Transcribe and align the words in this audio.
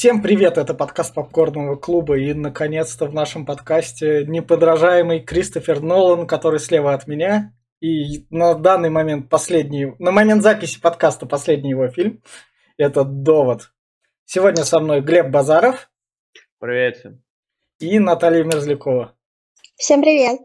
Всем 0.00 0.22
привет, 0.22 0.56
это 0.56 0.72
подкаст 0.72 1.12
Попкорного 1.12 1.76
клуба, 1.76 2.16
и 2.16 2.32
наконец-то 2.32 3.04
в 3.04 3.12
нашем 3.12 3.44
подкасте 3.44 4.24
неподражаемый 4.24 5.20
Кристофер 5.20 5.82
Нолан, 5.82 6.26
который 6.26 6.58
слева 6.58 6.94
от 6.94 7.06
меня, 7.06 7.52
и 7.82 8.24
на 8.30 8.54
данный 8.54 8.88
момент 8.88 9.28
последний, 9.28 9.94
на 9.98 10.10
момент 10.10 10.42
записи 10.42 10.80
подкаста 10.80 11.26
последний 11.26 11.72
его 11.72 11.86
фильм, 11.88 12.22
это 12.78 13.04
«Довод». 13.04 13.74
Сегодня 14.24 14.64
со 14.64 14.80
мной 14.80 15.02
Глеб 15.02 15.28
Базаров. 15.28 15.90
Привет 16.58 16.96
всем. 16.96 17.22
И 17.78 17.98
Наталья 17.98 18.42
Мерзлякова. 18.42 19.14
Всем 19.76 20.00
привет. 20.00 20.40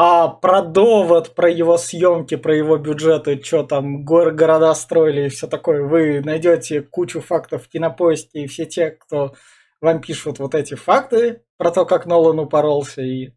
А 0.00 0.28
про 0.28 0.62
довод, 0.62 1.34
про 1.34 1.50
его 1.50 1.76
съемки, 1.76 2.36
про 2.36 2.54
его 2.54 2.76
бюджеты, 2.76 3.42
что 3.42 3.64
там 3.64 4.04
гор 4.04 4.30
города 4.30 4.72
строили 4.76 5.26
и 5.26 5.28
все 5.28 5.48
такое, 5.48 5.82
вы 5.82 6.20
найдете 6.20 6.82
кучу 6.82 7.20
фактов 7.20 7.64
в 7.64 7.68
кинопоиске, 7.68 8.44
и 8.44 8.46
все 8.46 8.64
те, 8.64 8.92
кто 8.92 9.34
вам 9.80 10.00
пишут 10.00 10.38
вот 10.38 10.54
эти 10.54 10.74
факты 10.74 11.42
про 11.56 11.72
то, 11.72 11.84
как 11.84 12.06
Нолан 12.06 12.38
упоролся 12.38 13.02
и 13.02 13.32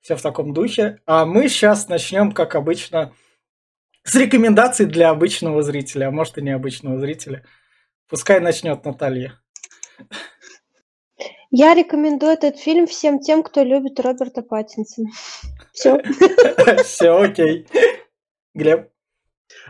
все 0.00 0.16
в 0.16 0.20
таком 0.20 0.52
духе. 0.52 0.98
А 1.06 1.24
мы 1.26 1.48
сейчас 1.48 1.86
начнем, 1.86 2.32
как 2.32 2.56
обычно, 2.56 3.12
с 4.02 4.16
рекомендаций 4.16 4.86
для 4.86 5.10
обычного 5.10 5.62
зрителя, 5.62 6.08
а 6.08 6.10
может 6.10 6.38
и 6.38 6.42
необычного 6.42 6.98
зрителя. 6.98 7.44
Пускай 8.08 8.40
начнет 8.40 8.84
Наталья. 8.84 9.38
Я 11.56 11.72
рекомендую 11.72 12.32
этот 12.32 12.58
фильм 12.58 12.88
всем 12.88 13.20
тем, 13.20 13.44
кто 13.44 13.62
любит 13.62 14.00
Роберта 14.00 14.42
Паттинсона. 14.42 15.10
Все. 15.72 16.00
Все, 16.82 17.16
окей. 17.16 17.68
Глеб? 18.54 18.88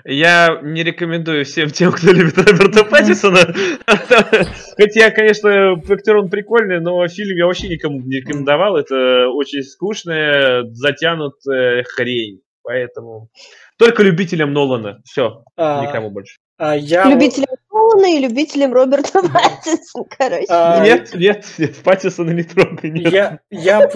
Я 0.06 0.60
не 0.62 0.82
рекомендую 0.82 1.44
всем 1.44 1.68
тем, 1.68 1.92
кто 1.92 2.10
любит 2.10 2.38
Роберта 2.38 2.84
Паттисона. 2.84 3.40
Хотя, 4.78 5.10
конечно, 5.10 5.72
актер 5.74 6.16
он 6.16 6.30
прикольный, 6.30 6.80
но 6.80 7.06
фильм 7.06 7.36
я 7.36 7.44
вообще 7.44 7.68
никому 7.68 8.00
не 8.00 8.20
рекомендовал. 8.20 8.78
Это 8.78 9.28
очень 9.28 9.62
скучная, 9.62 10.64
затянутая 10.72 11.84
хрень. 11.84 12.40
Поэтому 12.62 13.28
только 13.76 14.02
любителям 14.02 14.54
Нолана. 14.54 15.02
Все, 15.04 15.44
а, 15.54 15.84
никому 15.84 16.08
больше. 16.08 16.38
А 16.56 16.74
я... 16.74 17.04
Любителям 17.04 17.56
Нолана 17.94 18.16
и 18.16 18.20
любителям 18.20 18.72
Роберта 18.72 19.22
Паттисона, 19.22 20.06
короче. 20.18 20.46
А... 20.48 20.84
Нет, 20.84 21.14
нет, 21.14 21.46
нет, 21.58 21.76
Паттисона 21.82 22.30
не 22.30 22.42
трогай, 22.42 22.90
нет. 22.90 23.12
Я, 23.12 23.40
я, 23.50 23.90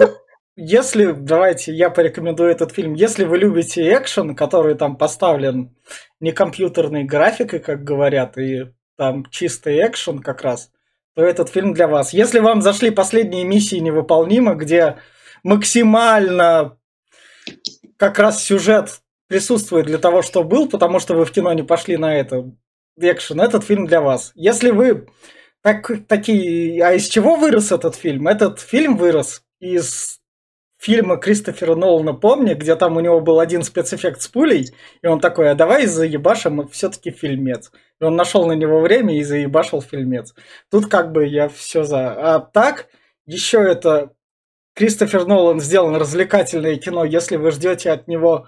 если, 0.55 1.11
давайте, 1.11 1.73
я 1.73 1.89
порекомендую 1.89 2.49
этот 2.49 2.73
фильм. 2.73 2.93
Если 2.93 3.23
вы 3.23 3.37
любите 3.37 3.93
экшен, 3.93 4.35
который 4.35 4.75
там 4.75 4.97
поставлен 4.97 5.75
не 6.19 6.31
компьютерной 6.31 7.03
графикой, 7.03 7.59
как 7.59 7.83
говорят, 7.83 8.37
и 8.37 8.67
там 8.97 9.25
чистый 9.29 9.85
экшен 9.85 10.19
как 10.19 10.41
раз, 10.41 10.71
то 11.15 11.23
этот 11.23 11.49
фильм 11.49 11.73
для 11.73 11.87
вас. 11.87 12.13
Если 12.13 12.39
вам 12.39 12.61
зашли 12.61 12.91
последние 12.91 13.43
миссии 13.43 13.77
невыполнимы, 13.77 14.55
где 14.55 14.97
максимально 15.43 16.77
как 17.97 18.19
раз 18.19 18.43
сюжет 18.43 19.01
присутствует 19.27 19.85
для 19.85 19.97
того, 19.97 20.21
что 20.21 20.43
был, 20.43 20.67
потому 20.67 20.99
что 20.99 21.13
вы 21.13 21.25
в 21.25 21.31
кино 21.31 21.53
не 21.53 21.63
пошли 21.63 21.97
на 21.97 22.15
это, 22.15 22.51
экшен, 22.99 23.41
этот 23.41 23.63
фильм 23.63 23.85
для 23.85 24.01
вас. 24.01 24.31
Если 24.35 24.71
вы 24.71 25.07
так, 25.61 25.91
такие... 26.07 26.83
А 26.83 26.93
из 26.93 27.07
чего 27.07 27.35
вырос 27.35 27.71
этот 27.71 27.95
фильм? 27.95 28.27
Этот 28.27 28.59
фильм 28.59 28.97
вырос 28.97 29.43
из 29.59 30.19
фильма 30.77 31.17
Кристофера 31.17 31.75
Нолана 31.75 32.13
«Помни», 32.13 32.53
где 32.53 32.75
там 32.75 32.95
у 32.95 33.01
него 33.01 33.19
был 33.19 33.39
один 33.39 33.63
спецэффект 33.63 34.21
с 34.21 34.29
пулей, 34.29 34.71
и 35.01 35.07
он 35.07 35.19
такой, 35.19 35.51
а 35.51 35.55
давай 35.55 35.85
заебашим 35.85 36.69
все-таки 36.69 37.11
фильмец. 37.11 37.71
И 37.99 38.03
он 38.05 38.15
нашел 38.15 38.47
на 38.47 38.53
него 38.53 38.79
время 38.79 39.17
и 39.17 39.23
заебашил 39.23 39.81
фильмец. 39.81 40.33
Тут 40.71 40.87
как 40.87 41.11
бы 41.11 41.27
я 41.27 41.49
все 41.49 41.83
за. 41.83 42.35
А 42.35 42.39
так, 42.39 42.87
еще 43.25 43.59
это 43.59 44.13
Кристофер 44.73 45.25
Нолан 45.25 45.59
сделан 45.59 45.97
развлекательное 45.97 46.77
кино, 46.77 47.03
если 47.03 47.35
вы 47.35 47.51
ждете 47.51 47.91
от 47.91 48.07
него 48.07 48.47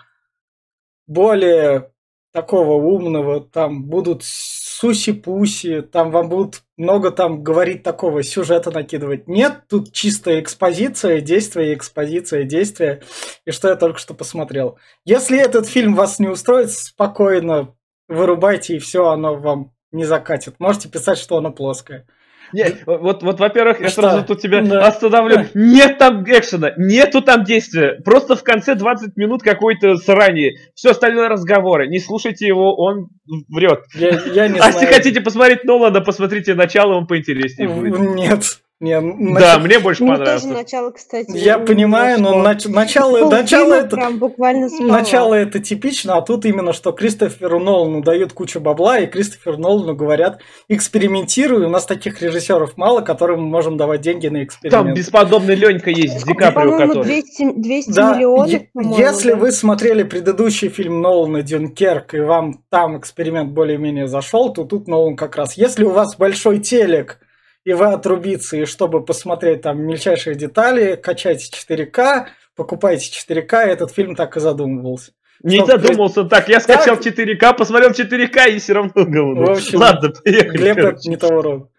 более 1.08 1.92
такого 2.32 2.74
умного, 2.74 3.42
там 3.42 3.84
будут 3.86 4.24
суси-пуси, 4.24 5.82
там 5.82 6.12
вам 6.12 6.30
будут 6.30 6.64
много 6.78 7.12
там 7.12 7.44
говорить 7.44 7.84
такого, 7.84 8.24
сюжета 8.24 8.72
накидывать. 8.72 9.28
Нет, 9.28 9.64
тут 9.68 9.92
чистая 9.92 10.40
экспозиция, 10.40 11.22
действие, 11.22 11.74
экспозиция, 11.74 12.44
действие, 12.44 13.02
и 13.46 13.52
что 13.52 13.68
я 13.68 13.76
только 13.76 14.00
что 14.00 14.14
посмотрел. 14.14 14.78
Если 15.06 15.40
этот 15.40 15.68
фильм 15.68 15.94
вас 15.96 16.20
не 16.20 16.28
устроит, 16.28 16.72
спокойно 16.72 17.76
вырубайте, 18.08 18.76
и 18.76 18.80
все, 18.80 19.08
оно 19.08 19.36
вам 19.36 19.74
не 19.92 20.06
закатит. 20.06 20.56
Можете 20.60 20.90
писать, 20.90 21.18
что 21.18 21.38
оно 21.38 21.52
плоское. 21.52 22.08
Нет, 22.54 22.84
вот, 22.86 23.24
вот, 23.24 23.40
во-первых, 23.40 23.80
я 23.82 23.90
сразу 23.90 24.24
тут 24.24 24.42
тебя 24.42 24.62
да. 24.62 24.88
остановлю. 24.88 25.46
Нет 25.54 25.98
там 25.98 26.24
экшена, 26.24 26.74
нету 26.78 27.22
там 27.22 27.44
действия. 27.44 28.00
Просто 28.04 28.36
в 28.36 28.44
конце 28.44 28.76
20 28.76 29.16
минут 29.18 29.44
какой-то 29.44 29.96
срани. 29.98 30.58
Все 30.76 30.92
остальное 30.92 31.30
разговоры. 31.30 31.88
Не 31.88 32.00
слушайте 32.00 32.48
его, 32.48 32.76
он 32.76 33.10
врет. 33.50 33.84
Я, 33.96 34.10
я 34.34 34.48
не 34.48 34.60
а 34.60 34.72
знаю. 34.72 34.74
если 34.74 34.86
хотите 34.86 35.22
посмотреть 35.22 35.64
Нолана, 35.64 36.02
посмотрите 36.02 36.54
начало, 36.56 36.94
он 36.94 37.08
поинтереснее 37.08 37.70
будет. 37.70 38.00
Нет. 38.00 38.62
Не, 38.82 39.00
да, 39.36 39.60
мне 39.60 39.78
больше 39.78 40.04
мне 40.04 40.14
понравилось. 40.14 40.42
Тоже 40.42 40.56
начало, 40.56 40.90
кстати. 40.90 41.38
Я 41.38 41.60
понимаю, 41.60 42.20
но 42.20 42.34
нач- 42.44 42.68
начало, 42.68 43.30
начало 43.30 43.74
это 43.76 43.96
прям 43.96 44.18
буквально 44.18 44.70
начало 44.80 45.36
это 45.36 45.60
типично, 45.60 46.18
а 46.18 46.22
тут 46.24 46.46
именно 46.46 46.74
что 46.74 46.92
Кристоферу 46.92 47.60
Нолану 47.60 48.02
дают 48.02 48.34
кучу 48.34 48.60
бабла, 48.60 48.98
и 48.98 49.06
Кристоферу 49.06 49.60
Нолану 49.60 49.94
говорят, 49.94 50.42
экспериментируй, 50.68 51.66
у 51.66 51.70
нас 51.70 51.86
таких 51.86 52.24
режиссеров 52.24 52.76
мало, 52.76 53.02
которым 53.02 53.44
мы 53.44 53.50
можем 53.50 53.78
давать 53.78 54.02
деньги 54.02 54.28
на 54.30 54.44
эксперимент. 54.44 54.86
Там 54.86 54.94
бесподобный 54.96 55.54
Ленька 55.54 55.92
есть, 55.92 56.26
Ди 56.26 56.34
Каприо, 56.34 56.76
который. 56.76 57.04
200, 57.04 57.54
200 57.62 57.92
да, 57.92 58.16
миллионов, 58.16 58.62
Если 58.98 59.34
да. 59.34 59.38
вы 59.38 59.52
смотрели 59.52 60.02
предыдущий 60.02 60.70
фильм 60.70 61.02
Нолана 61.02 61.44
Дюнкерк, 61.44 62.16
и 62.16 62.20
вам 62.20 62.64
там 62.72 62.98
эксперимент 62.98 63.52
более-менее 63.52 64.08
зашел, 64.08 64.52
то 64.52 64.64
тут 64.64 64.88
Нолан 64.88 65.16
как 65.16 65.36
раз. 65.36 65.56
Если 65.56 65.84
у 65.84 65.92
вас 65.92 66.16
большой 66.16 66.58
телек, 66.58 67.20
и 67.64 67.74
вы 67.74 67.86
отрубиться, 67.86 68.58
и 68.58 68.66
чтобы 68.66 69.04
посмотреть 69.04 69.62
там 69.62 69.82
мельчайшие 69.82 70.36
детали, 70.36 70.96
качайте 70.96 71.50
4К, 71.52 72.28
покупайте 72.56 73.12
4К, 73.12 73.58
этот 73.58 73.92
фильм 73.92 74.16
так 74.16 74.38
и 74.38 74.40
задумывался. 74.40 75.12
Не 75.44 75.58
Чтоб 75.58 75.68
задумался 75.70 76.24
так, 76.26 76.50
я 76.50 76.60
скачал 76.60 76.98
так... 76.98 77.06
4К, 77.06 77.56
посмотрел 77.56 77.92
4К 77.92 78.50
и 78.50 78.60
все 78.60 78.74
равно 78.74 78.92
говно. 78.96 79.46
В 79.46 79.52
общем, 79.52 79.80
Ладно, 79.80 80.14
поехали. 80.24 80.58
Глеб 80.58 80.76
короче. 80.76 81.10
не 81.10 81.18
того 81.18 81.42
рода. 81.42 81.70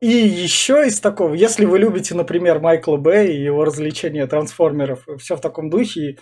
И 0.00 0.08
еще 0.08 0.86
из 0.86 1.00
такого, 1.00 1.34
если 1.34 1.64
вы 1.64 1.78
любите, 1.78 2.14
например, 2.14 2.60
Майкла 2.60 2.96
Бэй 2.96 3.34
и 3.34 3.42
его 3.42 3.64
развлечения 3.64 4.26
трансформеров, 4.26 5.06
все 5.18 5.36
в 5.36 5.40
таком 5.40 5.70
духе, 5.70 6.18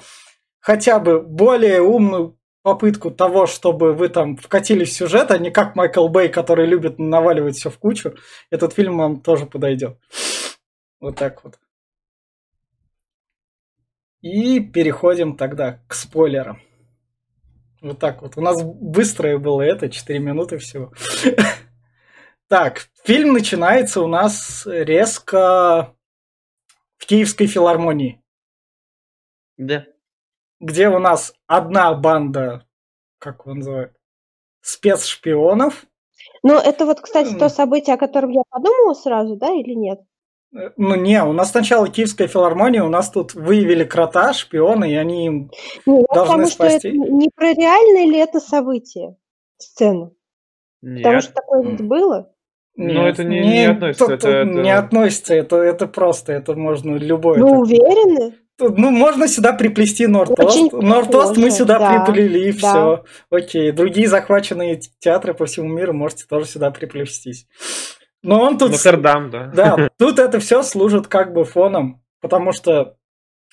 хотя 0.60 0.98
бы 0.98 1.20
более 1.20 1.82
умную 1.82 2.38
попытку 2.64 3.10
того, 3.10 3.46
чтобы 3.46 3.92
вы 3.92 4.08
там 4.08 4.38
вкатились 4.38 4.88
в 4.88 4.96
сюжет, 4.96 5.30
а 5.30 5.36
не 5.36 5.50
как 5.50 5.76
Майкл 5.76 6.08
Бэй, 6.08 6.30
который 6.30 6.66
любит 6.66 6.98
наваливать 6.98 7.56
все 7.56 7.68
в 7.68 7.78
кучу, 7.78 8.14
этот 8.48 8.72
фильм 8.72 8.96
вам 8.96 9.20
тоже 9.20 9.44
подойдет. 9.44 9.98
Вот 10.98 11.16
так 11.16 11.44
вот. 11.44 11.58
И 14.22 14.60
переходим 14.60 15.36
тогда 15.36 15.82
к 15.86 15.94
спойлерам. 15.94 16.62
Вот 17.82 17.98
так 17.98 18.22
вот. 18.22 18.38
У 18.38 18.40
нас 18.40 18.62
быстрое 18.62 19.36
было 19.36 19.60
это, 19.60 19.90
4 19.90 20.18
минуты 20.18 20.58
всего. 20.58 20.92
Так, 22.46 22.90
фильм 23.04 23.32
начинается 23.32 24.02
у 24.02 24.06
нас 24.06 24.66
резко 24.66 25.94
в 26.98 27.06
Киевской 27.06 27.46
филармонии. 27.46 28.22
Да 29.56 29.86
где 30.64 30.88
у 30.88 30.98
нас 30.98 31.34
одна 31.46 31.92
банда, 31.94 32.66
как 33.18 33.40
его 33.44 33.54
называют, 33.54 33.92
спецшпионов. 34.62 35.86
Ну, 36.42 36.54
это 36.54 36.86
вот, 36.86 37.00
кстати, 37.00 37.34
то 37.34 37.48
событие, 37.48 37.94
о 37.94 37.98
котором 37.98 38.30
я 38.30 38.42
подумала 38.48 38.94
сразу, 38.94 39.36
да, 39.36 39.50
или 39.52 39.74
нет? 39.74 40.00
Э, 40.56 40.70
ну, 40.76 40.94
не, 40.94 41.22
у 41.22 41.32
нас 41.32 41.50
сначала 41.50 41.88
Киевская 41.88 42.28
филармония, 42.28 42.82
у 42.82 42.88
нас 42.88 43.10
тут 43.10 43.34
выявили 43.34 43.84
крота, 43.84 44.32
шпионы, 44.32 44.90
и 44.90 44.94
они 44.94 45.26
им 45.26 45.50
ну, 45.84 46.04
должны 46.12 46.32
потому 46.32 46.46
спасти. 46.46 46.78
Что 46.78 46.88
это 46.88 47.12
не 47.12 47.30
про 47.34 47.52
реальное 47.52 48.04
ли 48.06 48.18
это 48.18 48.40
событие, 48.40 49.16
сцена? 49.58 50.12
Нет. 50.80 51.02
Потому 51.02 51.20
что 51.20 51.32
такое 51.32 51.62
ведь 51.62 51.82
было. 51.82 52.30
Но 52.76 52.92
ну, 52.92 53.06
это 53.06 53.22
не, 53.22 53.40
не, 53.40 53.50
не 53.50 53.66
относится. 53.66 54.12
Это, 54.12 54.28
это... 54.28 54.50
Не 54.50 54.70
относится, 54.70 55.34
это, 55.34 55.56
это 55.56 55.86
просто, 55.86 56.32
это 56.32 56.54
можно 56.54 56.96
любое. 56.96 57.38
Вы 57.38 57.58
уверены? 57.58 58.34
Ну, 58.58 58.90
можно 58.90 59.26
сюда 59.26 59.52
приплести 59.52 60.06
Нортост. 60.06 60.72
Нортост 60.72 61.36
мы 61.36 61.50
сюда 61.50 61.78
да, 61.78 62.04
приплели, 62.04 62.48
и 62.48 62.52
да. 62.52 62.58
все. 62.58 63.04
Окей. 63.30 63.72
Другие 63.72 64.08
захваченные 64.08 64.80
театры 65.00 65.34
по 65.34 65.46
всему 65.46 65.68
миру 65.68 65.92
можете 65.92 66.24
тоже 66.26 66.46
сюда 66.46 66.70
приплестись. 66.70 67.46
Но 68.22 68.40
он 68.40 68.56
тут... 68.56 68.70
Нотр-Дам, 68.72 69.30
да. 69.30 69.50
Да, 69.54 69.90
тут 69.98 70.18
это 70.18 70.38
все 70.38 70.62
служит 70.62 71.08
как 71.08 71.32
бы 71.32 71.44
фоном, 71.44 72.02
потому 72.20 72.52
что 72.52 72.96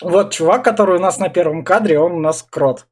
вот 0.01 0.33
чувак, 0.33 0.63
который 0.63 0.97
у 0.97 1.01
нас 1.01 1.19
на 1.19 1.29
первом 1.29 1.63
кадре, 1.63 1.99
он 1.99 2.13
у 2.13 2.19
нас 2.19 2.43
крот. 2.43 2.87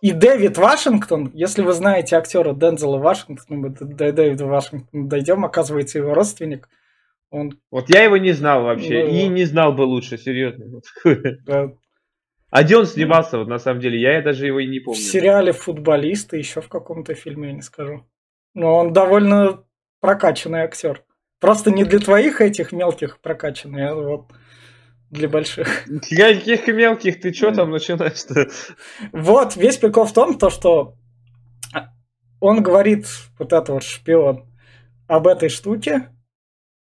И 0.00 0.12
Дэвид 0.12 0.58
Вашингтон, 0.58 1.30
если 1.32 1.62
вы 1.62 1.72
знаете 1.74 2.16
актера 2.16 2.54
Дензела 2.54 2.98
Вашингтона, 2.98 3.60
мы 3.60 3.68
до 3.70 4.12
Дэвида 4.12 4.46
Вашингтона 4.46 5.08
дойдем, 5.08 5.44
оказывается, 5.44 5.98
его 5.98 6.14
родственник. 6.14 6.68
Он... 7.32 7.50
Вот 7.70 7.88
я 7.88 8.04
его 8.04 8.18
не 8.18 8.32
знал 8.32 8.62
вообще. 8.62 9.04
Ну, 9.04 9.10
и 9.10 9.26
не 9.28 9.44
знал 9.46 9.72
бы 9.72 9.82
лучше, 9.82 10.18
серьезно. 10.18 10.82
Да. 11.46 11.72
А 12.50 12.62
где 12.62 12.76
он 12.76 12.84
снимался, 12.84 13.38
вот, 13.38 13.48
на 13.48 13.58
самом 13.58 13.80
деле? 13.80 13.98
Я 13.98 14.20
даже 14.20 14.46
его 14.46 14.60
и 14.60 14.66
не 14.66 14.80
помню. 14.80 15.00
В 15.00 15.02
сериале 15.02 15.52
«Футболисты», 15.52 16.36
еще 16.36 16.60
в 16.60 16.68
каком-то 16.68 17.14
фильме, 17.14 17.48
я 17.48 17.54
не 17.54 17.62
скажу. 17.62 18.06
Но 18.52 18.76
он 18.76 18.92
довольно 18.92 19.64
прокачанный 20.00 20.60
актер. 20.60 21.04
Просто 21.40 21.70
не 21.70 21.84
для 21.84 22.00
твоих 22.00 22.42
этих 22.42 22.70
мелких 22.70 23.18
прокачанный, 23.22 23.88
а 23.88 23.94
вот 23.94 24.30
для 25.08 25.30
больших. 25.30 25.86
Каких 25.86 26.68
мелких? 26.68 27.18
Ты 27.22 27.32
что 27.32 27.50
там 27.52 27.70
начинаешь-то? 27.70 28.48
Вот, 29.12 29.56
весь 29.56 29.78
прикол 29.78 30.04
в 30.04 30.12
том, 30.12 30.38
то, 30.38 30.50
что 30.50 30.96
он 32.40 32.62
говорит, 32.62 33.06
вот 33.38 33.54
этот 33.54 33.70
вот 33.70 33.82
шпион, 33.84 34.44
об 35.08 35.26
этой 35.26 35.48
штуке 35.48 36.10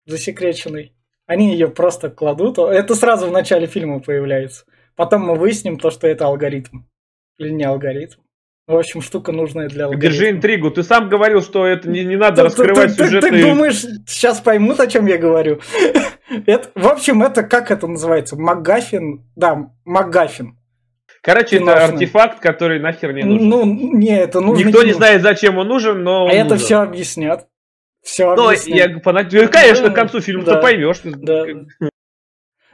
засекреченной. 0.07 0.93
Они 1.27 1.51
ее 1.51 1.67
просто 1.67 2.09
кладут. 2.09 2.57
Это 2.57 2.95
сразу 2.95 3.27
в 3.27 3.31
начале 3.31 3.67
фильма 3.67 3.99
появляется. 3.99 4.65
Потом 4.95 5.21
мы 5.23 5.35
выясним 5.35 5.77
то, 5.77 5.91
что 5.91 6.07
это 6.07 6.25
алгоритм. 6.25 6.79
Или 7.37 7.49
не 7.49 7.63
алгоритм. 7.63 8.19
В 8.65 8.75
общем, 8.75 9.01
штука 9.01 9.31
нужная 9.31 9.69
для 9.69 9.85
алгоритма. 9.85 10.09
Держи 10.09 10.29
интригу. 10.31 10.71
Ты 10.71 10.83
сам 10.83 11.07
говорил, 11.07 11.41
что 11.41 11.65
это 11.65 11.87
не, 11.89 12.03
не 12.03 12.17
надо 12.17 12.37
ты, 12.37 12.43
раскрывать 12.43 12.97
ты, 12.97 13.05
сюжетные... 13.05 13.31
Ты, 13.31 13.37
ты 13.37 13.49
думаешь, 13.49 13.85
сейчас 14.05 14.41
поймут, 14.41 14.79
о 14.79 14.87
чем 14.87 15.05
я 15.05 15.17
говорю? 15.17 15.61
это, 16.45 16.69
в 16.75 16.87
общем, 16.87 17.21
это 17.21 17.43
как 17.43 17.71
это 17.71 17.87
называется? 17.87 18.35
Магафин? 18.35 19.23
Да, 19.35 19.71
Магафин. 19.85 20.57
Короче, 21.21 21.57
это 21.57 21.83
артефакт, 21.83 22.39
который 22.39 22.79
нахер 22.79 23.13
не 23.13 23.23
нужен. 23.23 23.49
Ну, 23.49 23.65
не, 23.65 24.17
это 24.17 24.39
нужно. 24.39 24.65
Никто 24.65 24.83
не 24.83 24.93
знает, 24.93 25.21
зачем 25.21 25.57
он 25.57 25.67
нужен, 25.67 26.03
но 26.03 26.25
он 26.25 26.31
А 26.31 26.33
это 26.33 26.55
все 26.57 26.77
объяснят. 26.77 27.47
Все 28.07 28.35
ну, 28.35 28.51
я, 28.51 28.99
конечно, 29.49 29.89
к 29.89 29.93
концу 29.93 30.21
фильма 30.21 30.45
да, 30.45 30.55
ты 30.55 30.61
поймешь. 30.61 31.01
Да. 31.03 31.45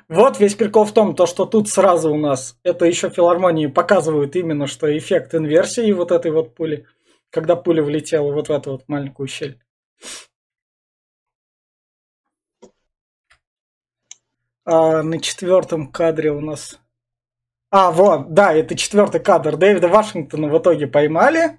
Вот 0.07 0.39
весь 0.39 0.53
прикол 0.53 0.85
в 0.85 0.93
том, 0.93 1.15
то, 1.15 1.25
что 1.25 1.47
тут 1.47 1.67
сразу 1.69 2.13
у 2.13 2.17
нас, 2.17 2.59
это 2.61 2.85
еще 2.85 3.09
филармонии 3.09 3.65
показывают 3.65 4.35
именно, 4.35 4.67
что 4.67 4.95
эффект 4.95 5.33
инверсии 5.33 5.91
вот 5.91 6.11
этой 6.11 6.29
вот 6.29 6.53
пули, 6.53 6.85
когда 7.31 7.55
пуля 7.55 7.81
влетела 7.81 8.31
вот 8.31 8.49
в 8.49 8.51
эту 8.51 8.73
вот 8.73 8.83
маленькую 8.87 9.27
щель. 9.27 9.59
А 14.65 15.01
на 15.01 15.19
четвертом 15.19 15.91
кадре 15.91 16.31
у 16.31 16.41
нас... 16.41 16.79
А, 17.71 17.89
вот, 17.89 18.35
да, 18.35 18.53
это 18.53 18.75
четвертый 18.75 19.19
кадр. 19.19 19.57
Дэвида 19.57 19.87
Вашингтона 19.87 20.47
в 20.47 20.59
итоге 20.59 20.85
поймали, 20.85 21.57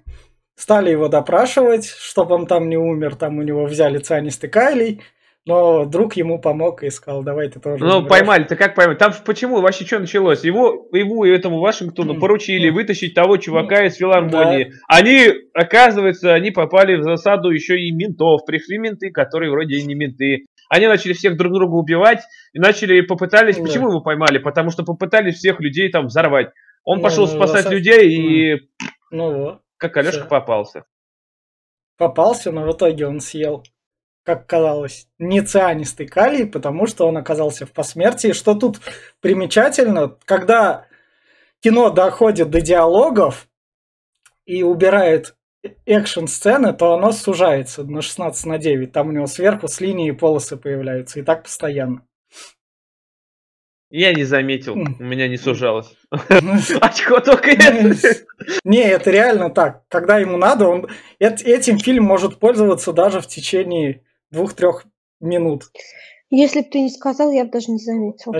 стали 0.55 0.89
его 0.89 1.07
допрашивать, 1.07 1.85
чтобы 1.85 2.35
он 2.35 2.47
там 2.47 2.69
не 2.69 2.77
умер, 2.77 3.15
там 3.15 3.37
у 3.37 3.41
него 3.41 3.65
взяли 3.65 3.97
цианистый 3.99 4.49
калий, 4.49 5.01
но 5.47 5.85
друг 5.85 6.15
ему 6.15 6.39
помог 6.39 6.81
и 6.81 6.89
сказал, 6.89 7.23
давай 7.23 7.49
ты 7.49 7.59
тоже. 7.59 7.85
Ну, 7.85 8.07
поймали, 8.07 8.45
ты 8.45 8.55
как 8.55 8.73
поймали? 8.73 8.97
Там 8.97 9.13
почему 9.23 9.61
вообще 9.61 9.85
что 9.85 9.99
началось? 9.99 10.43
Его, 10.43 10.87
его 10.91 11.23
и 11.23 11.29
этому 11.29 11.59
Вашингтону 11.59 12.19
поручили 12.19 12.71
вытащить 12.71 13.13
того 13.13 13.37
чувака 13.37 13.85
из 13.85 13.95
филармонии. 13.95 14.65
Да. 14.65 14.71
Они, 14.87 15.27
оказывается, 15.53 16.33
они 16.33 16.49
попали 16.49 16.95
в 16.95 17.03
засаду 17.03 17.51
еще 17.51 17.79
и 17.79 17.91
ментов. 17.91 18.41
Пришли 18.47 18.79
менты, 18.79 19.11
которые 19.11 19.51
вроде 19.51 19.75
и 19.75 19.83
не 19.83 19.93
менты. 19.93 20.45
Они 20.67 20.87
начали 20.87 21.13
всех 21.13 21.37
друг 21.37 21.53
друга 21.53 21.73
убивать 21.73 22.23
и 22.53 22.59
начали 22.59 23.01
попытались. 23.01 23.57
Да. 23.57 23.63
Почему 23.63 23.89
его 23.89 24.01
поймали? 24.01 24.39
Потому 24.39 24.71
что 24.71 24.83
попытались 24.83 25.35
всех 25.35 25.59
людей 25.59 25.91
там 25.91 26.07
взорвать. 26.07 26.47
Он 26.85 26.97
ну, 26.97 27.03
пошел 27.03 27.27
ну, 27.27 27.31
спасать 27.31 27.69
людей 27.69 28.09
и. 28.09 28.67
Ну 29.11 29.31
вот. 29.31 29.59
Как 29.89 29.97
Алешка 29.97 30.21
Все. 30.21 30.29
попался. 30.29 30.85
Попался, 31.97 32.51
но 32.51 32.63
в 32.63 32.75
итоге 32.75 33.07
он 33.07 33.19
съел 33.19 33.63
как 34.25 34.47
казалось, 34.47 35.07
не 35.19 35.41
цианистый 35.41 36.07
калий, 36.07 36.47
потому 36.47 36.87
что 36.87 37.05
он 37.05 37.15
оказался 37.15 37.67
в 37.67 37.71
посмертии. 37.71 38.31
Что 38.31 38.55
тут 38.55 38.79
примечательно, 39.21 40.17
когда 40.25 40.87
кино 41.59 41.91
доходит 41.91 42.49
до 42.49 42.59
диалогов 42.59 43.47
и 44.45 44.63
убирает 44.63 45.35
экшн-сцены, 45.85 46.73
то 46.73 46.93
оно 46.93 47.11
сужается 47.11 47.83
на 47.83 48.01
16 48.01 48.45
на 48.47 48.57
9. 48.57 48.91
Там 48.91 49.09
у 49.09 49.11
него 49.11 49.27
сверху 49.27 49.67
с 49.67 49.79
линии 49.79 50.09
полосы 50.09 50.57
появляются. 50.57 51.19
И 51.19 51.23
так 51.23 51.43
постоянно. 51.43 52.01
Я 53.91 54.11
не 54.11 54.23
заметил, 54.23 54.73
у 54.73 55.03
меня 55.03 55.27
не 55.27 55.37
сужалось. 55.37 55.95
Очко 56.81 57.19
только 57.19 57.51
это. 57.51 57.95
Не, 58.63 58.83
это 58.83 59.11
реально 59.11 59.49
так. 59.49 59.83
Когда 59.89 60.17
ему 60.19 60.37
надо, 60.37 60.67
он 60.67 60.87
этим 61.19 61.77
фильм 61.79 62.03
может 62.03 62.39
пользоваться 62.39 62.93
даже 62.93 63.21
в 63.21 63.27
течение 63.27 64.01
двух-трех 64.31 64.85
минут. 65.19 65.63
Если 66.31 66.61
бы 66.61 66.67
ты 66.71 66.81
не 66.81 66.89
сказал, 66.89 67.31
я 67.31 67.45
бы 67.45 67.51
даже 67.51 67.71
не 67.71 67.77
заметил. 67.77 68.33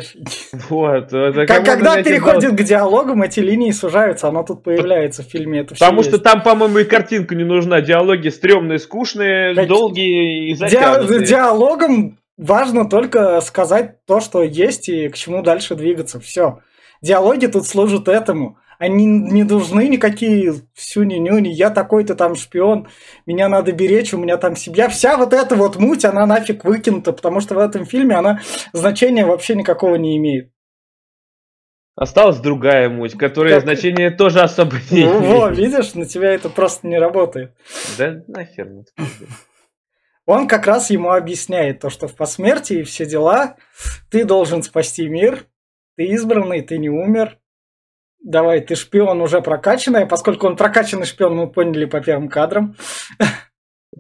Вот. 0.70 1.10
Как, 1.48 1.66
когда 1.66 2.02
переходит 2.02 2.52
к 2.52 2.64
диалогам, 2.64 3.22
эти 3.22 3.40
линии 3.40 3.72
сужаются, 3.72 4.28
оно 4.28 4.44
тут 4.44 4.64
появляется 4.64 5.22
в 5.22 5.28
фильме. 5.28 5.60
Это 5.62 5.76
Потому 5.76 6.02
что 6.02 6.14
есть. 6.14 6.24
там, 6.24 6.42
по-моему, 6.42 6.80
и 6.80 6.84
картинка 6.84 7.36
не 7.36 7.44
нужна. 7.44 7.82
Диалоги 7.82 8.30
стрёмные, 8.30 8.80
скучные, 8.80 9.54
как... 9.54 9.68
долгие 9.68 10.50
и 10.50 10.56
затянутые. 10.56 11.20
Ди- 11.20 11.26
диалогом 11.28 12.18
важно 12.38 12.90
только 12.90 13.40
сказать 13.42 14.04
то, 14.06 14.20
что 14.20 14.42
есть 14.42 14.90
и 14.90 15.08
к 15.10 15.16
чему 15.16 15.44
дальше 15.44 15.76
двигаться. 15.76 16.20
Все. 16.20 16.60
Диалоги 17.02 17.48
тут 17.48 17.66
служат 17.66 18.08
этому. 18.08 18.58
Они 18.78 19.06
не 19.06 19.44
нужны 19.44 19.88
никакие 19.88 20.54
сюни-нюни, 20.76 21.48
я 21.50 21.70
такой-то 21.70 22.14
там 22.16 22.36
шпион, 22.36 22.90
меня 23.26 23.48
надо 23.48 23.72
беречь, 23.72 24.14
у 24.14 24.18
меня 24.18 24.38
там 24.38 24.56
семья. 24.56 24.90
Вся 24.90 25.18
вот 25.18 25.34
эта 25.34 25.56
вот 25.56 25.78
муть, 25.78 26.04
она 26.04 26.26
нафиг 26.26 26.66
выкинута, 26.66 27.14
потому 27.14 27.40
что 27.40 27.56
в 27.56 27.60
этом 27.60 27.86
фильме 27.86 28.16
она 28.16 28.42
значения 28.74 29.26
вообще 29.26 29.56
никакого 29.56 29.96
не 29.96 30.18
имеет. 30.18 30.52
Осталась 31.96 32.40
другая 32.40 32.90
муть, 32.90 33.18
которая 33.18 33.56
как... 33.56 33.64
значения 33.64 34.12
тоже 34.12 34.42
особо 34.42 34.76
не 34.92 35.04
имеет. 35.04 35.22
Во, 35.22 35.50
видишь, 35.50 35.94
на 35.94 36.06
тебя 36.06 36.34
это 36.34 36.50
просто 36.50 36.88
не 36.88 37.00
работает. 37.00 37.56
Да 37.98 38.22
нахер. 38.28 38.68
Он 40.26 40.48
как 40.48 40.66
раз 40.66 40.90
ему 40.90 41.12
объясняет 41.12 41.80
то, 41.80 41.90
что 41.90 42.08
в 42.08 42.16
посмертии 42.16 42.84
все 42.84 43.06
дела, 43.06 43.56
ты 44.12 44.26
должен 44.26 44.64
спасти 44.64 45.08
мир, 45.08 45.46
ты 45.98 46.06
избранный, 46.06 46.62
ты 46.62 46.78
не 46.78 46.90
умер, 46.90 47.38
давай, 48.24 48.62
ты 48.62 48.76
шпион 48.76 49.22
уже 49.22 49.42
прокачанный, 49.42 50.06
поскольку 50.06 50.48
он 50.48 50.58
прокачанный 50.58 51.06
шпион, 51.06 51.36
мы 51.36 51.50
поняли 51.50 51.86
по 51.86 52.02
первым 52.02 52.28
кадрам. 52.28 52.76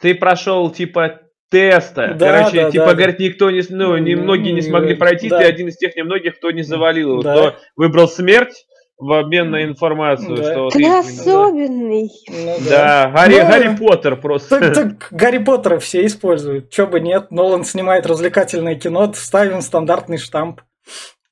Ты 0.01 0.13
прошел 0.13 0.69
типа 0.71 1.21
теста. 1.49 2.13
Да, 2.15 2.39
Короче, 2.39 2.63
да, 2.63 2.71
типа, 2.71 2.85
да, 2.87 2.93
говорит, 2.95 3.19
никто 3.19 3.49
не, 3.49 3.61
ну, 3.69 3.97
не, 3.97 4.15
многие 4.15 4.51
не 4.51 4.61
смогли 4.61 4.95
пройти, 4.95 5.29
да. 5.29 5.39
ты 5.39 5.45
один 5.45 5.69
из 5.69 5.77
тех 5.77 5.95
немногих, 5.95 6.37
кто 6.37 6.51
не 6.51 6.63
завалил 6.63 7.13
его, 7.13 7.21
да. 7.21 7.33
кто 7.33 7.55
выбрал 7.75 8.09
смерть 8.09 8.65
в 8.97 9.11
обмен 9.13 9.51
на 9.51 9.63
информацию. 9.63 10.37
Да. 10.37 10.43
Что 10.43 10.69
ты 10.69 10.87
вот 10.87 11.05
особенный. 11.05 12.09
Ну, 12.29 12.57
да, 12.69 13.05
да. 13.05 13.11
Гарри, 13.11 13.39
ну, 13.41 13.49
Гарри 13.49 13.75
Поттер 13.77 14.15
просто. 14.17 14.59
Так, 14.59 14.73
так 14.73 15.07
Гарри 15.11 15.37
Поттера 15.37 15.79
все 15.79 16.05
используют. 16.05 16.71
Чё 16.71 16.87
бы 16.87 16.99
нет, 16.99 17.31
Нолан 17.31 17.63
снимает 17.63 18.05
развлекательное 18.05 18.75
кино, 18.75 19.11
ставим 19.13 19.61
стандартный 19.61 20.17
штамп. 20.17 20.61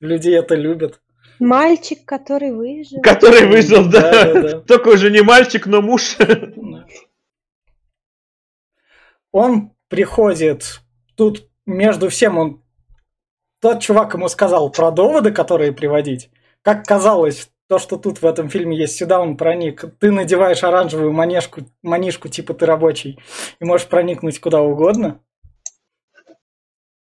Люди 0.00 0.30
это 0.30 0.54
любят. 0.54 1.00
Мальчик, 1.38 2.04
который 2.04 2.52
выжил. 2.52 3.00
Который 3.02 3.46
выжил, 3.46 3.88
да. 3.88 4.00
да, 4.00 4.24
да, 4.24 4.42
да. 4.42 4.60
Только 4.60 4.88
уже 4.88 5.10
не 5.10 5.22
мальчик, 5.22 5.66
но 5.66 5.82
муж. 5.82 6.16
Он 9.32 9.72
приходит, 9.88 10.80
тут 11.16 11.48
между 11.66 12.08
всем 12.08 12.38
он... 12.38 12.62
Тот 13.60 13.80
чувак 13.80 14.14
ему 14.14 14.28
сказал 14.28 14.70
про 14.70 14.90
доводы, 14.90 15.32
которые 15.32 15.72
приводить. 15.72 16.30
Как 16.62 16.84
казалось, 16.86 17.50
то, 17.66 17.78
что 17.78 17.96
тут 17.96 18.20
в 18.20 18.26
этом 18.26 18.48
фильме 18.48 18.76
есть, 18.76 18.96
сюда 18.96 19.20
он 19.20 19.36
проник. 19.36 19.84
Ты 19.98 20.10
надеваешь 20.10 20.62
оранжевую 20.62 21.12
манежку, 21.12 21.62
манишку, 21.82 22.28
типа 22.28 22.54
ты 22.54 22.66
рабочий, 22.66 23.18
и 23.58 23.64
можешь 23.64 23.88
проникнуть 23.88 24.38
куда 24.38 24.60
угодно. 24.60 25.20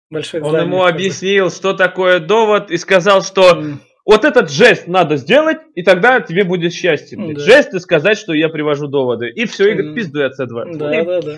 Большое 0.09 0.43
он 0.43 0.55
ему 0.59 0.85
объяснил, 0.85 1.49
что 1.49 1.73
такое 1.73 2.19
довод, 2.19 2.69
и 2.69 2.77
сказал, 2.77 3.23
что 3.23 3.63
вот 4.05 4.23
этот 4.23 4.51
жест 4.51 4.87
надо 4.87 5.17
сделать, 5.17 5.57
и 5.73 5.81
тогда 5.81 6.21
тебе 6.21 6.43
будет 6.43 6.73
счастье. 6.73 7.17
Да. 7.17 7.39
Жест 7.39 7.73
и 7.73 7.79
сказать, 7.79 8.17
что 8.17 8.33
я 8.33 8.49
привожу 8.49 8.87
доводы. 8.87 9.29
И 9.29 9.45
все, 9.45 9.71
Игорь, 9.71 9.91
mm. 9.91 9.95
пиздуй 9.95 10.25
от 10.27 10.39
C2. 10.39 10.77
Да, 10.77 10.99
и... 11.01 11.05
да, 11.05 11.21
да. 11.21 11.33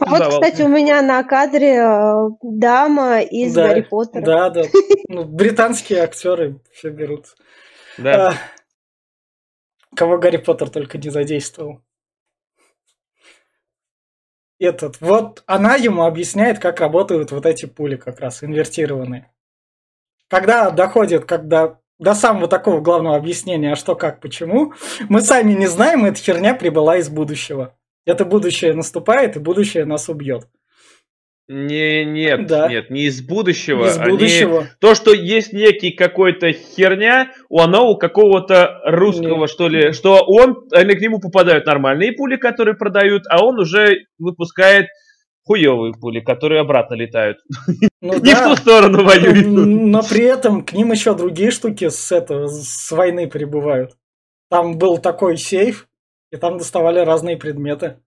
Вот, 0.00 0.28
кстати, 0.28 0.62
у 0.62 0.68
меня 0.68 1.02
на 1.02 1.22
кадре 1.22 1.76
э, 1.76 2.28
дама 2.42 3.20
из 3.20 3.54
да, 3.54 3.68
Гарри 3.68 3.82
Поттера. 3.82 4.24
Да, 4.24 4.50
да. 4.50 4.62
Ну, 5.08 5.24
британские 5.24 6.00
актеры 6.00 6.60
все 6.72 6.90
берут. 6.90 7.26
Да. 7.96 8.28
А, 8.28 8.34
кого 9.96 10.18
Гарри 10.18 10.36
Поттер 10.38 10.68
только 10.68 10.98
не 10.98 11.10
задействовал. 11.10 11.80
Этот, 14.58 15.00
вот 15.00 15.44
она 15.46 15.76
ему 15.76 16.02
объясняет, 16.02 16.58
как 16.58 16.80
работают 16.80 17.30
вот 17.30 17.46
эти 17.46 17.66
пули 17.66 17.96
как 17.96 18.20
раз, 18.20 18.42
инвертированные. 18.42 19.30
Когда 20.28 20.70
доходит, 20.70 21.24
когда 21.24 21.78
до 21.98 22.14
самого 22.14 22.48
такого 22.48 22.80
главного 22.80 23.16
объяснения, 23.16 23.72
а 23.72 23.76
что, 23.76 23.94
как, 23.94 24.20
почему, 24.20 24.72
мы 25.08 25.20
сами 25.20 25.52
не 25.52 25.66
знаем, 25.66 26.04
эта 26.04 26.20
херня 26.20 26.54
прибыла 26.54 26.96
из 26.96 27.08
будущего. 27.08 27.76
Это 28.04 28.24
будущее 28.24 28.74
наступает, 28.74 29.36
и 29.36 29.40
будущее 29.40 29.84
нас 29.84 30.08
убьет. 30.08 30.48
Не, 31.48 32.04
нет, 32.04 32.46
да. 32.46 32.68
нет, 32.68 32.90
не 32.90 33.04
из 33.04 33.22
будущего. 33.22 33.86
Из 33.86 33.98
будущего. 33.98 34.58
Они, 34.58 34.68
то, 34.80 34.94
что 34.94 35.14
есть 35.14 35.54
некий 35.54 35.92
какой-то 35.92 36.52
херня, 36.52 37.32
у 37.48 37.60
оно 37.60 37.90
у 37.90 37.96
какого-то 37.96 38.82
русского, 38.84 39.40
нет. 39.40 39.50
что 39.50 39.68
ли, 39.68 39.92
что 39.92 40.22
он, 40.26 40.66
они 40.72 40.94
к 40.94 41.00
нему 41.00 41.20
попадают 41.20 41.64
нормальные 41.64 42.12
пули, 42.12 42.36
которые 42.36 42.76
продают, 42.76 43.22
а 43.30 43.42
он 43.42 43.58
уже 43.58 44.04
выпускает 44.18 44.88
хуевые 45.48 45.94
пули, 45.94 46.20
которые 46.20 46.60
обратно 46.60 46.94
летают. 46.94 47.38
Ну, 48.02 48.12
Не 48.22 48.34
да. 48.34 48.44
в 48.44 48.50
ту 48.50 48.56
сторону 48.56 49.02
воюют. 49.02 49.46
Но 49.46 50.02
при 50.02 50.24
этом 50.24 50.62
к 50.62 50.74
ним 50.74 50.92
еще 50.92 51.14
другие 51.14 51.50
штуки 51.50 51.88
с, 51.88 52.12
это, 52.12 52.46
с 52.48 52.90
войны 52.92 53.26
прибывают. 53.26 53.92
Там 54.50 54.76
был 54.76 54.98
такой 54.98 55.38
сейф, 55.38 55.88
и 56.30 56.36
там 56.36 56.58
доставали 56.58 56.98
разные 57.00 57.38
предметы. 57.38 58.00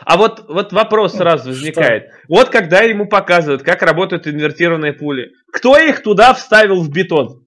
А 0.00 0.16
вот, 0.16 0.46
вот 0.48 0.72
вопрос 0.72 1.14
сразу 1.14 1.50
возникает. 1.50 2.08
Что? 2.08 2.20
Вот 2.28 2.48
когда 2.50 2.80
ему 2.80 3.06
показывают, 3.06 3.62
как 3.62 3.82
работают 3.82 4.26
инвертированные 4.26 4.92
пули, 4.92 5.32
кто 5.52 5.78
их 5.78 6.02
туда 6.02 6.34
вставил 6.34 6.82
в 6.82 6.90
бетон? 6.90 7.46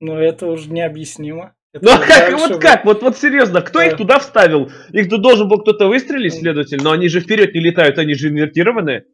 Ну, 0.00 0.16
это 0.16 0.46
уже 0.46 0.70
необъяснимо. 0.70 1.54
Это 1.72 1.84
ну 1.84 1.92
а 1.92 1.98
как, 1.98 2.32
вот 2.38 2.52
бы... 2.52 2.60
как, 2.60 2.84
вот, 2.84 3.02
вот 3.02 3.16
серьезно, 3.18 3.60
кто 3.60 3.80
да. 3.80 3.86
их 3.86 3.96
туда 3.96 4.20
вставил? 4.20 4.70
Их 4.92 5.08
тут 5.08 5.22
должен 5.22 5.48
был 5.48 5.60
кто-то 5.60 5.88
выстрелить, 5.88 6.34
следователь, 6.34 6.80
но 6.80 6.92
они 6.92 7.08
же 7.08 7.20
вперед 7.20 7.52
не 7.52 7.60
летают, 7.60 7.98
они 7.98 8.14
же 8.14 8.28
инвертированные. 8.28 9.06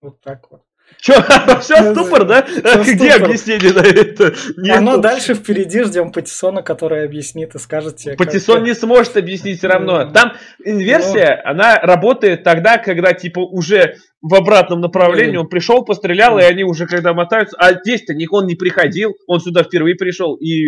Вот 0.00 0.20
так 0.22 0.50
вот. 0.50 0.62
Че, 1.00 1.14
все 1.60 1.92
ступор, 1.92 2.24
да? 2.24 2.42
Где 2.42 3.12
объяснение 3.12 3.72
на 3.72 3.80
это? 3.80 4.34
Оно 4.76 4.96
дальше 4.98 5.34
впереди 5.34 5.82
ждем 5.84 6.12
Патисона, 6.12 6.62
который 6.62 7.04
объяснит 7.04 7.54
и 7.54 7.58
скажет 7.58 7.96
тебе. 7.96 8.16
Патисон 8.16 8.62
не 8.62 8.74
сможет 8.74 9.16
объяснить 9.16 9.58
все 9.58 9.68
равно. 9.68 10.10
Там 10.10 10.32
инверсия, 10.64 11.40
она 11.44 11.78
работает 11.80 12.44
тогда, 12.44 12.78
когда 12.78 13.12
типа 13.12 13.40
уже 13.40 13.96
в 14.20 14.34
обратном 14.34 14.80
направлении 14.80 15.36
он 15.36 15.48
пришел, 15.48 15.84
пострелял, 15.84 16.38
и 16.38 16.42
они 16.42 16.62
уже 16.62 16.86
когда 16.86 17.12
мотаются. 17.12 17.56
А 17.58 17.72
здесь-то 17.72 18.14
он 18.30 18.46
не 18.46 18.54
приходил, 18.54 19.14
он 19.26 19.40
сюда 19.40 19.64
впервые 19.64 19.96
пришел, 19.96 20.36
и 20.36 20.64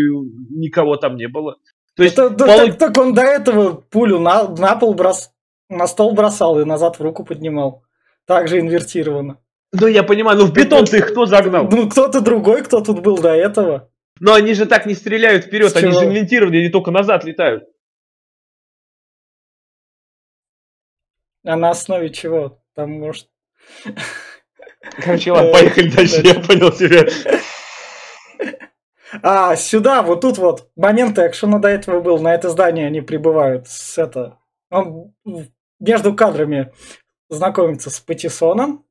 никого 0.51 0.97
там 0.97 1.17
не 1.17 1.29
было. 1.29 1.57
То 1.97 2.03
есть, 2.03 2.19
это, 2.19 2.31
пол... 2.31 2.47
так, 2.47 2.79
так 2.79 2.99
он 2.99 3.15
до 3.15 3.23
этого 3.23 3.75
пулю 3.75 4.19
на, 4.19 4.49
на 4.49 4.75
пол 4.75 4.95
брос... 4.95 5.31
на 5.69 5.87
стол 5.87 6.13
бросал 6.13 6.59
и 6.61 6.65
назад 6.65 6.99
в 6.99 7.03
руку 7.03 7.25
поднимал. 7.25 7.85
Также 8.27 8.59
инвертированно. 8.59 9.39
Ну, 9.77 9.89
я 9.89 10.05
понимаю, 10.05 10.39
ну 10.39 10.47
в 10.47 10.53
бетон 10.53 10.85
ты 10.85 10.99
их 10.99 11.11
кто 11.11 11.27
загнал? 11.27 11.69
Ну, 11.69 11.89
кто-то 11.89 12.21
другой, 12.21 12.63
кто 12.63 12.81
тут 12.81 13.01
был 13.01 13.19
до 13.19 13.35
этого. 13.35 13.91
Но 14.21 14.35
они 14.35 14.55
же 14.55 14.67
так 14.67 14.87
не 14.87 14.95
стреляют 14.95 15.47
вперед, 15.47 15.75
они 15.75 15.91
же 15.91 16.05
инвентированы, 16.05 16.57
они 16.57 16.69
только 16.69 16.93
назад 16.93 17.25
летают. 17.25 17.65
А 21.45 21.57
на 21.57 21.71
основе 21.71 22.11
чего? 22.11 22.63
Там 22.75 22.93
может... 22.93 23.29
Короче, 24.99 25.33
ладно, 25.33 25.53
поехали 25.53 25.91
дальше, 25.91 26.21
я 26.23 26.35
понял 26.35 26.71
тебя. 26.71 27.07
А, 29.23 29.57
сюда, 29.57 30.03
вот 30.03 30.21
тут 30.21 30.39
вот, 30.39 30.71
момент 30.77 31.19
экшена 31.19 31.59
до 31.59 31.69
этого 31.69 32.01
был, 32.01 32.19
на 32.21 32.35
это 32.35 32.49
здание 32.51 32.87
они 32.87 33.01
прибывают 33.01 33.69
с 33.69 33.99
это... 33.99 34.39
Он 34.71 35.15
между 35.81 36.15
кадрами 36.15 36.73
знакомится 37.29 37.91
с 37.91 38.01
Патисоном, 38.01 38.84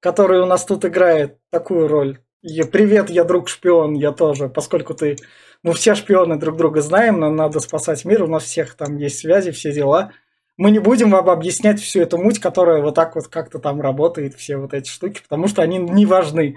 который 0.00 0.40
у 0.40 0.46
нас 0.46 0.64
тут 0.64 0.84
играет 0.84 1.38
такую 1.50 1.88
роль. 1.88 2.18
И 2.42 2.62
привет, 2.62 3.10
я 3.10 3.24
друг 3.24 3.48
шпион, 3.48 3.94
я 3.94 4.12
тоже, 4.12 4.48
поскольку 4.48 4.94
ты... 4.94 5.16
Мы 5.64 5.72
все 5.72 5.96
шпионы 5.96 6.38
друг 6.38 6.56
друга 6.56 6.80
знаем, 6.80 7.18
нам 7.18 7.34
надо 7.34 7.58
спасать 7.58 8.04
мир, 8.04 8.22
у 8.22 8.28
нас 8.28 8.44
всех 8.44 8.74
там 8.74 8.96
есть 8.96 9.18
связи, 9.18 9.50
все 9.50 9.72
дела. 9.72 10.12
Мы 10.56 10.70
не 10.70 10.78
будем 10.78 11.10
вам 11.10 11.28
объяснять 11.30 11.80
всю 11.80 12.00
эту 12.00 12.16
муть, 12.16 12.38
которая 12.38 12.80
вот 12.80 12.94
так 12.94 13.16
вот 13.16 13.26
как-то 13.26 13.58
там 13.58 13.80
работает, 13.80 14.34
все 14.34 14.56
вот 14.56 14.72
эти 14.72 14.88
штуки, 14.88 15.20
потому 15.22 15.48
что 15.48 15.62
они 15.62 15.78
не 15.78 16.06
важны. 16.06 16.56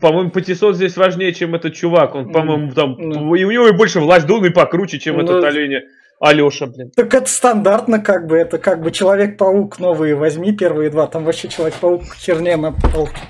По-моему, 0.00 0.30
Патисон 0.30 0.74
здесь 0.74 0.96
важнее, 0.96 1.32
чем 1.32 1.54
этот 1.54 1.74
чувак. 1.74 2.14
Он, 2.14 2.32
по-моему, 2.32 2.72
там... 2.72 2.96
Ну, 2.98 3.34
и 3.34 3.44
у 3.44 3.50
него 3.50 3.68
и 3.68 3.72
больше 3.72 4.00
власть 4.00 4.26
дун 4.26 4.44
и 4.44 4.50
покруче, 4.50 4.98
чем 4.98 5.16
ну, 5.16 5.22
этот 5.22 5.44
олень. 5.44 5.82
Алеша, 6.20 6.66
блин. 6.66 6.90
Так 6.90 7.14
это 7.14 7.26
стандартно, 7.26 7.98
как 7.98 8.26
бы, 8.26 8.36
это 8.36 8.58
как 8.58 8.82
бы 8.82 8.90
Человек-паук 8.90 9.78
новые 9.78 10.14
возьми, 10.14 10.52
первые 10.52 10.90
два, 10.90 11.06
там 11.06 11.24
вообще 11.24 11.48
Человек-паук 11.48 12.14
херня 12.14 12.58
на 12.58 12.72
полке. 12.72 13.22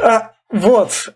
А, 0.00 0.32
вот. 0.48 1.14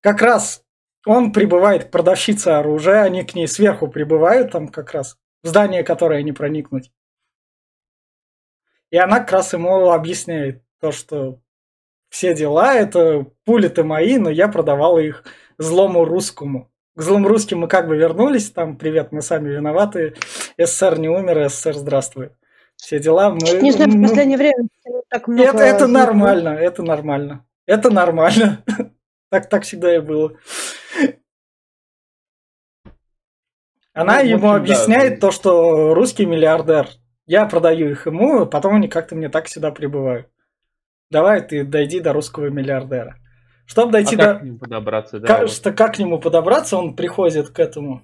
Как 0.00 0.20
раз 0.20 0.62
он 1.06 1.32
прибывает 1.32 1.84
к 1.84 1.90
продавщице 1.90 2.48
оружия, 2.48 3.02
они 3.02 3.24
к 3.24 3.34
ней 3.34 3.48
сверху 3.48 3.88
прибывают, 3.88 4.52
там 4.52 4.68
как 4.68 4.92
раз, 4.92 5.16
в 5.42 5.48
здание, 5.48 5.82
которое 5.82 6.22
не 6.22 6.32
проникнуть. 6.32 6.92
И 8.90 8.98
она 8.98 9.20
как 9.20 9.32
раз 9.32 9.54
ему 9.54 9.92
объясняет 9.92 10.62
то, 10.78 10.92
что 10.92 11.40
все 12.10 12.34
дела, 12.34 12.74
это 12.74 13.24
пули-то 13.46 13.82
мои, 13.82 14.18
но 14.18 14.28
я 14.28 14.48
продавала 14.48 14.98
их 14.98 15.24
злому 15.56 16.04
русскому 16.04 16.71
к 16.94 17.00
злым 17.02 17.26
русским 17.26 17.60
мы 17.60 17.68
как 17.68 17.88
бы 17.88 17.96
вернулись, 17.96 18.50
там, 18.50 18.76
привет, 18.76 19.12
мы 19.12 19.22
сами 19.22 19.48
виноваты, 19.48 20.14
СССР 20.58 20.98
не 20.98 21.08
умер, 21.08 21.48
СССР 21.48 21.74
здравствует. 21.74 22.32
Все 22.76 22.98
дела 22.98 23.30
мы... 23.30 23.38
Не 23.60 23.72
знаю, 23.72 23.90
в 23.90 24.02
последнее 24.02 24.38
время 24.38 24.68
так 25.08 25.28
много... 25.28 25.50
Это, 25.50 25.58
это 25.58 25.86
нормально, 25.86 26.48
это 26.50 26.82
нормально. 26.82 27.46
Это 27.66 27.90
нормально. 27.90 28.64
так, 29.30 29.48
так 29.48 29.62
всегда 29.62 29.94
и 29.94 30.00
было. 30.00 30.36
Она 33.94 34.22
ну, 34.22 34.28
ему 34.28 34.50
общем, 34.50 34.62
объясняет 34.62 35.14
да. 35.14 35.26
то, 35.26 35.30
что 35.32 35.94
русский 35.94 36.26
миллиардер. 36.26 36.88
Я 37.26 37.46
продаю 37.46 37.90
их 37.90 38.06
ему, 38.06 38.46
потом 38.46 38.76
они 38.76 38.88
как-то 38.88 39.14
мне 39.14 39.28
так 39.28 39.48
сюда 39.48 39.70
прибывают. 39.70 40.28
Давай 41.10 41.46
ты 41.46 41.64
дойди 41.64 42.00
до 42.00 42.12
русского 42.12 42.46
миллиардера. 42.46 43.18
Чтобы 43.66 43.92
дойти 43.92 44.16
а 44.16 44.18
до... 44.18 44.24
как 44.24 44.40
к 44.40 44.44
нему 44.44 44.58
подобраться, 44.58 45.20
да? 45.20 45.26
Как, 45.26 45.48
что, 45.48 45.72
как 45.72 45.94
к 45.94 45.98
нему 45.98 46.18
подобраться, 46.18 46.76
он 46.76 46.94
приходит 46.94 47.50
к 47.50 47.58
этому. 47.58 48.02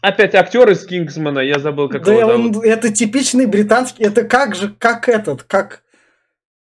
Опять 0.00 0.34
актер 0.34 0.68
из 0.70 0.86
Кингсмана, 0.86 1.40
я 1.40 1.58
забыл, 1.58 1.88
как 1.88 2.04
да 2.04 2.12
его 2.12 2.30
зовут. 2.32 2.56
Он, 2.56 2.62
это 2.62 2.92
типичный 2.92 3.46
британский, 3.46 4.04
это 4.04 4.24
как 4.24 4.54
же, 4.54 4.74
как 4.78 5.08
этот, 5.08 5.42
как... 5.42 5.82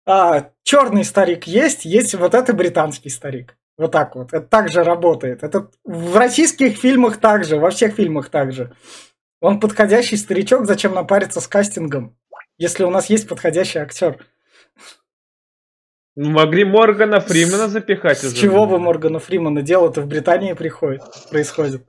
А, 0.07 0.49
черный 0.63 1.03
старик 1.03 1.45
есть, 1.45 1.85
есть 1.85 2.13
вот 2.15 2.33
это 2.33 2.53
британский 2.53 3.09
старик. 3.09 3.57
Вот 3.77 3.91
так 3.91 4.15
вот. 4.15 4.33
Это 4.33 4.45
так 4.45 4.69
же 4.69 4.83
работает. 4.83 5.43
Это 5.43 5.69
в 5.83 6.15
российских 6.15 6.77
фильмах 6.77 7.17
также, 7.17 7.57
во 7.57 7.71
всех 7.71 7.95
фильмах 7.95 8.29
также. 8.29 8.73
Он 9.41 9.59
подходящий 9.59 10.17
старичок, 10.17 10.65
зачем 10.65 10.93
напариться 10.93 11.41
с 11.41 11.47
кастингом, 11.47 12.17
если 12.57 12.83
у 12.83 12.89
нас 12.89 13.09
есть 13.09 13.27
подходящий 13.27 13.79
актер. 13.79 14.25
Ну, 16.15 16.29
могли 16.29 16.63
Моргана 16.63 17.19
Фримена 17.19 17.67
запихать 17.67 18.19
С 18.19 18.23
уже. 18.25 18.35
чего 18.37 18.65
бы 18.65 18.79
Моргана 18.79 19.19
Фримена? 19.19 19.61
Дело-то 19.61 20.01
в 20.01 20.07
Британии 20.07 20.53
приходит, 20.53 21.01
происходит. 21.29 21.81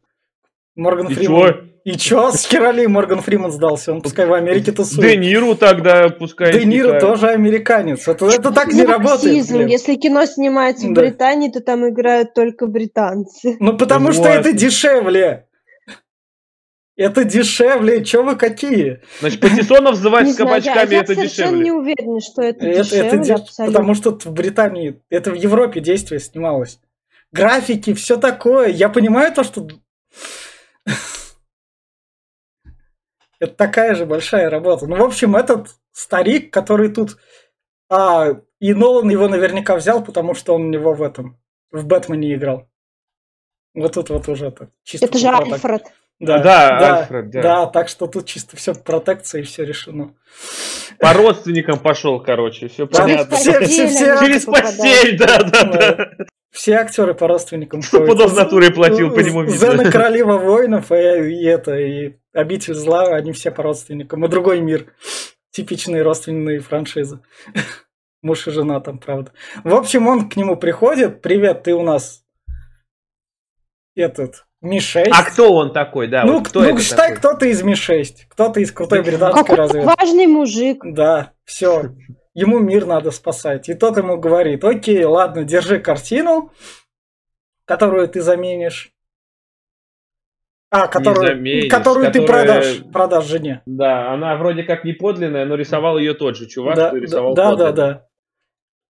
Морган 0.74 1.08
и 1.08 1.14
Фриман. 1.14 1.52
Чё? 1.52 1.60
И 1.84 1.96
чё? 1.96 2.32
С 2.32 2.44
хера 2.44 2.72
Морган 2.88 3.20
Фриман 3.20 3.52
сдался? 3.52 3.92
Он 3.92 4.02
пускай 4.02 4.26
в 4.26 4.32
Америке 4.32 4.72
тусует. 4.72 5.08
Де 5.08 5.16
Ниру 5.16 5.54
тогда 5.54 6.08
пускай 6.08 6.52
Де 6.52 6.64
Ниру 6.64 6.98
тоже 6.98 7.28
американец. 7.28 8.08
Это, 8.08 8.26
это 8.26 8.50
так 8.50 8.72
не 8.72 8.84
работает. 8.84 9.48
Блин. 9.48 9.68
Если 9.68 9.94
кино 9.94 10.26
снимается 10.26 10.88
в 10.88 10.92
да. 10.92 11.02
Британии, 11.02 11.48
то 11.48 11.60
там 11.60 11.88
играют 11.88 12.34
только 12.34 12.66
британцы. 12.66 13.56
Ну 13.60 13.78
потому 13.78 14.06
вот. 14.06 14.16
что 14.16 14.28
это 14.28 14.52
дешевле. 14.52 15.46
Это 16.96 17.24
дешевле, 17.24 18.02
чё 18.04 18.22
вы 18.22 18.36
какие? 18.36 19.02
Значит, 19.20 19.40
Патисонов 19.40 19.96
взывать 19.96 20.30
с 20.30 20.36
кабачками 20.36 20.94
это 20.94 21.14
дешевле. 21.14 21.22
Я 21.22 21.28
совершенно 21.28 21.62
не 21.62 21.72
уверена, 21.72 22.20
что 22.20 22.40
это, 22.42 22.66
это 22.66 22.84
дешевле, 22.84 23.08
это 23.08 23.18
деш... 23.18 23.40
Потому 23.56 23.94
что 23.94 24.18
в 24.18 24.32
Британии, 24.32 25.02
это 25.10 25.30
в 25.30 25.34
Европе 25.34 25.80
действие 25.80 26.20
снималось. 26.20 26.80
Графики, 27.32 27.92
все 27.92 28.16
такое. 28.16 28.68
Я 28.68 28.88
понимаю 28.88 29.32
то, 29.34 29.44
что... 29.44 29.68
Это 33.38 33.52
такая 33.52 33.94
же 33.94 34.06
большая 34.06 34.48
работа. 34.48 34.86
Ну, 34.86 34.96
в 34.96 35.02
общем, 35.02 35.36
этот 35.36 35.76
старик, 35.92 36.50
который 36.50 36.88
тут... 36.88 37.18
А, 37.90 38.40
и 38.58 38.72
Нолан 38.72 39.10
его 39.10 39.28
наверняка 39.28 39.76
взял, 39.76 40.02
потому 40.02 40.32
что 40.34 40.54
он 40.54 40.62
у 40.62 40.68
него 40.70 40.94
в 40.94 41.02
этом, 41.02 41.38
в 41.70 41.84
Бэтмене 41.84 42.34
играл. 42.34 42.66
Вот 43.74 43.92
тут 43.92 44.08
вот 44.08 44.26
уже 44.28 44.46
это. 44.46 44.70
Чисто 44.82 45.04
это 45.04 45.18
же 45.18 45.28
Альфред. 45.28 45.84
Да, 46.18 46.38
да, 46.38 46.80
да, 46.80 46.98
Альфред, 47.00 47.30
да. 47.30 47.42
Да, 47.42 47.66
так 47.66 47.88
что 47.88 48.06
тут 48.06 48.26
чисто 48.26 48.56
все 48.56 48.74
протекция 48.74 49.42
и 49.42 49.44
все 49.44 49.64
решено. 49.64 50.14
По 50.98 51.12
родственникам 51.12 51.78
пошел, 51.78 52.22
короче, 52.22 52.68
все 52.68 52.86
понятно. 52.86 53.36
Все, 53.36 53.60
все, 53.60 53.86
все, 53.86 54.18
Через 54.18 54.44
постель, 54.46 55.18
да, 55.18 55.42
да, 55.42 55.64
да. 55.64 56.10
Все 56.50 56.76
актеры 56.76 57.12
по 57.12 57.28
родственникам 57.28 57.82
Пудов 57.82 58.34
натурой 58.34 58.72
платил, 58.72 59.12
по 59.12 59.20
нему 59.20 59.42
видно. 59.42 59.58
Зена 59.58 59.90
Королева 59.90 60.38
воинов 60.38 60.90
и, 60.90 60.94
и 60.94 61.44
это, 61.44 61.76
и 61.76 62.14
Обитель 62.32 62.74
зла, 62.74 63.14
они 63.14 63.32
все 63.32 63.50
по 63.50 63.62
родственникам. 63.62 64.24
И 64.24 64.28
другой 64.28 64.60
мир. 64.60 64.94
Типичные 65.50 66.02
родственные 66.02 66.60
франшизы. 66.60 67.20
Муж 68.22 68.46
и 68.46 68.50
жена 68.50 68.80
там, 68.80 68.98
правда. 68.98 69.32
В 69.64 69.74
общем, 69.74 70.06
он 70.06 70.30
к 70.30 70.36
нему 70.36 70.56
приходит. 70.56 71.20
Привет, 71.20 71.62
ты 71.62 71.74
у 71.74 71.82
нас 71.82 72.24
этот 73.94 74.45
Ми-6. 74.66 75.08
А 75.10 75.22
кто 75.24 75.52
он 75.52 75.72
такой, 75.72 76.08
да? 76.08 76.24
Ну, 76.24 76.34
вот 76.38 76.48
кто 76.48 76.62
ну 76.62 76.78
считай, 76.78 77.08
такой? 77.08 77.16
кто-то 77.16 77.46
из 77.46 77.62
Ми-6, 77.62 78.26
кто-то 78.28 78.60
из 78.60 78.72
крутой 78.72 79.02
британской 79.02 79.56
разведки. 79.56 79.86
важный 79.86 80.26
мужик. 80.26 80.82
Да, 80.84 81.32
все. 81.44 81.94
Ему 82.34 82.58
мир 82.58 82.86
надо 82.86 83.10
спасать. 83.10 83.68
И 83.68 83.74
тот 83.74 83.96
ему 83.96 84.18
говорит, 84.18 84.62
окей, 84.64 85.04
ладно, 85.04 85.44
держи 85.44 85.78
картину, 85.78 86.52
которую 87.64 88.08
ты 88.08 88.20
заменишь. 88.20 88.92
А, 90.68 90.88
которую, 90.88 91.28
заменишь, 91.28 91.70
которую 91.70 92.10
ты 92.10 92.26
продашь, 92.26 92.82
продашь 92.92 93.26
жене. 93.26 93.62
Да, 93.66 94.12
она 94.12 94.36
вроде 94.36 94.64
как 94.64 94.84
не 94.84 94.92
подлинная, 94.92 95.46
но 95.46 95.54
рисовал 95.54 95.96
ее 95.96 96.12
тот 96.12 96.36
же 96.36 96.46
чувак, 96.46 96.76
да, 96.76 96.88
что 96.88 96.96
рисовал 96.98 97.34
Да, 97.34 97.54
да, 97.54 97.72
да 97.72 98.05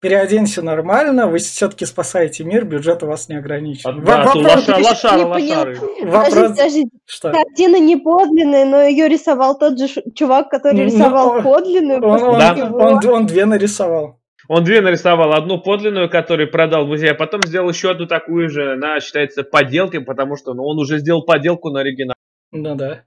переоденься 0.01 0.63
нормально, 0.63 1.27
вы 1.27 1.39
все-таки 1.39 1.85
спасаете 1.85 2.45
мир, 2.45 2.65
бюджет 2.65 3.03
у 3.03 3.07
вас 3.07 3.29
не 3.29 3.37
ограничен. 3.37 3.89
А, 3.89 3.93
да, 3.93 4.25
вопрос... 4.25 4.45
лоша, 4.45 4.77
лошара, 4.77 5.27
лошары. 5.27 5.79
Вопрос... 6.03 6.35
Подожди, 6.35 6.49
подожди. 6.49 6.89
Что? 7.07 7.33
Картина 7.33 7.79
не 7.79 7.97
подлинная, 7.97 8.65
но 8.65 8.83
ее 8.83 9.09
рисовал 9.09 9.59
тот 9.59 9.79
же 9.79 9.89
чувак, 10.15 10.51
который 10.51 10.77
ну, 10.77 10.85
рисовал 10.85 11.43
подлинную. 11.43 12.03
Он, 12.03 12.23
он, 12.23 12.39
да. 12.39 12.71
он, 12.73 13.07
он 13.07 13.27
две 13.27 13.47
нарисовал. 13.47 14.21
Он 14.49 14.63
две 14.63 14.81
нарисовал, 14.81 15.33
одну 15.33 15.61
подлинную, 15.61 16.09
которую 16.09 16.51
продал 16.51 16.85
в 16.85 16.89
музее, 16.89 17.13
а 17.13 17.15
потом 17.15 17.43
сделал 17.45 17.69
еще 17.69 17.91
одну 17.91 18.07
такую 18.07 18.49
же, 18.49 18.75
она 18.75 19.01
считается 19.01 19.43
подделкой, 19.43 20.03
потому 20.03 20.37
что 20.37 20.55
ну, 20.55 20.65
он 20.65 20.79
уже 20.79 20.99
сделал 20.99 21.25
подделку 21.25 21.71
на 21.71 21.81
оригинал. 21.81 22.15
Ну 22.53 22.77
да. 22.77 23.05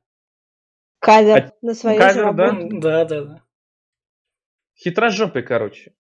Кавер 1.00 1.38
а, 1.38 1.52
на 1.62 1.74
свою 1.74 1.98
кавер, 1.98 2.34
да? 2.34 2.58
Да, 2.72 3.06
да, 3.06 3.22
да. 3.22 3.42
Хитрожопый, 4.78 5.44
короче. 5.44 5.94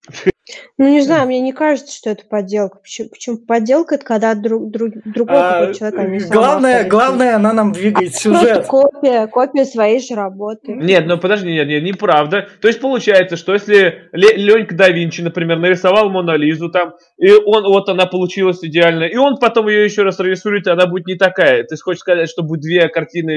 Ну, 0.78 0.88
не 0.88 1.02
знаю, 1.02 1.28
мне 1.28 1.40
не 1.42 1.52
кажется, 1.52 1.96
что 1.96 2.10
это 2.10 2.26
подделка. 2.26 2.80
Почему, 2.80 3.10
почему 3.10 3.38
подделка 3.38 3.96
это 3.96 4.06
когда 4.06 4.36
друг, 4.36 4.72
друг, 4.72 4.94
другой 5.06 5.36
а, 5.38 5.74
человек 5.74 6.30
Главное, 6.30 6.88
главное, 6.88 7.36
она 7.36 7.54
нам 7.54 7.72
двигает 7.72 8.16
сюжет. 8.16 8.66
копия, 8.66 9.28
копия 9.28 9.66
своей 9.66 10.00
же 10.00 10.16
работы. 10.16 10.74
Нет, 10.74 11.06
ну 11.06 11.18
подожди, 11.18 11.52
нет, 11.52 11.68
нет, 11.68 11.84
неправда. 11.84 12.48
То 12.62 12.68
есть 12.68 12.80
получается, 12.80 13.36
что 13.36 13.54
если 13.54 14.10
Ленька 14.14 14.76
да 14.76 14.90
Винчи, 14.90 15.22
например, 15.22 15.60
нарисовал 15.60 16.10
Монолизу 16.10 16.70
там, 16.70 16.94
и 17.18 17.32
он, 17.32 17.64
вот 17.64 17.90
она 17.90 18.06
получилась 18.06 18.64
идеально, 18.64 19.04
и 19.04 19.18
он 19.18 19.38
потом 19.38 19.68
ее 19.68 19.84
еще 19.84 20.04
раз 20.04 20.20
рисует, 20.20 20.68
и 20.68 20.72
она 20.72 20.88
будет 20.88 21.08
не 21.08 21.16
такая. 21.16 21.64
Ты 21.64 21.76
хочешь 21.78 22.02
сказать, 22.02 22.30
что 22.30 22.44
будет 22.44 22.62
две 22.62 22.88
картины 22.88 23.32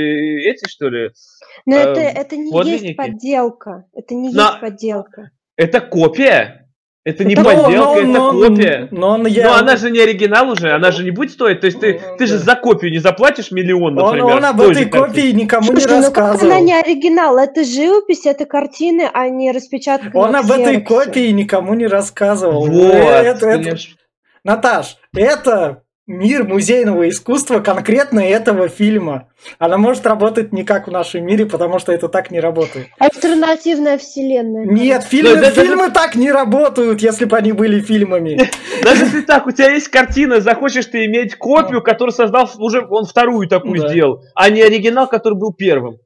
эти, 0.45 0.69
что 0.69 0.89
ли? 0.89 1.11
Но 1.67 1.77
э, 1.77 1.81
это, 1.81 2.01
это 2.01 2.37
не 2.37 2.71
есть 2.71 2.97
подделка. 2.97 3.85
Это 3.95 4.15
не 4.15 4.33
Но... 4.33 4.43
есть 4.43 4.61
подделка. 4.61 5.31
Это 5.57 5.81
копия? 5.81 6.62
Это 7.05 7.25
не 7.25 7.35
но, 7.35 7.43
подделка, 7.43 8.03
но, 8.03 8.29
это 8.31 8.55
копия. 8.55 8.89
Но, 8.93 9.17
но, 9.17 9.27
я... 9.27 9.49
но 9.49 9.55
она 9.57 9.77
же 9.77 9.91
не 9.91 9.99
оригинал 9.99 10.51
уже, 10.51 10.73
она 10.73 10.93
же 10.93 11.03
не 11.03 11.11
будет 11.11 11.33
стоить. 11.33 11.61
То 11.61 11.67
есть 11.67 11.81
ты, 11.81 12.01
ну, 12.01 12.17
ты 12.17 12.27
же 12.27 12.39
за 12.39 12.55
копию 12.55 12.93
не 12.93 12.99
заплатишь 12.99 13.51
миллион, 13.51 13.97
например. 13.97 14.27
Он, 14.27 14.33
он 14.35 14.45
об 14.45 14.61
этой 14.61 14.85
копии 14.85 15.33
никому 15.33 15.67
Слушай, 15.67 15.89
не 15.89 15.97
рассказывал. 15.97 16.49
Ну, 16.49 16.55
она 16.55 16.61
не 16.61 16.75
оригинал, 16.75 17.39
это 17.39 17.65
живопись, 17.65 18.25
это 18.25 18.45
картины, 18.45 19.11
а 19.13 19.29
не 19.29 19.51
распечатка. 19.51 20.17
Он 20.17 20.37
об 20.37 20.49
этой 20.51 20.81
копии 20.81 21.31
никому 21.31 21.75
не 21.75 21.89
рассказывал. 21.89 22.69
Вот, 22.69 22.95
это, 22.95 23.49
это... 23.49 23.77
Наташ, 24.45 24.97
это 25.15 25.82
мир 26.07 26.45
музейного 26.45 27.09
искусства 27.09 27.61
конкретно 27.61 28.21
этого 28.21 28.69
фильма. 28.69 29.29
Она 29.59 29.79
может 29.79 30.07
работать 30.07 30.53
не 30.53 30.65
как 30.65 30.89
в 30.89 30.91
нашем 30.91 31.25
мире, 31.25 31.47
потому 31.47 31.79
что 31.79 31.93
это 31.93 32.09
так 32.09 32.31
не 32.31 32.41
работает. 32.41 32.89
Альтернативная 32.99 33.99
вселенная. 33.99 34.65
Нет, 34.65 35.05
фильмы, 35.05 35.37
да, 35.37 35.51
фильмы 35.51 35.89
даже... 35.89 35.93
так 35.93 36.15
не 36.15 36.31
работают, 36.31 37.01
если 37.03 37.25
бы 37.25 37.37
они 37.37 37.53
были 37.53 37.81
фильмами. 37.81 38.51
Даже 38.83 39.05
если 39.05 39.21
так, 39.21 39.47
у 39.47 39.53
тебя 39.53 39.71
есть 39.71 39.89
картина, 39.89 40.41
захочешь 40.41 40.87
ты 40.87 41.05
иметь 41.07 41.37
копию, 41.37 41.83
которую 41.83 42.13
создал 42.13 42.51
уже 42.59 42.85
он 42.89 43.05
вторую 43.05 43.49
такую 43.49 43.89
сделал, 43.89 44.23
а 44.35 44.51
не 44.51 44.63
оригинал, 44.63 45.09
который 45.09 45.39
был 45.39 45.53
первым. 45.53 45.99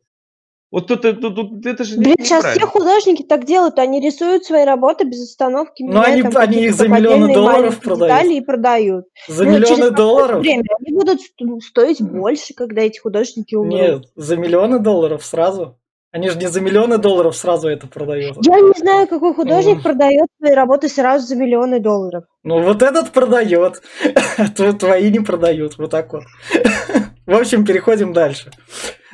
Вот 0.73 0.88
тут, 0.88 1.02
тут, 1.02 1.20
тут 1.20 1.64
это 1.64 1.85
же 1.85 1.96
Блин, 1.96 2.16
сейчас 2.18 2.44
все 2.44 2.66
художники 2.66 3.23
так 3.23 3.44
делают, 3.44 3.79
они 3.79 4.00
рисуют 4.00 4.44
свои 4.44 4.64
работы 4.64 5.05
без 5.05 5.22
остановки. 5.22 5.85
Но 5.85 6.02
они, 6.02 6.22
там, 6.22 6.33
они 6.37 6.64
их 6.64 6.74
за 6.74 6.88
миллионы 6.88 7.33
долларов 7.33 7.81
продают. 7.81 8.33
и 8.33 8.40
продают. 8.40 9.05
За 9.29 9.44
ну, 9.44 9.52
миллионы 9.52 9.90
долларов? 9.90 10.40
Время 10.40 10.64
они 10.81 10.96
будут 10.96 11.20
стоить 11.62 12.02
больше, 12.02 12.52
когда 12.55 12.83
эти 12.83 12.98
художники 12.98 13.55
умрут. 13.55 13.74
Нет, 13.74 14.02
за 14.16 14.37
миллионы 14.37 14.81
долларов 14.81 15.24
сразу. 15.24 15.79
Они 16.11 16.31
же 16.31 16.38
не 16.38 16.46
за 16.46 16.61
миллионы 16.61 16.98
долларов 16.98 17.37
сразу 17.37 17.68
это 17.68 17.87
продают. 17.87 18.38
Я 18.40 18.61
не 18.61 18.72
знаю, 18.79 19.07
какой 19.07 19.35
художник 19.35 19.79
mm. 19.79 19.83
продает 19.83 20.26
свои 20.38 20.52
работы 20.52 20.88
сразу 20.88 21.26
за 21.26 21.37
миллионы 21.37 21.79
долларов. 21.79 22.24
Ну 22.42 22.62
вот 22.62 22.83
этот 22.83 23.12
продает, 23.12 23.83
твои 24.79 25.11
не 25.11 25.20
продают, 25.20 25.76
вот 25.76 25.90
так 25.90 26.12
вот. 26.12 26.22
В 27.27 27.35
общем, 27.35 27.65
переходим 27.65 28.12
дальше. 28.12 28.53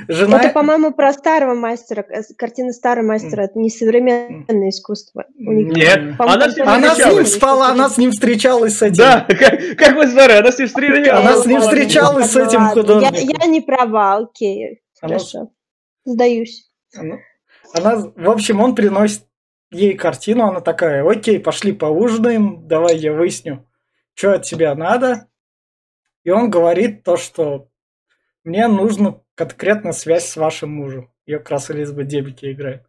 Жена... 0.06 0.38
Это, 0.38 0.50
по-моему, 0.50 0.92
про 0.92 1.14
старого 1.14 1.54
мастера. 1.54 2.04
Картина 2.36 2.72
старого 2.72 3.06
мастера. 3.06 3.44
Это 3.44 3.58
не 3.58 3.70
современное 3.70 4.68
искусство. 4.68 5.24
Нет, 5.34 6.14
она, 6.18 6.50
с 6.50 6.56
ним, 6.56 6.68
она 6.68 6.94
с 6.94 6.98
ним 6.98 7.24
спала, 7.24 7.68
она 7.68 7.88
с 7.88 7.96
ним 7.96 8.10
встречалась 8.10 8.76
с 8.76 8.82
этим. 8.82 8.96
Да, 8.96 9.26
как, 9.26 9.78
как 9.78 9.96
вы 9.96 10.06
знаете, 10.08 10.34
она 10.34 10.52
с 10.52 10.58
ним 10.58 10.68
встречалась. 10.68 11.08
Она 11.08 11.36
с 11.36 11.46
ним 11.46 11.60
встречалась 11.62 12.30
с 12.30 12.36
этим 12.36 12.66
художником. 12.68 13.14
Я, 13.14 13.36
я 13.40 13.46
не 13.46 13.62
права, 13.62 14.16
окей. 14.18 14.82
Хорошо. 15.00 15.50
Сдаюсь. 16.04 16.70
Она, 16.94 17.16
она, 17.72 18.12
в 18.14 18.30
общем, 18.30 18.60
он 18.60 18.74
приносит 18.74 19.22
ей 19.70 19.94
картину, 19.94 20.44
она 20.44 20.60
такая, 20.60 21.08
окей, 21.08 21.40
пошли 21.40 21.72
поужинаем, 21.72 22.68
давай 22.68 22.98
я 22.98 23.14
выясню, 23.14 23.66
что 24.12 24.34
от 24.34 24.42
тебя 24.42 24.74
надо. 24.74 25.28
И 26.24 26.30
он 26.30 26.50
говорит 26.50 27.04
то, 27.04 27.16
что 27.16 27.68
мне 28.44 28.66
нужно 28.68 29.22
конкретно 29.34 29.92
связь 29.92 30.26
с 30.26 30.36
вашим 30.36 30.70
мужем. 30.70 31.10
Ее 31.26 31.38
как 31.38 31.50
раз 31.50 31.70
Элизабет 31.70 32.08
Дебики 32.08 32.50
играет. 32.52 32.84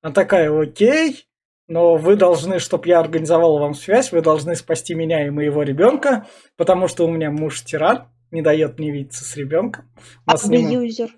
Она 0.00 0.12
такая, 0.12 0.50
окей, 0.50 1.26
но 1.68 1.96
вы 1.96 2.16
должны, 2.16 2.58
чтобы 2.58 2.88
я 2.88 3.00
организовал 3.00 3.58
вам 3.58 3.74
связь, 3.74 4.12
вы 4.12 4.20
должны 4.20 4.56
спасти 4.56 4.94
меня 4.94 5.26
и 5.26 5.30
моего 5.30 5.62
ребенка, 5.62 6.26
потому 6.56 6.88
что 6.88 7.06
у 7.06 7.10
меня 7.10 7.30
муж 7.30 7.62
тиран, 7.62 8.08
не 8.30 8.42
дает 8.42 8.78
мне 8.78 8.90
видеться 8.90 9.24
с 9.24 9.36
ребенком. 9.36 9.90
У 10.26 10.30
нас, 10.30 10.42
с 10.42 10.46
ним, 10.46 11.08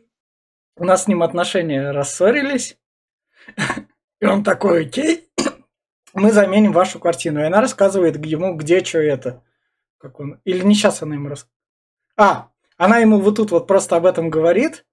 у 0.77 0.85
нас 0.85 1.05
с 1.05 1.07
ним 1.07 1.23
отношения 1.23 1.90
рассорились. 1.90 2.79
И 4.20 4.27
он 4.27 4.42
такой, 4.44 4.87
окей, 4.87 5.29
мы 6.12 6.33
заменим 6.33 6.73
вашу 6.73 6.99
картину. 6.99 7.40
И 7.40 7.44
она 7.44 7.61
рассказывает 7.61 8.25
ему, 8.25 8.55
где 8.57 8.83
что 8.85 8.99
это. 8.99 9.42
Как 9.99 10.20
он... 10.20 10.40
Или 10.44 10.64
не 10.64 10.75
сейчас 10.75 11.03
она 11.03 11.14
ему 11.14 11.29
рассказывает. 11.29 11.55
А, 12.16 12.51
она 12.76 12.98
ему 12.98 13.20
вот 13.20 13.37
тут 13.37 13.50
вот 13.50 13.66
просто 13.66 13.96
об 13.96 14.06
этом 14.06 14.30
говорит. 14.30 14.84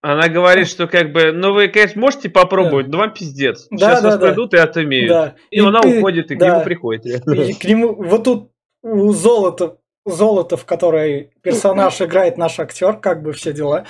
Она 0.00 0.28
говорит, 0.28 0.66
что 0.66 0.88
как 0.88 1.12
бы, 1.12 1.30
ну 1.30 1.52
вы, 1.52 1.68
конечно, 1.68 2.00
можете 2.00 2.28
попробовать, 2.28 2.86
да. 2.86 2.92
но 2.92 2.98
вам 2.98 3.14
пиздец. 3.14 3.68
Да, 3.70 3.76
Сейчас 3.76 4.02
да, 4.02 4.08
вас 4.08 4.18
да. 4.18 4.26
придут 4.26 4.52
и 4.52 4.56
отымеют. 4.56 5.08
Да. 5.08 5.34
И, 5.50 5.58
и 5.58 5.60
она 5.60 5.80
ты, 5.80 5.98
уходит, 5.98 6.30
и 6.32 6.34
да. 6.34 6.46
к 6.46 6.48
нему 6.52 6.64
приходит. 6.64 7.06
И 7.06 7.54
к 7.54 7.64
нему, 7.64 7.94
вот 7.94 8.24
тут 8.24 8.50
у 8.82 9.12
золота, 9.12 9.78
золото, 10.04 10.56
в 10.56 10.64
которой 10.64 11.30
персонаж 11.42 12.00
играет 12.02 12.36
наш 12.36 12.58
актер, 12.58 12.96
как 12.96 13.22
бы 13.22 13.32
все 13.32 13.52
дела. 13.52 13.86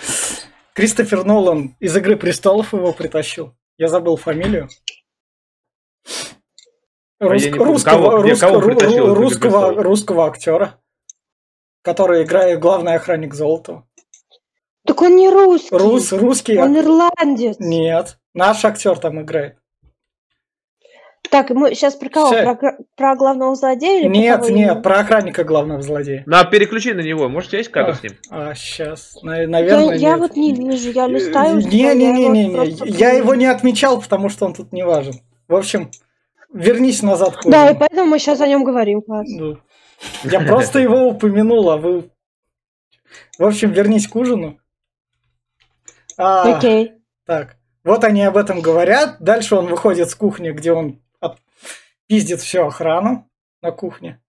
Кристофер 0.74 1.24
Нолан 1.24 1.76
из 1.80 1.96
Игры 1.96 2.16
престолов 2.16 2.74
его 2.74 2.92
притащил. 2.92 3.54
Я 3.78 3.88
забыл 3.88 4.16
фамилию. 4.16 4.68
Рус, 7.20 7.46
а 7.46 7.56
русского, 7.56 7.92
кого, 7.92 8.22
русского, 8.22 8.60
русского, 8.60 9.14
русского, 9.14 9.82
русского 9.82 10.26
актера 10.26 10.81
который 11.82 12.22
играет 12.22 12.60
главный 12.60 12.94
охранник 12.94 13.34
Золотого. 13.34 13.86
Так 14.84 15.00
он 15.02 15.16
не 15.16 15.28
русский. 15.28 15.76
Рус, 15.76 16.12
русский. 16.12 16.58
Он 16.58 16.76
ирландец. 16.76 17.56
Нет, 17.58 18.18
наш 18.34 18.64
актер 18.64 18.98
там 18.98 19.20
играет. 19.22 19.56
Так, 21.30 21.48
мы 21.50 21.74
сейчас 21.74 21.94
про 21.94 22.10
кого? 22.10 22.30
Про, 22.30 22.76
про 22.94 23.16
главного 23.16 23.54
злодея 23.54 24.00
или 24.00 24.08
Нет, 24.08 24.40
нет, 24.42 24.50
именно? 24.50 24.74
про 24.74 24.98
охранника 24.98 25.44
главного 25.44 25.80
злодея. 25.80 26.24
Ну, 26.26 26.36
а 26.36 26.44
переключи 26.44 26.92
на 26.92 27.00
него. 27.00 27.28
Может, 27.30 27.48
у 27.48 27.50
тебя 27.52 27.58
есть 27.60 27.70
кадр 27.70 27.90
а, 27.90 27.94
с 27.94 28.02
ним? 28.02 28.12
А, 28.28 28.54
сейчас. 28.54 29.18
Наверное, 29.22 29.94
я, 29.94 29.94
я 29.94 30.16
вот 30.18 30.36
не 30.36 30.52
вижу, 30.52 30.90
я 30.90 31.06
листаю. 31.06 31.56
Не-не-не-не, 31.56 32.48
не, 32.48 32.98
я 32.98 33.12
его 33.12 33.34
не 33.34 33.46
отмечал, 33.46 34.00
потому 34.00 34.28
что 34.28 34.44
он 34.44 34.52
тут 34.52 34.72
не 34.72 34.84
важен. 34.84 35.14
В 35.48 35.54
общем, 35.54 35.90
вернись 36.52 37.02
назад. 37.02 37.38
Да, 37.46 37.70
и 37.70 37.78
поэтому 37.78 38.10
мы 38.10 38.18
сейчас 38.18 38.40
о 38.42 38.46
нем 38.46 38.62
говорим. 38.64 39.00
Класс. 39.00 39.26
Да. 39.38 39.56
Я 40.24 40.40
просто 40.40 40.78
его 40.78 41.08
упомянул, 41.08 41.70
а 41.70 41.76
вы... 41.76 42.10
В 43.38 43.44
общем, 43.44 43.72
вернись 43.72 44.08
к 44.08 44.16
ужину. 44.16 44.58
А, 46.16 46.56
Окей. 46.56 46.92
Так, 47.26 47.56
вот 47.84 48.04
они 48.04 48.22
об 48.22 48.36
этом 48.36 48.60
говорят. 48.60 49.16
Дальше 49.20 49.54
он 49.56 49.66
выходит 49.66 50.10
с 50.10 50.14
кухни, 50.14 50.50
где 50.50 50.72
он 50.72 51.00
пиздит 52.06 52.40
всю 52.40 52.66
охрану 52.66 53.28
на 53.62 53.72
кухне. 53.72 54.20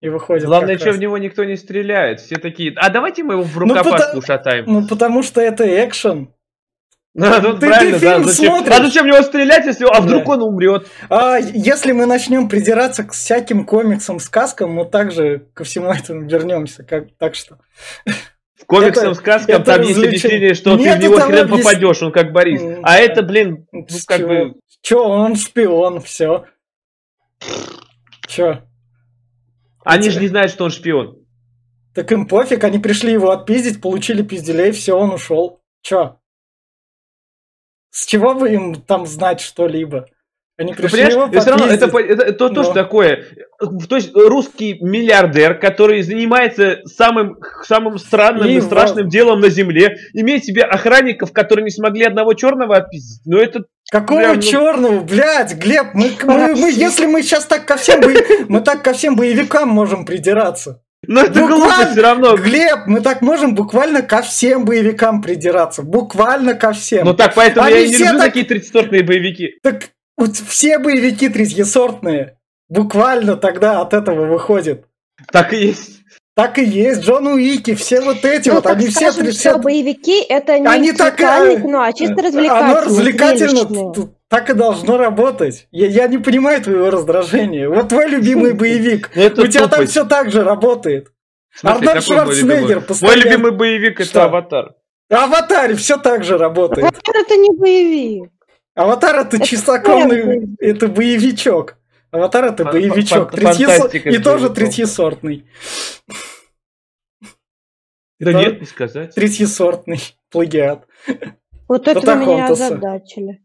И 0.00 0.08
выходит. 0.08 0.46
Главное, 0.46 0.76
что 0.78 0.86
раз. 0.86 0.96
в 0.96 0.98
него 1.00 1.16
никто 1.18 1.44
не 1.44 1.56
стреляет. 1.56 2.20
Все 2.20 2.36
такие. 2.36 2.72
А 2.76 2.90
давайте 2.90 3.22
мы 3.22 3.34
его 3.34 3.42
в 3.42 3.56
рукопашку 3.56 3.90
ну, 3.90 3.96
потому, 3.98 4.22
шатаем. 4.22 4.64
Ну, 4.66 4.88
потому 4.88 5.22
что 5.22 5.40
это 5.40 5.64
экшен. 5.84 6.34
Ну, 7.14 7.58
ты, 7.58 7.70
ты 7.70 7.98
фильм 7.98 8.00
да, 8.00 8.22
зачем? 8.24 8.54
смотришь. 8.54 8.74
А 8.74 8.82
зачем 8.82 9.06
него 9.06 9.22
стрелять, 9.22 9.66
если 9.66 9.84
а 9.84 10.00
вдруг 10.00 10.24
да. 10.24 10.32
он 10.32 10.42
умрет? 10.42 10.88
А 11.10 11.38
если 11.38 11.92
мы 11.92 12.06
начнем 12.06 12.48
придираться 12.48 13.04
к 13.04 13.12
всяким 13.12 13.66
комиксам, 13.66 14.18
сказкам, 14.18 14.72
мы 14.72 14.86
также 14.86 15.46
ко 15.52 15.64
всему 15.64 15.92
этому 15.92 16.26
вернемся. 16.26 16.84
Как, 16.84 17.08
так 17.18 17.34
что. 17.34 17.58
В 18.58 18.64
комиксам, 18.64 19.10
это, 19.10 19.14
сказкам 19.14 19.56
это 19.56 19.64
там 19.64 19.82
есть 19.82 20.02
объяснение, 20.02 20.54
что 20.54 20.74
Нет, 20.76 21.00
ты 21.00 21.00
в 21.00 21.02
него 21.10 21.20
хрен 21.20 21.44
объяс... 21.44 21.66
попадешь, 21.66 22.02
он 22.02 22.12
как 22.12 22.32
Борис. 22.32 22.62
А 22.82 22.96
это, 22.96 23.22
блин, 23.22 23.66
ну, 23.72 23.86
как 24.06 24.20
бы. 24.26 24.54
Чё, 24.80 25.04
он 25.04 25.36
шпион, 25.36 26.00
все. 26.00 26.46
Чё? 28.26 28.62
Они 29.84 30.08
же 30.08 30.20
не 30.20 30.28
знают, 30.28 30.50
что 30.50 30.64
он 30.64 30.70
шпион. 30.70 31.18
Так 31.94 32.10
им 32.10 32.26
пофиг, 32.26 32.64
они 32.64 32.78
пришли 32.78 33.12
его 33.12 33.32
отпиздить, 33.32 33.82
получили 33.82 34.22
пизделей, 34.22 34.70
все, 34.70 34.96
он 34.96 35.12
ушел. 35.12 35.60
Чё? 35.82 36.16
С 37.92 38.06
чего 38.06 38.34
бы 38.34 38.50
им 38.50 38.74
там 38.74 39.06
знать 39.06 39.40
что-либо? 39.40 40.06
Они 40.58 40.74
пришли 40.74 41.02
его 41.02 41.28
все 41.28 41.50
равно 41.50 41.66
это, 41.66 41.86
это, 41.86 42.22
это 42.24 42.48
то, 42.50 42.62
что 42.62 42.72
такое. 42.72 43.24
То 43.88 43.96
есть 43.96 44.14
русский 44.14 44.78
миллиардер, 44.80 45.58
который 45.58 46.02
занимается 46.02 46.80
самым, 46.84 47.38
самым 47.64 47.98
странным 47.98 48.48
и, 48.48 48.54
и 48.54 48.60
страшным 48.60 49.04
во... 49.04 49.10
делом 49.10 49.40
на 49.40 49.48
земле, 49.48 49.96
имеет 50.12 50.44
себе 50.44 50.62
охранников, 50.62 51.32
которые 51.32 51.64
не 51.64 51.70
смогли 51.70 52.04
одного 52.04 52.34
черного 52.34 52.76
отпиздить. 52.76 53.22
Но 53.26 53.38
это 53.38 53.64
Какого 53.90 54.20
прям, 54.20 54.36
ну... 54.36 54.42
черного, 54.42 55.00
блядь, 55.00 55.54
Глеб, 55.54 55.88
мы, 55.94 56.12
мы, 56.24 56.54
мы, 56.54 56.70
если 56.70 57.06
мы 57.06 57.22
сейчас 57.22 57.46
так 57.46 57.66
ко 57.66 57.76
всем, 57.76 58.00
мы 58.48 58.60
так 58.60 58.82
ко 58.82 58.92
всем 58.92 59.16
боевикам 59.16 59.68
можем 59.68 60.04
придираться. 60.04 60.81
Но 61.06 61.22
это 61.22 61.40
буквально, 61.40 61.56
глупо 61.56 61.90
все 61.90 62.00
равно. 62.00 62.36
Глеб, 62.36 62.86
мы 62.86 63.00
так 63.00 63.22
можем 63.22 63.54
буквально 63.54 64.02
ко 64.02 64.22
всем 64.22 64.64
боевикам 64.64 65.20
придираться. 65.20 65.82
Буквально 65.82 66.54
ко 66.54 66.72
всем. 66.72 67.06
Ну 67.06 67.14
так, 67.14 67.34
поэтому 67.34 67.66
Они 67.66 67.76
я 67.76 67.86
не 67.88 67.96
люблю 67.96 68.18
так... 68.18 68.32
такие 68.32 68.46
30-сортные 68.46 69.02
боевики. 69.02 69.58
Так 69.62 69.90
вот 70.16 70.36
все 70.36 70.78
боевики 70.78 71.28
третьесортные. 71.28 72.38
Буквально 72.68 73.36
тогда 73.36 73.80
от 73.80 73.94
этого 73.94 74.26
выходит. 74.26 74.86
Так 75.32 75.52
и 75.52 75.66
есть. 75.66 76.02
Так 76.34 76.58
и 76.58 76.64
есть, 76.64 77.02
Джон 77.02 77.26
Уики, 77.26 77.74
все 77.74 78.00
вот 78.00 78.24
эти 78.24 78.48
ну, 78.48 78.54
вот, 78.54 78.66
они 78.66 78.88
скажем, 78.88 79.26
все... 79.26 79.32
все 79.32 79.58
боевики 79.58 80.24
это 80.26 80.58
не 80.58 80.66
они 80.66 80.92
так, 80.92 81.16
кино, 81.16 81.82
а 81.82 81.92
чисто 81.92 82.22
развлекательно. 82.22 82.70
Оно 82.70 82.80
развлекательно, 82.80 83.92
так 84.32 84.48
и 84.48 84.54
должно 84.54 84.96
работать. 84.96 85.68
Я, 85.72 85.88
я 85.88 86.06
не 86.06 86.16
понимаю 86.16 86.62
твоего 86.62 86.88
раздражения. 86.88 87.68
Вот 87.68 87.90
твой 87.90 88.08
любимый 88.08 88.54
боевик, 88.54 89.10
ну, 89.14 89.26
у 89.26 89.46
тебя 89.46 89.68
там 89.68 89.86
все 89.86 90.06
так 90.06 90.30
же 90.30 90.42
работает. 90.42 91.12
Арнольд 91.62 92.02
Шварценеггер 92.02 92.80
постоянно... 92.80 93.14
Мой 93.14 93.24
любимый 93.24 93.52
боевик 93.52 94.00
это 94.00 94.24
Аватар. 94.24 94.76
Аватар 95.10 95.76
все 95.76 95.98
так 95.98 96.24
же 96.24 96.38
работает. 96.38 96.86
Аватар 96.86 97.14
это 97.14 97.36
не 97.36 97.54
боевик. 97.54 98.32
Аватар 98.74 99.16
это, 99.16 99.36
это 99.36 99.46
чистокровный, 99.46 100.56
это 100.60 100.88
боевичок. 100.88 101.76
Аватар 102.10 102.46
это 102.46 102.64
боевичок. 102.64 103.32
Третьесо... 103.32 103.86
И 103.86 104.16
тоже 104.16 104.48
третьесортный. 104.48 105.44
Да 108.18 108.32
нет, 108.32 108.60
не 108.60 108.66
сказать. 108.66 109.14
Третьесортный 109.14 110.00
плагиат. 110.30 110.86
Вот 111.68 111.86
это 111.86 112.14
меня 112.14 112.46
озадачили. 112.46 113.42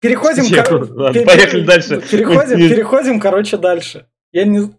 Переходим, 0.00 0.44
Ладно, 0.96 1.22
поехали 1.24 1.64
дальше. 1.64 2.00
Переходим, 2.00 2.56
переходим, 2.56 3.20
короче, 3.20 3.56
дальше. 3.56 4.06
Я 4.30 4.44
не... 4.44 4.72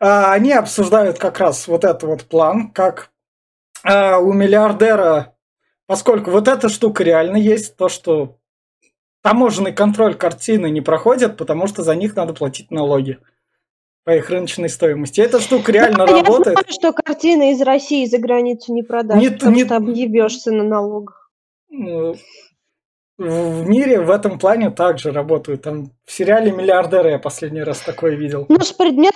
а, 0.00 0.32
они 0.32 0.52
обсуждают 0.52 1.18
как 1.18 1.38
раз 1.38 1.68
вот 1.68 1.84
этот 1.84 2.04
вот 2.04 2.24
план, 2.24 2.70
как 2.70 3.10
а, 3.82 4.18
у 4.18 4.32
миллиардера, 4.32 5.34
поскольку 5.86 6.30
вот 6.30 6.48
эта 6.48 6.70
штука 6.70 7.04
реально 7.04 7.36
есть, 7.36 7.76
то, 7.76 7.90
что 7.90 8.38
таможенный 9.22 9.72
контроль 9.72 10.14
картины 10.14 10.70
не 10.70 10.80
проходит, 10.80 11.36
потому 11.36 11.66
что 11.66 11.82
за 11.82 11.94
них 11.94 12.16
надо 12.16 12.32
платить 12.32 12.70
налоги 12.70 13.18
по 14.04 14.14
их 14.14 14.30
рыночной 14.30 14.68
стоимости. 14.68 15.20
Эта 15.20 15.40
штука 15.40 15.72
реально 15.72 16.06
да, 16.06 16.12
работает. 16.12 16.58
Я 16.58 16.62
знаю, 16.62 16.66
что 16.68 16.92
картины 16.92 17.52
из 17.52 17.60
России 17.62 18.06
за 18.06 18.18
границу 18.18 18.72
не 18.72 18.82
продашь, 18.82 19.20
не, 19.20 19.30
потому 19.30 19.56
не... 19.56 19.64
что 19.64 19.76
объебешься 19.76 20.52
на 20.52 20.62
налогах. 20.62 21.30
Ну, 23.18 23.62
в 23.62 23.68
мире 23.68 24.00
в 24.00 24.10
этом 24.10 24.38
плане 24.38 24.70
также 24.70 25.12
работают. 25.12 25.62
Там 25.62 25.90
в 26.04 26.12
сериале 26.12 26.50
«Миллиардеры» 26.50 27.10
я 27.10 27.18
последний 27.18 27.62
раз 27.62 27.80
такое 27.80 28.16
видел. 28.16 28.46
Ну, 28.48 28.60
с 28.60 28.72
предмет 28.72 29.14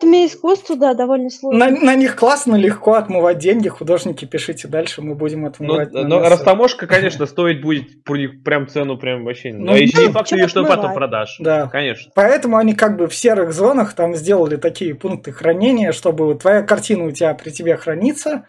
искусство, 0.00 0.76
да, 0.76 0.94
довольно 0.94 1.30
сложно. 1.30 1.66
На, 1.66 1.70
на 1.70 1.94
них 1.94 2.16
классно, 2.16 2.56
легко 2.56 2.94
отмывать 2.94 3.38
деньги. 3.38 3.68
Художники, 3.68 4.24
пишите 4.24 4.68
дальше, 4.68 5.02
мы 5.02 5.14
будем 5.14 5.44
отмывать. 5.44 5.92
Но, 5.92 6.04
но 6.04 6.20
растаможка, 6.20 6.86
конечно, 6.86 7.26
стоить 7.26 7.60
будет 7.60 8.04
прям 8.44 8.68
цену 8.68 8.96
прям 8.96 9.24
вообще. 9.24 9.52
Ну, 9.52 9.72
а 9.72 9.76
еще 9.76 10.06
не 10.06 10.12
факт, 10.12 10.28
что 10.48 10.64
потом 10.64 10.94
продашь. 10.94 11.36
Да. 11.40 11.68
Конечно. 11.68 12.12
Поэтому 12.14 12.56
они 12.56 12.74
как 12.74 12.96
бы 12.96 13.08
в 13.08 13.14
серых 13.14 13.52
зонах 13.52 13.94
там 13.94 14.14
сделали 14.14 14.56
такие 14.56 14.94
пункты 14.94 15.32
хранения, 15.32 15.92
чтобы 15.92 16.34
твоя 16.36 16.62
картина 16.62 17.04
у 17.04 17.10
тебя 17.10 17.34
при 17.34 17.50
тебе 17.50 17.76
хранится, 17.76 18.46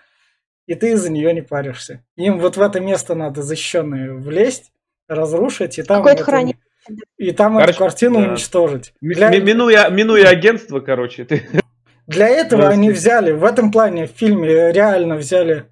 и 0.70 0.76
ты 0.76 0.92
из-за 0.92 1.10
нее 1.12 1.34
не 1.34 1.42
паришься. 1.42 2.04
Им 2.16 2.38
вот 2.38 2.56
в 2.56 2.62
это 2.62 2.80
место 2.80 3.16
надо 3.16 3.42
защищенное 3.42 4.14
влезть, 4.14 4.72
разрушить, 5.08 5.80
и 5.80 5.82
там... 5.82 5.98
Какое-то 5.98 6.24
хранение 6.24 6.58
и 7.18 7.32
там 7.32 7.54
короче, 7.54 7.72
эту 7.72 7.80
картину 7.80 8.22
да. 8.22 8.30
уничтожить. 8.30 8.94
Для... 9.02 9.30
Минуя, 9.30 9.90
минуя 9.90 10.28
агентство, 10.28 10.80
короче. 10.80 11.26
Ты... 11.26 11.48
Для 12.08 12.28
этого 12.28 12.62
Просто... 12.62 12.74
они 12.74 12.92
взяли, 12.92 13.32
в 13.32 13.44
этом 13.44 13.72
плане 13.72 14.06
в 14.06 14.12
фильме 14.12 14.72
реально 14.72 15.16
взяли 15.16 15.66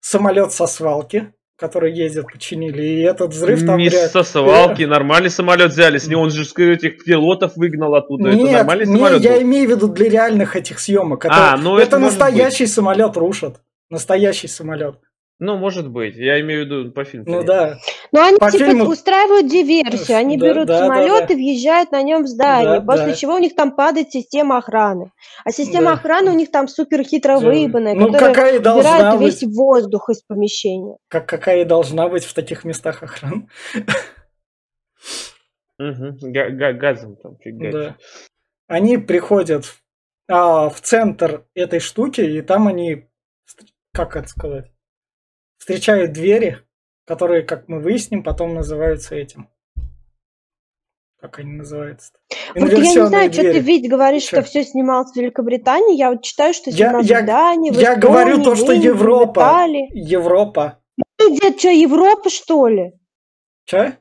самолет 0.00 0.52
со 0.52 0.66
свалки, 0.66 1.34
который 1.56 1.92
ездит, 1.92 2.26
починили, 2.32 2.82
и 2.82 3.00
этот 3.02 3.32
взрыв 3.32 3.66
там... 3.66 3.76
Не 3.76 3.90
реально... 3.90 4.08
со 4.08 4.22
свалки, 4.22 4.84
нормальный 4.84 5.30
самолет 5.30 5.72
взяли, 5.72 5.98
с 5.98 6.08
него 6.08 6.22
он 6.22 6.30
же 6.30 6.42
этих 6.42 7.04
пилотов 7.04 7.56
выгнал 7.56 7.94
оттуда, 7.94 8.30
нет, 8.30 8.46
это 8.46 8.52
нормальный 8.52 8.86
нет, 8.86 8.96
самолет 8.96 9.22
я 9.22 9.32
был. 9.34 9.42
имею 9.42 9.68
в 9.68 9.70
виду 9.72 9.88
для 9.88 10.08
реальных 10.08 10.56
этих 10.56 10.78
съемок, 10.80 11.26
это, 11.26 11.52
а, 11.52 11.56
ну 11.58 11.76
это, 11.76 11.96
это 11.96 11.98
настоящий 11.98 12.64
быть. 12.64 12.72
самолет 12.72 13.16
рушат, 13.16 13.60
настоящий 13.92 14.48
самолет. 14.48 14.98
Ну, 15.38 15.56
может 15.56 15.90
быть. 15.90 16.14
Я 16.14 16.40
имею 16.40 16.62
в 16.62 16.66
виду 16.66 16.92
по 16.92 17.04
фильму. 17.04 17.26
Ну 17.28 17.42
да. 17.42 17.78
Но 18.12 18.22
они 18.22 18.38
по 18.38 18.50
типа 18.50 18.64
фильму... 18.64 18.84
устраивают 18.84 19.48
диверсию. 19.48 20.16
Они 20.16 20.36
да, 20.36 20.46
берут 20.46 20.66
да, 20.66 20.78
самолет 20.78 21.22
да, 21.22 21.26
да. 21.26 21.34
и 21.34 21.36
въезжают 21.36 21.90
на 21.90 22.02
нем 22.02 22.22
в 22.22 22.28
здание, 22.28 22.80
да, 22.80 22.86
после 22.86 23.06
да. 23.06 23.14
чего 23.14 23.34
у 23.34 23.38
них 23.38 23.56
там 23.56 23.74
падает 23.74 24.12
система 24.12 24.58
охраны. 24.58 25.10
А 25.44 25.50
система 25.50 25.86
да. 25.86 25.92
охраны 25.94 26.30
у 26.30 26.34
них 26.34 26.50
там 26.50 26.68
супер 26.68 27.02
хитро 27.02 27.38
выебанная, 27.38 27.94
ну, 27.94 28.12
которая 28.12 28.34
какая 28.34 28.58
убирает 28.60 29.18
быть... 29.18 29.42
весь 29.42 29.42
воздух 29.54 30.10
из 30.10 30.22
помещения. 30.22 30.96
Как, 31.08 31.28
какая 31.28 31.62
и 31.62 31.64
должна 31.64 32.08
быть 32.08 32.24
в 32.24 32.34
таких 32.34 32.64
местах 32.64 33.02
охрана. 33.02 33.48
Угу. 35.78 36.18
Газом 36.22 37.16
там 37.16 37.36
фигачит. 37.38 37.94
Они 38.68 38.96
приходят 38.96 39.64
а, 40.28 40.68
в 40.70 40.80
центр 40.80 41.44
этой 41.54 41.80
штуки, 41.80 42.20
и 42.20 42.40
там 42.42 42.68
они, 42.68 43.08
как 43.92 44.16
это 44.16 44.28
сказать, 44.28 44.72
встречают 45.58 46.12
двери, 46.12 46.58
которые, 47.06 47.42
как 47.42 47.68
мы 47.68 47.80
выясним, 47.80 48.22
потом 48.22 48.54
называются 48.54 49.14
этим. 49.14 49.48
Как 51.20 51.38
они 51.38 51.52
называются? 51.52 52.12
Вот 52.56 52.72
я 52.72 52.78
не 52.78 53.06
знаю, 53.06 53.30
двери. 53.30 53.50
что 53.50 53.52
ты 53.52 53.58
ведь 53.60 53.88
говоришь, 53.88 54.24
что? 54.24 54.42
что 54.42 54.42
все 54.42 54.64
снималось 54.64 55.12
в 55.12 55.16
Великобритании. 55.16 55.96
Я 55.96 56.10
вот 56.10 56.22
читаю, 56.22 56.52
что 56.52 56.72
снималось 56.72 57.06
я, 57.06 57.22
в 57.22 57.26
Дании, 57.26 57.70
в 57.70 57.74
Я 57.74 57.94
Эстонии, 57.94 58.00
говорю 58.00 58.42
то, 58.42 58.56
что 58.56 58.72
Европа. 58.72 59.66
Европа. 59.92 60.80
Ну, 61.20 61.36
где, 61.36 61.56
что, 61.56 61.68
Европа, 61.68 62.28
что 62.28 62.66
ли? 62.66 62.92
Че? 63.66 63.98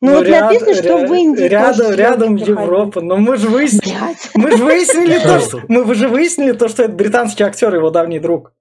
Ну, 0.00 0.12
ну 0.12 0.18
вот 0.18 0.26
ряд, 0.28 0.44
написано, 0.44 0.74
что 0.74 0.98
ряд, 0.98 1.10
в 1.10 1.12
Индии 1.12 1.42
рядом, 1.42 1.94
рядом 1.94 2.36
Европа. 2.36 3.00
Но 3.00 3.16
мы 3.16 3.36
же 3.36 3.48
выяснили, 3.48 3.96
мы 4.36 4.52
же 4.52 4.64
выяснили 4.64 5.18
то, 5.18 5.40
что 5.44 5.62
мы 5.66 5.92
же 5.96 6.06
выяснили 6.06 6.52
то, 6.52 6.68
что 6.68 6.84
это 6.84 6.92
британский 6.92 7.42
актер, 7.42 7.74
его 7.74 7.90
давний 7.90 8.20
друг. 8.20 8.52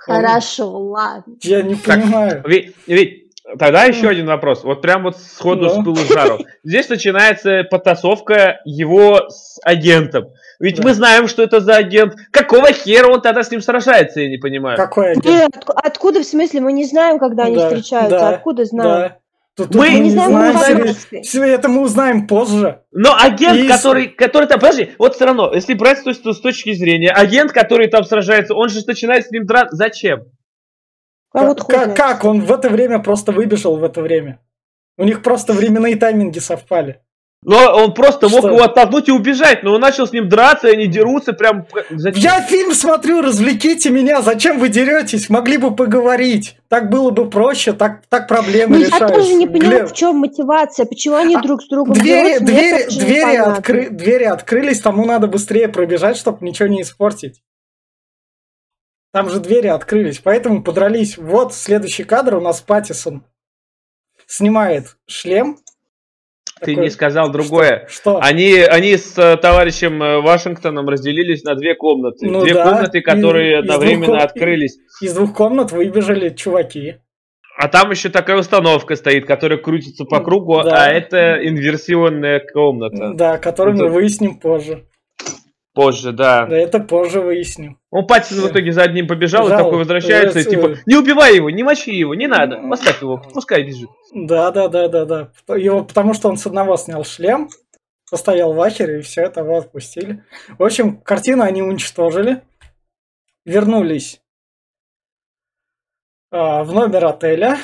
Хорошо, 0.00 0.70
ладно. 0.70 1.34
Я 1.42 1.62
не 1.62 1.74
понимаю. 1.74 2.42
Ведь, 2.46 2.74
ведь 2.86 3.30
Тогда 3.58 3.84
еще 3.84 4.08
один 4.08 4.26
вопрос. 4.26 4.64
Вот 4.64 4.80
прям 4.80 5.02
вот 5.02 5.16
сходу 5.16 5.62
да. 5.62 5.70
с 5.70 5.76
пылу 5.76 5.96
жару. 5.96 6.38
Здесь 6.62 6.88
начинается 6.88 7.64
потасовка 7.68 8.60
его 8.64 9.28
с 9.28 9.58
агентом. 9.64 10.28
Ведь 10.60 10.76
да. 10.76 10.82
мы 10.84 10.94
знаем, 10.94 11.26
что 11.26 11.42
это 11.42 11.60
за 11.60 11.76
агент. 11.76 12.14
Какого 12.30 12.72
хера 12.72 13.08
он 13.08 13.22
тогда 13.22 13.42
с 13.42 13.50
ним 13.50 13.60
сражается, 13.60 14.20
я 14.20 14.28
не 14.28 14.36
понимаю. 14.36 14.76
Какой 14.76 15.12
агент? 15.12 15.24
Нет, 15.24 15.50
откуда 15.66 16.20
в 16.20 16.24
смысле? 16.24 16.60
Мы 16.60 16.72
не 16.72 16.84
знаем, 16.84 17.18
когда 17.18 17.44
они 17.44 17.56
встречаются. 17.56 18.18
Да. 18.18 18.28
Откуда 18.30 18.64
знаем? 18.64 19.08
Да. 19.08 19.16
Тут, 19.56 19.74
мы, 19.74 19.90
мы 19.90 19.98
не 19.98 20.10
знаем, 20.10 20.56
знаем 20.56 21.22
все 21.22 21.44
это 21.44 21.68
мы 21.68 21.82
узнаем 21.82 22.26
позже. 22.26 22.82
Но 22.92 23.14
агент, 23.16 23.58
и... 23.58 23.68
который, 23.68 24.08
который 24.08 24.46
там, 24.46 24.60
подожди, 24.60 24.92
вот 24.98 25.16
все 25.16 25.26
равно, 25.26 25.52
если 25.52 25.74
брать 25.74 25.98
с, 25.98 26.06
с 26.06 26.40
точки 26.40 26.72
зрения, 26.72 27.10
агент, 27.10 27.52
который 27.52 27.88
там 27.88 28.04
сражается, 28.04 28.54
он 28.54 28.68
же 28.68 28.80
начинает 28.86 29.26
с 29.26 29.30
ним 29.30 29.46
драться. 29.46 29.76
Зачем? 29.76 30.26
А 31.32 31.44
вот 31.44 31.64
как, 31.64 31.96
как? 31.96 32.24
Он 32.24 32.40
в 32.40 32.52
это 32.52 32.68
время 32.68 33.00
просто 33.00 33.32
выбежал 33.32 33.76
в 33.76 33.84
это 33.84 34.00
время. 34.00 34.40
У 34.96 35.04
них 35.04 35.22
просто 35.22 35.52
временные 35.52 35.96
тайминги 35.96 36.38
совпали. 36.38 37.02
Но 37.42 37.74
он 37.74 37.94
просто 37.94 38.28
мог 38.28 38.44
его 38.44 38.62
оттолкнуть 38.62 39.08
и 39.08 39.12
убежать, 39.12 39.62
но 39.62 39.72
он 39.72 39.80
начал 39.80 40.06
с 40.06 40.12
ним 40.12 40.28
драться, 40.28 40.68
и 40.68 40.72
они 40.72 40.86
дерутся 40.86 41.32
прям... 41.32 41.66
Зачем? 41.88 42.20
Я 42.20 42.42
фильм 42.42 42.74
смотрю, 42.74 43.22
развлеките 43.22 43.88
меня, 43.88 44.20
зачем 44.20 44.58
вы 44.58 44.68
деретесь? 44.68 45.30
Могли 45.30 45.56
бы 45.56 45.74
поговорить. 45.74 46.58
Так 46.68 46.90
было 46.90 47.10
бы 47.10 47.30
проще, 47.30 47.72
так, 47.72 48.02
так 48.10 48.28
проблемы 48.28 48.76
ну, 48.76 48.84
решаются. 48.84 49.06
Я 49.06 49.08
тоже 49.08 49.32
не 49.34 49.46
понимаю, 49.46 49.78
Глеб... 49.78 49.90
в 49.90 49.94
чем 49.94 50.16
мотивация, 50.16 50.84
почему 50.84 51.16
они 51.16 51.34
а, 51.34 51.40
друг 51.40 51.62
с 51.62 51.68
другом 51.68 51.94
двери, 51.94 52.40
двери, 52.40 52.86
двери, 52.90 53.36
откры... 53.36 53.88
двери 53.88 54.24
открылись, 54.24 54.80
тому 54.80 55.06
надо 55.06 55.26
быстрее 55.26 55.68
пробежать, 55.68 56.18
чтобы 56.18 56.44
ничего 56.46 56.68
не 56.68 56.82
испортить. 56.82 57.40
Там 59.12 59.30
же 59.30 59.40
двери 59.40 59.68
открылись, 59.68 60.18
поэтому 60.18 60.62
подрались. 60.62 61.16
Вот 61.16 61.54
следующий 61.54 62.04
кадр 62.04 62.34
у 62.36 62.40
нас 62.42 62.60
Паттисон 62.60 63.24
снимает 64.26 64.98
шлем, 65.08 65.56
ты 66.60 66.74
не 66.74 66.90
сказал 66.90 67.30
другое. 67.30 67.86
Что? 67.88 68.18
что? 68.18 68.20
Они, 68.22 68.54
они 68.54 68.96
с 68.96 69.16
э, 69.18 69.36
товарищем 69.36 70.02
э, 70.02 70.20
Вашингтоном 70.20 70.88
разделились 70.88 71.42
на 71.44 71.54
две 71.54 71.74
комнаты. 71.74 72.26
Ну, 72.26 72.42
две 72.42 72.54
да. 72.54 72.64
комнаты, 72.64 73.00
которые 73.00 73.54
из, 73.54 73.58
одновременно 73.60 74.16
из 74.16 74.24
открылись. 74.24 74.78
Из 75.00 75.14
двух 75.14 75.34
комнат 75.34 75.72
выбежали 75.72 76.30
чуваки. 76.30 76.96
А 77.58 77.68
там 77.68 77.90
еще 77.90 78.08
такая 78.08 78.38
установка 78.38 78.96
стоит, 78.96 79.26
которая 79.26 79.58
крутится 79.58 80.04
по 80.04 80.20
кругу, 80.20 80.62
да. 80.62 80.84
а 80.84 80.88
это 80.88 81.46
инверсионная 81.46 82.40
комната. 82.40 83.12
Да, 83.14 83.38
которую 83.38 83.74
это... 83.74 83.84
мы 83.84 83.90
выясним 83.90 84.38
позже. 84.38 84.86
Позже, 85.72 86.12
да. 86.12 86.46
Да, 86.46 86.56
это 86.56 86.80
позже 86.80 87.20
выясним. 87.20 87.78
Он 87.90 88.06
Паттинсон 88.06 88.48
в 88.48 88.52
итоге 88.52 88.72
за 88.72 88.82
одним 88.82 89.06
побежал 89.06 89.44
Бежал, 89.44 89.60
и 89.60 89.62
такой 89.62 89.78
возвращается, 89.78 90.40
и 90.40 90.44
типа, 90.44 90.76
не 90.86 90.96
убивай 90.96 91.36
его, 91.36 91.48
не 91.48 91.62
мочи 91.62 91.94
его, 91.94 92.14
не 92.14 92.26
надо, 92.26 92.60
поставь 92.68 93.00
его, 93.00 93.18
пускай 93.18 93.62
бежит. 93.62 93.88
Да, 94.12 94.50
да, 94.50 94.68
да, 94.68 94.88
да, 94.88 95.04
да. 95.04 95.56
Его, 95.56 95.84
потому 95.84 96.14
что 96.14 96.28
он 96.28 96.38
с 96.38 96.46
одного 96.46 96.76
снял 96.76 97.04
шлем, 97.04 97.50
постоял 98.10 98.52
в 98.52 98.60
ахере, 98.60 98.98
и 98.98 99.02
все 99.02 99.22
это 99.22 99.40
его 99.40 99.58
отпустили. 99.58 100.24
В 100.58 100.64
общем, 100.64 101.00
картину 101.00 101.44
они 101.44 101.62
уничтожили, 101.62 102.42
вернулись 103.44 104.20
а, 106.32 106.64
в 106.64 106.72
номер 106.72 107.04
отеля, 107.06 107.58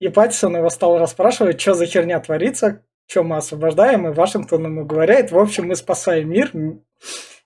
и 0.00 0.08
Паттисон 0.08 0.56
его 0.56 0.68
стал 0.68 0.98
расспрашивать, 0.98 1.60
что 1.60 1.72
за 1.72 1.86
херня 1.86 2.20
творится, 2.20 2.84
что 3.10 3.24
мы 3.24 3.38
освобождаем, 3.38 4.06
и 4.06 4.12
Вашингтон 4.12 4.64
ему 4.66 4.86
говорит, 4.86 5.32
в 5.32 5.38
общем, 5.38 5.66
мы 5.66 5.74
спасаем 5.74 6.30
мир, 6.30 6.52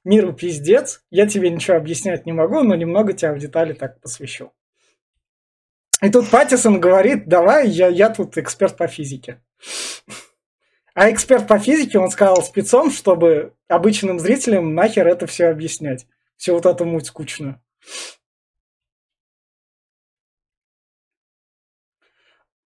миру 0.05 0.35
пиздец, 0.35 1.03
я 1.11 1.27
тебе 1.27 1.49
ничего 1.49 1.79
объяснять 1.79 2.27
не 2.27 2.33
могу, 2.33 2.61
но 2.61 2.75
немного 2.75 3.15
тебя 3.15 3.33
в 3.33 3.39
детали 3.39 3.73
так 3.73 3.99
посвящу. 4.03 4.53
И 6.03 6.11
тут 6.11 6.31
Паттисон 6.31 6.81
говорит, 6.81 7.27
давай, 7.27 7.67
я, 7.69 7.89
я 7.89 8.11
тут 8.11 8.37
эксперт 8.37 8.77
по 8.77 8.87
физике. 8.89 9.43
А 10.93 11.11
эксперт 11.11 11.49
по 11.49 11.59
физике, 11.59 11.99
он 11.99 12.11
сказал 12.11 12.43
спецом, 12.43 12.91
чтобы 12.91 13.55
обычным 13.67 14.21
зрителям 14.21 14.75
нахер 14.75 15.09
это 15.09 15.27
все 15.27 15.47
объяснять. 15.47 16.07
Все 16.37 16.53
вот 16.53 16.67
эту 16.67 16.85
муть 16.85 17.07
скучную. 17.07 17.59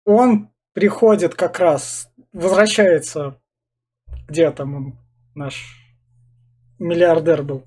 Он 0.05 0.51
приходит 0.73 1.35
как 1.35 1.61
раз, 1.61 2.08
возвращается, 2.33 3.41
где 4.29 4.51
там 4.51 4.75
он, 4.75 4.99
наш 5.35 5.77
миллиардер 6.79 7.43
был. 7.43 7.65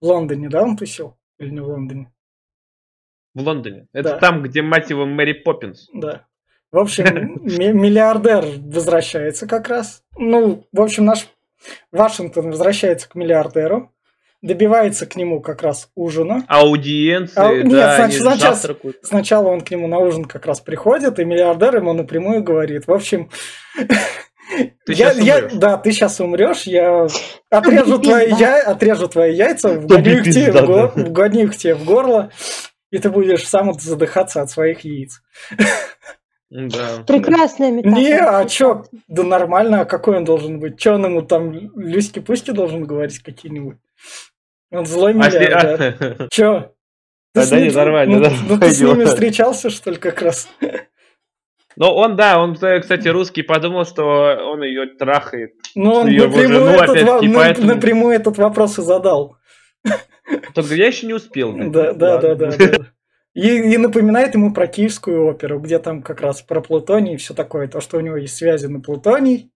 В 0.00 0.06
Лондоне, 0.06 0.48
да, 0.48 0.62
он 0.62 0.76
тусил? 0.76 1.16
Или 1.38 1.50
не 1.50 1.60
в 1.60 1.68
Лондоне? 1.68 2.12
В 3.34 3.40
Лондоне. 3.40 3.88
Это 3.92 4.10
да. 4.10 4.18
там, 4.18 4.42
где, 4.42 4.62
мать 4.62 4.90
его, 4.90 5.06
Мэри 5.06 5.32
Поппинс. 5.32 5.88
Да. 5.92 6.26
В 6.70 6.78
общем, 6.78 7.04
миллиардер 7.42 8.44
возвращается 8.60 9.46
как 9.46 9.68
раз. 9.68 10.02
Ну, 10.16 10.66
в 10.72 10.80
общем, 10.80 11.04
наш 11.04 11.28
Вашингтон 11.90 12.50
возвращается 12.50 13.08
к 13.08 13.14
миллиардеру, 13.14 13.92
добивается 14.42 15.06
к 15.06 15.16
нему 15.16 15.40
как 15.40 15.62
раз 15.62 15.90
ужина. 15.94 16.44
Аудиенции, 16.48 17.40
а, 17.40 17.52
нет, 17.54 17.68
да, 17.68 17.96
значит, 17.96 18.20
сначала, 18.20 18.56
сначала 19.02 19.48
он 19.48 19.60
к 19.60 19.70
нему 19.70 19.88
на 19.88 19.98
ужин 19.98 20.24
как 20.24 20.46
раз 20.46 20.60
приходит, 20.60 21.18
и 21.18 21.24
миллиардер 21.24 21.76
ему 21.76 21.92
напрямую 21.92 22.42
говорит. 22.42 22.86
В 22.86 22.92
общем, 22.92 23.30
ты 23.76 24.92
я, 24.92 25.12
я, 25.12 25.48
да, 25.52 25.76
ты 25.76 25.92
сейчас 25.92 26.20
умрешь, 26.20 26.62
я 26.62 27.06
отрежу 27.50 27.98
твои, 27.98 28.32
я 28.38 28.62
отрежу 28.62 29.08
твои 29.08 29.34
яйца, 29.34 29.70
вгоню 29.70 30.18
их, 30.18 30.24
тебе, 30.24 30.52
вгоню 30.52 31.44
их 31.44 31.56
тебе 31.56 31.74
в 31.74 31.84
горло, 31.84 32.30
и 32.90 32.98
ты 32.98 33.10
будешь 33.10 33.46
сам 33.46 33.72
задыхаться 33.74 34.40
от 34.40 34.50
своих 34.50 34.80
яиц. 34.80 35.20
Да. 36.50 37.04
Прекрасная 37.06 37.70
метафора. 37.70 38.00
Не, 38.00 38.18
а 38.18 38.44
чё? 38.46 38.84
Да 39.06 39.22
нормально, 39.22 39.82
а 39.82 39.84
какой 39.84 40.16
он 40.16 40.24
должен 40.24 40.60
быть? 40.60 40.78
Чё 40.78 40.94
он 40.94 41.04
ему 41.04 41.20
там 41.20 41.52
Люськи-пуськи 41.52 42.52
должен 42.52 42.84
говорить 42.84 43.18
какие-нибудь? 43.18 43.76
Он 44.70 44.86
злой 44.86 45.14
миллиардер. 45.14 45.96
А, 46.00 46.24
а... 46.24 46.28
Чё? 46.30 46.72
Ты 47.34 47.48
да, 47.48 47.60
не, 47.60 47.70
нормально. 47.70 48.18
Ну, 48.18 48.30
ну 48.48 48.58
ты 48.58 48.70
с 48.70 48.80
ними 48.80 49.04
встречался, 49.04 49.70
что 49.70 49.90
ли, 49.90 49.96
как 49.96 50.22
раз? 50.22 50.48
Ну, 51.76 51.86
он, 51.86 52.16
да, 52.16 52.40
он, 52.40 52.54
кстати, 52.54 53.08
русский 53.08 53.42
подумал, 53.42 53.84
что 53.84 54.04
он 54.04 54.62
ее 54.62 54.86
трахает. 54.86 55.52
Ну, 55.74 55.92
он 55.92 56.06
напрямую, 56.06 56.70
этот, 56.70 57.02
во- 57.02 57.20
поэтому... 57.34 57.68
напрямую 57.68 58.16
этот 58.16 58.36
вопрос 58.36 58.78
и 58.78 58.82
задал. 58.82 59.36
Только 60.54 60.74
я 60.74 60.88
еще 60.88 61.06
не 61.06 61.14
успел. 61.14 61.54
Да, 61.70 61.92
да, 61.92 62.18
да, 62.18 62.34
да. 62.34 62.50
И, 63.34 63.72
и 63.72 63.76
напоминает 63.76 64.34
ему 64.34 64.52
про 64.52 64.66
киевскую 64.66 65.26
оперу, 65.26 65.60
где 65.60 65.78
там 65.78 66.02
как 66.02 66.20
раз 66.20 66.42
про 66.42 66.60
плутоний 66.60 67.14
и 67.14 67.16
все 67.18 67.34
такое. 67.34 67.68
То, 67.68 67.80
что 67.80 67.98
у 67.98 68.00
него 68.00 68.16
есть 68.16 68.36
связи 68.36 68.66
на 68.66 68.80
плутоний, 68.80 69.52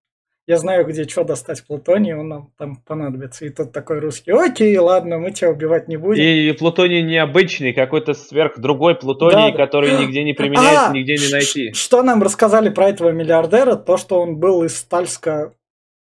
я 0.47 0.57
знаю, 0.57 0.85
где 0.87 1.05
что 1.05 1.23
достать 1.25 1.65
плутоний, 1.65 2.15
он 2.15 2.29
нам 2.29 2.53
там 2.59 2.77
понадобится. 2.77 3.45
И 3.45 3.51
тут 3.51 3.73
такой 3.73 4.01
русский, 4.01 4.33
окей, 4.33 4.77
ладно, 4.77 5.19
мы 5.19 5.31
тебя 5.31 5.51
убивать 5.51 5.89
не 5.89 5.97
будем. 5.97 6.23
И 6.23 6.53
плутоний 6.53 7.03
необычный, 7.03 7.73
какой-то 7.73 8.15
сверх 8.15 8.59
другой 8.59 8.97
плутоний, 8.97 9.53
да, 9.53 9.57
который 9.57 9.99
нигде 10.01 10.25
не 10.25 10.33
применяется, 10.33 10.91
а, 10.91 10.93
нигде 10.93 11.15
не 11.15 11.31
найти. 11.31 11.73
Что 11.73 12.03
нам 12.03 12.23
рассказали 12.23 12.71
про 12.71 12.89
этого 12.89 13.11
миллиардера? 13.11 13.77
То, 13.77 13.97
что 13.97 14.21
он 14.21 14.39
был 14.39 14.65
из 14.65 14.77
Стальска 14.77 15.53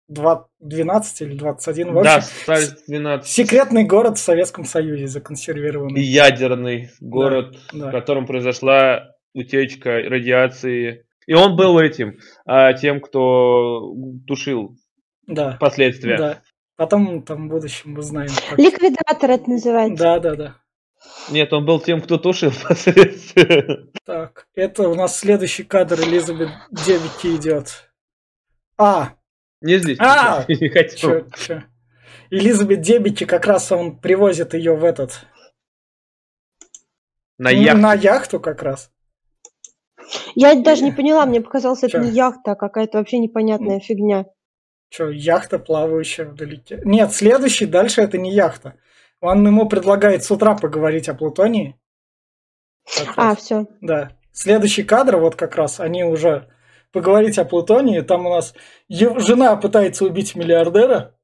12 0.08 1.22
или 1.22 1.36
21, 1.36 1.94
в 1.94 2.00
общем, 2.00 2.04
да, 2.04 2.22
Стальск 2.22 2.78
12. 2.88 3.30
Секретный 3.30 3.84
город 3.84 4.18
в 4.18 4.22
Советском 4.22 4.66
Союзе 4.66 5.08
законсервированный. 5.08 6.02
ядерный 6.02 6.90
город, 7.00 7.58
да, 7.72 7.80
да. 7.80 7.90
в 7.90 7.92
котором 7.92 8.26
произошла 8.26 9.16
утечка 9.34 9.92
радиации 9.92 11.06
и 11.30 11.34
он 11.36 11.56
был 11.56 11.78
этим, 11.78 12.18
а, 12.48 12.74
тем, 12.74 13.00
кто 13.00 13.94
тушил 14.26 14.76
да. 15.28 15.58
последствия. 15.60 16.18
Да. 16.18 16.42
Потом 16.76 17.22
там 17.22 17.46
в 17.46 17.52
будущем 17.52 17.92
мы 17.92 18.02
знаем. 18.02 18.32
Как... 18.50 18.58
Ликвидатор 18.58 19.30
это 19.30 19.48
называется. 19.48 20.04
Да, 20.04 20.20
да, 20.20 20.36
да. 20.36 20.56
Нет, 21.30 21.54
он 21.54 21.68
был 21.68 21.80
тем, 21.82 22.02
кто 22.02 22.18
тушил 22.18 22.52
последствия. 22.68 23.92
Так, 24.08 24.48
это 24.56 24.90
у 24.90 24.96
нас 24.96 25.20
следующий 25.20 25.64
кадр 25.64 26.00
Элизабет 26.02 26.50
Девики 26.72 27.36
идет. 27.36 27.92
А! 28.80 29.14
Не 29.62 29.78
здесь. 29.78 30.00
А! 30.00 30.46
Не 30.48 30.68
хотел. 30.70 30.98
Чё, 30.98 31.28
чё? 31.38 31.64
Элизабет 32.32 32.82
Дебики 32.82 33.28
как 33.28 33.46
раз 33.46 33.72
он 33.72 34.00
привозит 34.00 34.56
ее 34.56 34.76
в 34.76 34.84
этот... 34.84 35.28
На 37.38 37.52
яхту. 37.52 37.82
На 37.82 37.94
яхту 37.94 38.40
как 38.40 38.64
раз. 38.64 38.92
Я 40.36 40.56
даже 40.56 40.84
не 40.84 40.92
поняла, 40.92 41.26
мне 41.26 41.42
показалось, 41.42 41.84
это 41.84 42.00
не 42.00 42.10
яхта, 42.10 42.52
а 42.52 42.56
какая-то 42.56 42.98
вообще 42.98 43.20
непонятная 43.20 43.80
фигня. 43.80 44.26
Что, 44.92 45.10
яхта, 45.10 45.60
плавающая 45.60 46.26
вдалеке? 46.26 46.82
Нет, 46.84 47.14
следующий 47.14 47.68
дальше 47.68 48.02
это 48.02 48.18
не 48.18 48.32
яхта. 48.32 48.76
Он 49.22 49.46
ему 49.46 49.68
предлагает 49.68 50.24
с 50.24 50.32
утра 50.32 50.56
поговорить 50.56 51.10
о 51.10 51.14
Плутонии. 51.14 51.80
а, 53.16 53.36
все. 53.36 53.68
Да. 53.82 54.12
Следующий 54.32 54.84
кадр, 54.84 55.18
вот 55.18 55.36
как 55.36 55.56
раз, 55.56 55.80
они 55.80 56.04
уже 56.04 56.48
поговорить 56.92 57.38
о 57.38 57.46
Плутонии. 57.46 58.02
Там 58.02 58.26
у 58.26 58.30
нас 58.30 58.54
жена 58.90 59.56
пытается 59.58 60.06
убить 60.06 60.36
миллиардера. 60.36 61.16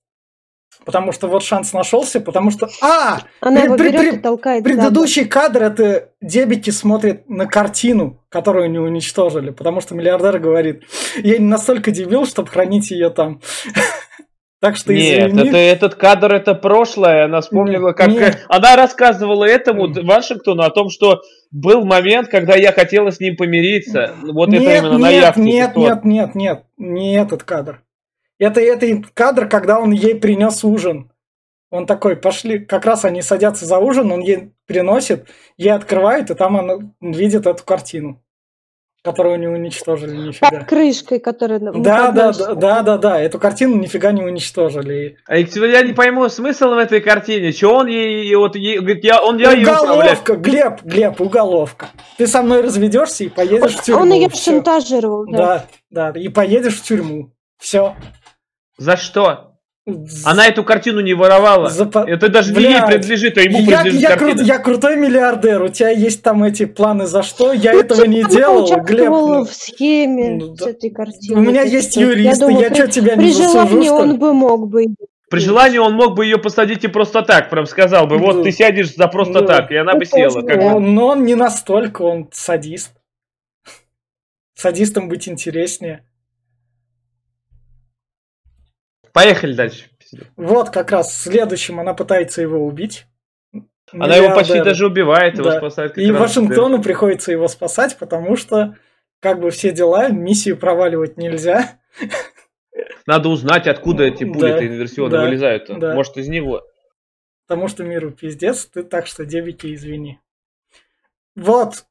Потому 0.83 1.11
что 1.11 1.27
вот 1.27 1.43
шанс 1.43 1.73
нашелся, 1.73 2.19
потому 2.19 2.51
что... 2.51 2.69
А! 2.81 3.19
Она 3.41 3.61
при, 3.61 3.65
его 3.65 3.75
берет 3.77 3.99
при, 3.99 4.15
и 4.15 4.17
толкает. 4.19 4.63
Предыдущий 4.63 5.25
кадр 5.25 5.63
это 5.63 6.09
Дебики 6.21 6.69
смотрит 6.69 7.29
на 7.29 7.45
картину, 7.45 8.23
которую 8.29 8.69
не 8.69 8.79
уничтожили, 8.79 9.51
потому 9.51 9.81
что 9.81 9.95
миллиардер 9.95 10.39
говорит, 10.39 10.83
я 11.17 11.37
не 11.37 11.45
настолько 11.45 11.91
дебил, 11.91 12.25
чтобы 12.25 12.49
хранить 12.49 12.91
ее 12.91 13.09
там. 13.09 13.41
Так 14.61 14.77
что 14.77 14.93
Нет, 14.93 15.37
это, 15.37 15.57
этот 15.57 15.93
кадр 15.93 16.33
это 16.33 16.55
прошлое. 16.55 17.25
Она 17.25 17.41
вспомнила, 17.41 17.91
как 17.91 18.07
нет. 18.07 18.45
она 18.47 18.75
рассказывала 18.75 19.43
этому 19.43 19.93
Вашингтону 19.93 20.63
о 20.63 20.71
том, 20.71 20.89
что 20.89 21.21
был 21.51 21.85
момент, 21.85 22.29
когда 22.29 22.55
я 22.55 22.71
хотела 22.71 23.11
с 23.11 23.19
ним 23.19 23.35
помириться. 23.35 24.15
Вот 24.23 24.49
нет, 24.49 24.63
это 24.63 24.77
именно 24.77 24.93
нет, 24.93 25.01
на 25.01 25.09
яхте. 25.09 25.41
Нет, 25.41 25.75
нет, 25.75 26.05
нет, 26.05 26.35
нет, 26.35 26.63
не 26.77 27.15
этот 27.15 27.43
кадр. 27.43 27.83
Это, 28.39 28.59
это 28.61 29.01
кадр, 29.13 29.47
когда 29.47 29.79
он 29.79 29.91
ей 29.91 30.15
принес 30.15 30.63
ужин. 30.63 31.11
Он 31.71 31.85
такой, 31.85 32.15
пошли, 32.15 32.59
как 32.59 32.85
раз 32.85 33.05
они 33.05 33.21
садятся 33.21 33.65
за 33.65 33.79
ужин, 33.79 34.11
он 34.11 34.19
ей 34.21 34.53
приносит, 34.65 35.27
ей 35.57 35.71
открывает, 35.73 36.29
и 36.29 36.35
там 36.35 36.57
она 36.57 36.75
видит 37.01 37.47
эту 37.47 37.63
картину. 37.63 38.21
Которую 39.03 39.39
не 39.39 39.47
уничтожили 39.47 40.15
нифига. 40.15 40.49
Под 40.49 40.65
крышкой, 40.67 41.19
которая... 41.19 41.59
Да, 41.59 42.11
да, 42.11 42.33
да, 42.33 42.55
да, 42.55 42.81
да, 42.81 42.97
да, 42.97 43.21
эту 43.21 43.37
картину 43.37 43.75
нифига 43.75 44.11
не 44.11 44.23
уничтожили. 44.23 45.17
А 45.27 45.37
я 45.37 45.83
не 45.83 45.93
пойму 45.93 46.27
смысл 46.27 46.69
в 46.69 46.77
этой 46.77 47.01
картине. 47.01 47.51
Что 47.51 47.75
он 47.75 47.87
ей, 47.87 48.33
вот, 48.35 48.55
ей, 48.55 48.79
говорит, 48.79 49.03
я, 49.03 49.21
он 49.21 49.37
я 49.37 49.51
Уголовка, 49.51 50.35
Глеб, 50.35 50.81
Глеб, 50.83 51.21
уголовка. 51.21 51.89
Ты 52.17 52.25
со 52.25 52.41
мной 52.41 52.61
разведешься 52.61 53.25
и 53.25 53.29
поедешь 53.29 53.75
в 53.75 53.83
тюрьму. 53.83 54.01
Он 54.01 54.11
ее 54.11 54.29
шантажировал, 54.29 55.25
да. 55.27 55.67
Да, 55.91 56.11
да, 56.11 56.19
и 56.19 56.27
поедешь 56.29 56.79
в 56.79 56.83
тюрьму. 56.83 57.31
Все. 57.59 57.95
За 58.77 58.97
что? 58.97 59.55
Она 60.23 60.47
эту 60.47 60.63
картину 60.63 61.01
не 61.01 61.13
воровала. 61.13 61.69
Запа... 61.69 62.05
Это 62.07 62.27
даже 62.27 62.53
Блядь. 62.53 62.69
не 62.69 62.73
ей 62.73 62.85
принадлежит, 62.87 63.37
а 63.37 63.41
ему 63.41 63.59
я, 63.59 63.65
принадлежит 63.65 64.01
я, 64.01 64.17
кру... 64.17 64.29
я 64.29 64.57
крутой 64.57 64.97
миллиардер. 64.97 65.61
У 65.61 65.67
тебя 65.67 65.89
есть 65.91 66.23
там 66.23 66.43
эти 66.43 66.65
планы 66.65 67.05
за 67.05 67.21
что? 67.21 67.53
Я 67.53 67.73
ну, 67.73 67.81
этого 67.81 68.05
не 68.05 68.23
делал, 68.23 68.67
Глеб. 68.81 69.09
Ну... 69.09 69.45
в 69.45 69.53
схеме 69.53 70.37
ну, 70.37 70.55
с 70.55 70.61
этой 70.63 70.89
картиной. 70.89 71.39
У 71.39 71.43
меня 71.43 71.61
есть 71.61 71.95
юристы, 71.95 72.51
я, 72.51 72.67
я 72.67 72.73
что 72.73 72.87
тебя 72.87 73.15
не 73.15 73.31
засужу, 73.31 73.83
что 73.83 73.95
он 73.97 74.17
бы 74.17 74.33
мог 74.33 74.69
бы. 74.69 74.85
При 75.29 75.39
желании 75.39 75.77
он 75.77 75.93
мог 75.93 76.15
бы 76.15 76.25
ее 76.25 76.39
посадить 76.39 76.83
и 76.83 76.87
просто 76.87 77.21
так, 77.21 77.49
прям 77.51 77.67
сказал 77.67 78.07
бы, 78.07 78.17
вот 78.17 78.37
ну, 78.37 78.43
ты 78.43 78.51
сядешь 78.51 78.95
за 78.95 79.07
просто 79.07 79.41
ну, 79.41 79.45
так, 79.45 79.71
и 79.71 79.75
она 79.75 79.93
бы 79.93 80.05
села. 80.05 80.41
Как 80.41 80.57
бы. 80.57 80.79
Но 80.79 81.07
он 81.07 81.25
не 81.25 81.35
настолько, 81.35 82.01
он 82.01 82.29
садист. 82.31 82.91
Садистом 84.55 85.09
быть 85.09 85.27
интереснее. 85.27 86.05
Поехали 89.15 89.53
дальше. 89.53 89.85
Вот 90.35 90.71
как 90.71 90.91
раз 90.91 91.17
следующим 91.17 91.79
она 91.79 91.93
пытается 91.93 92.41
его 92.41 92.65
убить. 92.65 93.05
Она 93.93 94.17
его 94.17 94.35
почти 94.35 94.61
даже 94.61 94.87
убивает, 94.87 95.37
его 95.37 95.51
да. 95.51 95.57
спасает. 95.59 95.97
И 95.97 96.11
Вашингтону 96.11 96.83
приходится 96.83 97.31
его 97.31 97.47
спасать, 97.47 97.97
потому 97.97 98.35
что 98.35 98.75
как 99.21 99.39
бы 99.39 99.51
все 99.51 99.71
дела, 99.71 100.09
миссию 100.09 100.57
проваливать 100.57 101.15
нельзя. 101.15 101.79
Надо 103.07 103.29
узнать, 103.29 103.67
откуда 103.67 104.03
эти 104.03 104.25
пули-то 104.25 104.59
да, 104.59 104.65
инверсионно 104.67 105.11
да, 105.11 105.23
вылезают. 105.23 105.79
Да. 105.79 105.93
Может, 105.93 106.17
из 106.17 106.27
него. 106.27 106.67
Потому 107.47 107.69
что 107.69 107.85
миру 107.85 108.11
пиздец, 108.11 108.65
ты 108.65 108.83
так 108.83 109.07
что 109.07 109.23
девики, 109.23 109.73
извини. 109.73 110.19
Вот, 111.37 111.85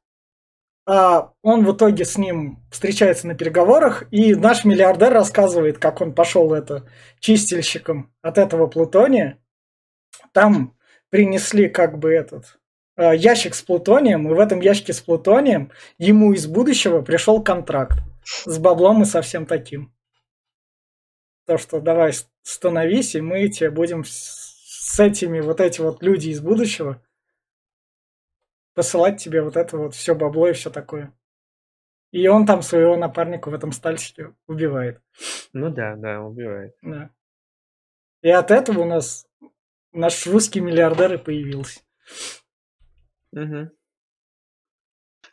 он 0.85 1.65
в 1.65 1.75
итоге 1.75 2.05
с 2.05 2.17
ним 2.17 2.59
встречается 2.69 3.27
на 3.27 3.33
переговорах, 3.33 4.03
и 4.11 4.35
наш 4.35 4.65
миллиардер 4.65 5.11
рассказывает, 5.11 5.79
как 5.79 6.01
он 6.01 6.13
пошел 6.13 6.53
это 6.53 6.87
чистильщиком 7.19 8.13
от 8.21 8.37
этого 8.37 8.67
плутония. 8.67 9.39
Там 10.31 10.75
принесли 11.09 11.69
как 11.69 11.97
бы 11.97 12.11
этот 12.11 12.59
э, 12.97 13.15
ящик 13.15 13.55
с 13.55 13.63
плутонием, 13.63 14.29
и 14.29 14.33
в 14.33 14.39
этом 14.39 14.59
ящике 14.59 14.93
с 14.93 15.01
плутонием 15.01 15.71
ему 15.97 16.33
из 16.33 16.45
будущего 16.45 17.01
пришел 17.01 17.41
контракт 17.41 17.97
с 18.23 18.57
баблом 18.59 19.01
и 19.01 19.05
со 19.05 19.21
всем 19.21 19.45
таким. 19.45 19.91
То, 21.47 21.57
что 21.57 21.79
давай 21.79 22.13
становись, 22.43 23.15
и 23.15 23.21
мы 23.21 23.47
тебе 23.49 23.71
будем 23.71 24.03
с 24.05 24.99
этими 24.99 25.39
вот 25.39 25.61
эти 25.61 25.81
вот 25.81 26.03
люди 26.03 26.29
из 26.29 26.41
будущего 26.41 27.01
посылать 28.75 29.23
тебе 29.23 29.41
вот 29.41 29.57
это 29.57 29.77
вот 29.77 29.95
все 29.95 30.13
бабло 30.13 30.49
и 30.49 30.53
все 30.53 30.69
такое. 30.69 31.13
И 32.11 32.27
он 32.27 32.45
там 32.45 32.61
своего 32.61 32.95
напарника 32.95 33.49
в 33.49 33.53
этом 33.53 33.71
стальщике 33.71 34.35
убивает. 34.47 35.01
Ну 35.53 35.69
да, 35.69 35.95
да, 35.95 36.21
убивает. 36.21 36.75
Да. 36.81 37.09
И 38.21 38.29
от 38.29 38.51
этого 38.51 38.81
у 38.81 38.85
нас 38.85 39.27
наш 39.91 40.25
русский 40.27 40.59
миллиардер 40.59 41.13
и 41.13 41.17
появился. 41.17 41.81
Угу. 43.31 43.69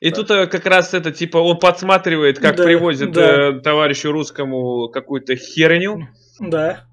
И 0.01 0.11
да. 0.11 0.17
тут 0.17 0.31
э, 0.33 0.47
как 0.49 0.67
раз 0.67 0.93
это, 0.95 1.13
типа, 1.13 1.39
он 1.39 1.59
подсматривает, 1.59 2.41
как 2.41 2.57
да, 2.57 2.65
привозят 2.65 3.13
да. 3.13 3.51
Э, 3.51 3.61
товарищу 3.61 4.11
русскому 4.11 4.89
какую-то 4.89 5.37
херню. 5.37 6.09
Да. 6.41 6.89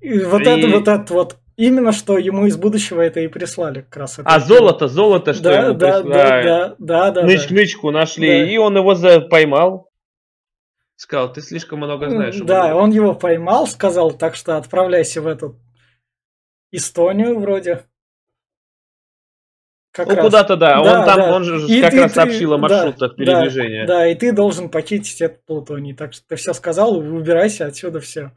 И 0.00 0.20
вот 0.20 0.42
и... 0.42 0.44
это 0.44 0.68
вот 0.68 0.88
этот 0.88 1.10
вот 1.10 1.41
Именно 1.56 1.92
что 1.92 2.16
ему 2.16 2.46
из 2.46 2.56
будущего 2.56 3.00
это 3.00 3.20
и 3.20 3.28
прислали 3.28 3.82
как 3.82 3.96
раз. 3.98 4.18
А 4.24 4.40
золото, 4.40 4.88
золото, 4.88 5.34
что 5.34 5.42
да, 5.44 5.62
ему 5.62 5.74
да, 5.74 6.02
прислали. 6.02 6.12
Да, 6.12 6.68
да, 6.68 6.74
да, 6.78 7.10
да. 7.10 7.22
Ныч, 7.24 7.48
да. 7.48 7.54
Нычку 7.54 7.90
нашли, 7.90 8.28
да. 8.28 8.50
и 8.50 8.56
он 8.56 8.76
его 8.76 8.94
за... 8.94 9.20
поймал. 9.20 9.90
Сказал, 10.96 11.32
ты 11.32 11.40
слишком 11.42 11.80
много 11.80 12.08
знаешь. 12.08 12.36
Да, 12.38 12.76
он 12.76 12.90
его 12.90 13.14
поймал, 13.14 13.66
сказал, 13.66 14.12
так 14.12 14.36
что 14.36 14.56
отправляйся 14.56 15.20
в 15.20 15.26
эту 15.26 15.58
Эстонию 16.70 17.38
вроде. 17.38 17.84
Как 19.92 20.08
ну, 20.08 20.16
куда-то, 20.16 20.56
да. 20.56 20.82
да. 20.82 21.00
Он 21.00 21.04
там, 21.04 21.16
да. 21.16 21.34
он 21.34 21.44
же 21.44 21.66
и 21.66 21.82
как 21.82 21.90
ты, 21.90 22.02
раз 22.02 22.12
ты, 22.12 22.14
сообщил 22.14 22.54
о 22.54 22.58
маршрутах 22.58 23.10
да, 23.10 23.16
передвижения. 23.16 23.86
Да, 23.86 23.98
да, 23.98 24.06
и 24.06 24.14
ты 24.14 24.32
должен 24.32 24.70
похитить 24.70 25.20
этот 25.20 25.44
Плутоний. 25.44 25.94
Так 25.94 26.14
что 26.14 26.26
ты 26.26 26.36
все 26.36 26.54
сказал, 26.54 26.96
убирайся 26.96 27.66
отсюда, 27.66 28.00
все. 28.00 28.32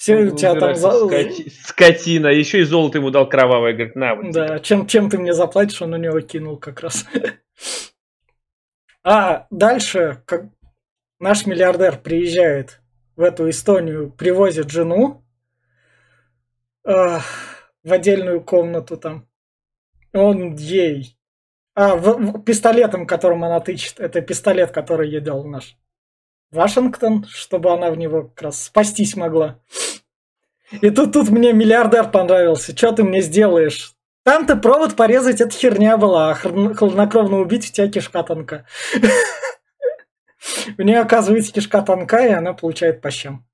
Все 0.00 0.16
у 0.16 0.34
тебя 0.34 0.54
там... 0.54 0.74
Скоти... 0.74 1.50
Скотина, 1.62 2.28
еще 2.28 2.60
и 2.60 2.64
золото 2.64 2.96
ему 2.96 3.10
дал 3.10 3.28
кровавое, 3.28 3.74
говорит, 3.74 3.96
на. 3.96 4.14
Вот 4.14 4.32
да, 4.32 4.58
чем, 4.60 4.86
чем 4.86 5.10
ты 5.10 5.18
мне 5.18 5.34
заплатишь, 5.34 5.82
он 5.82 5.92
у 5.92 5.98
него 5.98 6.18
кинул 6.22 6.56
как 6.56 6.80
раз. 6.80 7.06
А 9.02 9.46
дальше, 9.50 10.22
как 10.26 10.50
наш 11.18 11.46
миллиардер 11.46 11.98
приезжает 11.98 12.82
в 13.16 13.22
эту 13.22 13.48
Эстонию, 13.48 14.10
привозит 14.10 14.70
жену 14.70 15.24
э, 16.84 17.18
в 17.82 17.92
отдельную 17.92 18.42
комнату 18.42 18.98
там. 18.98 19.26
Он 20.12 20.54
ей... 20.54 21.16
А, 21.74 21.96
в, 21.96 22.18
в, 22.18 22.42
пистолетом, 22.42 23.06
которым 23.06 23.42
она 23.42 23.60
тычет, 23.60 24.00
это 24.00 24.20
пистолет, 24.20 24.70
который 24.70 25.08
ей 25.08 25.20
дал 25.20 25.44
наш 25.44 25.78
Вашингтон, 26.50 27.24
чтобы 27.28 27.72
она 27.72 27.90
в 27.90 27.98
него 27.98 28.24
как 28.24 28.42
раз 28.42 28.64
спастись 28.64 29.16
могла. 29.16 29.60
И 30.72 30.90
тут, 30.90 31.12
тут 31.12 31.28
мне 31.30 31.52
миллиардер 31.52 32.10
понравился. 32.10 32.76
Что 32.76 32.92
ты 32.92 33.04
мне 33.04 33.22
сделаешь? 33.22 33.94
Там-то 34.24 34.56
провод 34.56 34.96
порезать, 34.96 35.40
это 35.40 35.50
херня 35.50 35.96
была, 35.96 36.30
а 36.30 36.34
хладнокровно 36.34 37.38
убить 37.38 37.70
у 37.70 37.72
тебя 37.72 37.88
кишка 37.88 38.22
тонка. 38.22 38.66
У 40.78 40.82
нее, 40.82 41.00
оказывается, 41.00 41.52
кишка 41.52 41.82
тонкая, 41.82 42.30
и 42.30 42.34
она 42.34 42.52
получает 42.52 43.00
по 43.00 43.10
щам. 43.10 43.46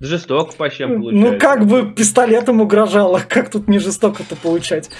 Жестоко 0.00 0.54
по 0.56 0.68
щам 0.68 1.00
получает. 1.00 1.32
Ну, 1.32 1.38
как 1.38 1.66
бы 1.66 1.94
пистолетом 1.94 2.60
угрожала. 2.60 3.20
Как 3.20 3.50
тут 3.50 3.68
не 3.68 3.78
жестоко-то 3.78 4.36
получать? 4.36 4.90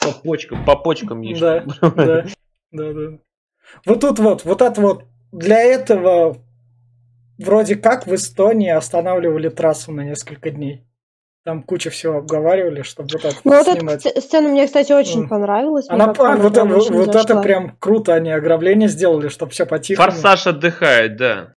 По 0.00 0.12
почкам, 0.12 0.64
по 0.64 0.76
почкам 0.76 1.22
ешь. 1.22 1.38
Да, 1.38 1.64
да, 1.80 2.24
да. 2.72 3.18
Вот 3.86 4.00
тут 4.00 4.18
вот, 4.18 4.44
вот 4.44 4.62
это 4.62 4.80
вот, 4.80 5.04
для 5.32 5.60
этого 5.60 6.36
вроде 7.38 7.76
как 7.76 8.06
в 8.06 8.14
Эстонии 8.14 8.70
останавливали 8.70 9.48
трассу 9.48 9.92
на 9.92 10.02
несколько 10.02 10.50
дней. 10.50 10.86
Там 11.44 11.62
куча 11.62 11.90
всего 11.90 12.18
обговаривали, 12.18 12.80
чтобы 12.82 13.10
вот 13.12 13.24
это 13.24 13.36
ну, 13.44 13.62
снимать. 13.62 14.04
Вот 14.04 14.12
эта 14.12 14.20
сцена 14.22 14.48
мне, 14.48 14.66
кстати, 14.66 14.92
очень 14.92 15.24
mm. 15.24 15.28
понравилась. 15.28 15.86
Она, 15.90 16.06
а, 16.06 16.36
вот, 16.36 16.56
вот, 16.56 16.90
вот 16.90 17.14
это 17.14 17.42
прям 17.42 17.76
круто, 17.78 18.14
они 18.14 18.30
ограбление 18.30 18.88
сделали, 18.88 19.28
чтобы 19.28 19.52
все 19.52 19.66
по-тихому. 19.66 20.10
Форсаж 20.10 20.46
отдыхает, 20.46 21.16
да. 21.16 21.53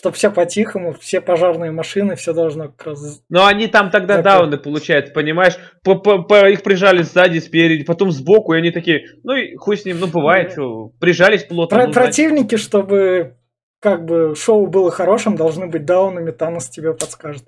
Чтобы 0.00 0.16
все 0.16 0.30
по-тихому, 0.30 0.94
все 0.94 1.20
пожарные 1.20 1.72
машины, 1.72 2.16
все 2.16 2.32
должно 2.32 2.68
как 2.68 2.86
раз... 2.86 3.22
Но 3.28 3.44
они 3.44 3.66
там 3.66 3.90
тогда 3.90 4.14
так, 4.14 4.24
дауны 4.24 4.56
получают, 4.56 5.12
понимаешь? 5.12 5.58
По 5.84 5.92
-по 5.92 6.26
-по 6.26 6.50
их 6.50 6.62
прижали 6.62 7.02
сзади, 7.02 7.38
спереди, 7.38 7.84
потом 7.84 8.10
сбоку, 8.10 8.54
и 8.54 8.56
они 8.56 8.70
такие, 8.70 9.02
ну 9.24 9.34
и 9.34 9.56
хуй 9.56 9.76
с 9.76 9.84
ним, 9.84 10.00
ну 10.00 10.06
бывает, 10.06 10.46
да. 10.46 10.52
что 10.54 10.88
прижались 11.00 11.44
плотно. 11.44 11.76
Про 11.76 11.86
ну, 11.88 11.92
противники, 11.92 12.56
чтобы 12.56 13.36
как 13.78 14.06
бы 14.06 14.34
шоу 14.34 14.68
было 14.68 14.90
хорошим, 14.90 15.36
должны 15.36 15.66
быть 15.66 15.84
даунами, 15.84 16.30
Танос 16.30 16.70
тебе 16.70 16.94
подскажет. 16.94 17.44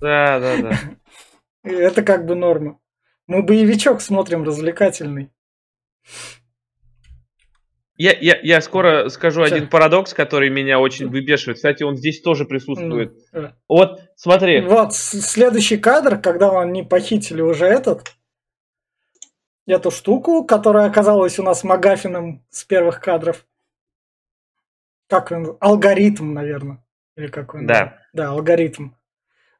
Да, 0.00 0.40
да, 0.40 0.56
да. 0.56 0.78
Это 1.62 2.02
как 2.02 2.26
бы 2.26 2.34
норма. 2.34 2.80
Мы 3.28 3.44
боевичок 3.44 4.00
смотрим 4.00 4.42
развлекательный. 4.42 5.30
Я, 7.96 8.12
я, 8.20 8.38
я 8.42 8.60
скоро 8.60 9.08
скажу 9.08 9.44
Что? 9.44 9.54
один 9.54 9.68
парадокс, 9.68 10.14
который 10.14 10.50
меня 10.50 10.80
очень 10.80 11.08
выбешивает. 11.08 11.56
Кстати, 11.56 11.84
он 11.84 11.96
здесь 11.96 12.20
тоже 12.20 12.44
присутствует. 12.44 13.14
Mm. 13.32 13.52
Вот, 13.68 14.00
смотри. 14.16 14.60
Вот, 14.62 14.94
следующий 14.94 15.76
кадр, 15.76 16.18
когда 16.18 16.60
они 16.60 16.82
похитили 16.82 17.40
уже 17.40 17.66
этот, 17.66 18.14
эту 19.66 19.90
штуку, 19.92 20.44
которая 20.44 20.86
оказалась 20.86 21.38
у 21.38 21.44
нас 21.44 21.62
Магафином 21.62 22.44
с 22.50 22.64
первых 22.64 23.00
кадров 23.00 23.46
как 25.08 25.30
он, 25.30 25.56
алгоритм, 25.60 26.32
наверное. 26.32 26.84
Или 27.16 27.28
как 27.28 27.54
он? 27.54 27.66
Да. 27.66 27.98
Да, 28.12 28.30
алгоритм. 28.30 28.90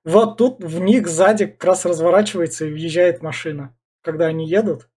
Вот 0.05 0.37
тут 0.37 0.63
в 0.63 0.81
них 0.81 1.07
сзади 1.07 1.47
как 1.47 1.65
раз 1.65 1.85
разворачивается 1.85 2.67
и 2.67 2.73
въезжает 2.73 3.23
машина, 3.23 3.77
когда 4.03 4.27
они 4.27 4.49
едут. 4.49 4.89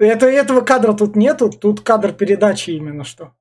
Это, 0.00 0.26
этого 0.26 0.62
кадра 0.62 0.94
тут 0.94 1.14
нету, 1.14 1.50
тут 1.50 1.82
кадр 1.82 2.12
передачи 2.12 2.70
именно 2.70 3.04
что. 3.04 3.34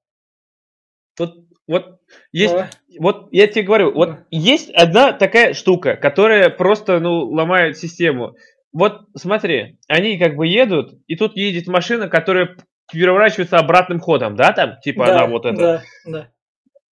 Тут 1.16 1.48
вот 1.68 2.02
есть, 2.34 2.54
да. 2.54 2.70
вот 3.00 3.30
я 3.32 3.48
тебе 3.48 3.64
говорю, 3.64 3.94
вот 3.94 4.10
да. 4.10 4.26
есть 4.30 4.70
одна 4.72 5.14
такая 5.14 5.54
штука, 5.54 5.96
которая 5.96 6.50
просто, 6.50 7.00
ну, 7.00 7.30
ломает 7.30 7.78
систему. 7.78 8.36
Вот 8.74 9.08
смотри, 9.16 9.80
они 9.88 10.18
как 10.18 10.36
бы 10.36 10.48
едут, 10.48 11.00
и 11.08 11.16
тут 11.16 11.38
едет 11.38 11.68
машина, 11.68 12.10
которая 12.10 12.58
переворачивается 12.92 13.58
обратным 13.58 14.00
ходом, 14.00 14.36
да, 14.36 14.52
там, 14.52 14.80
типа 14.82 15.06
да, 15.06 15.12
она 15.14 15.28
вот 15.28 15.46
это. 15.46 15.58
Да, 15.58 15.84
да. 16.06 16.30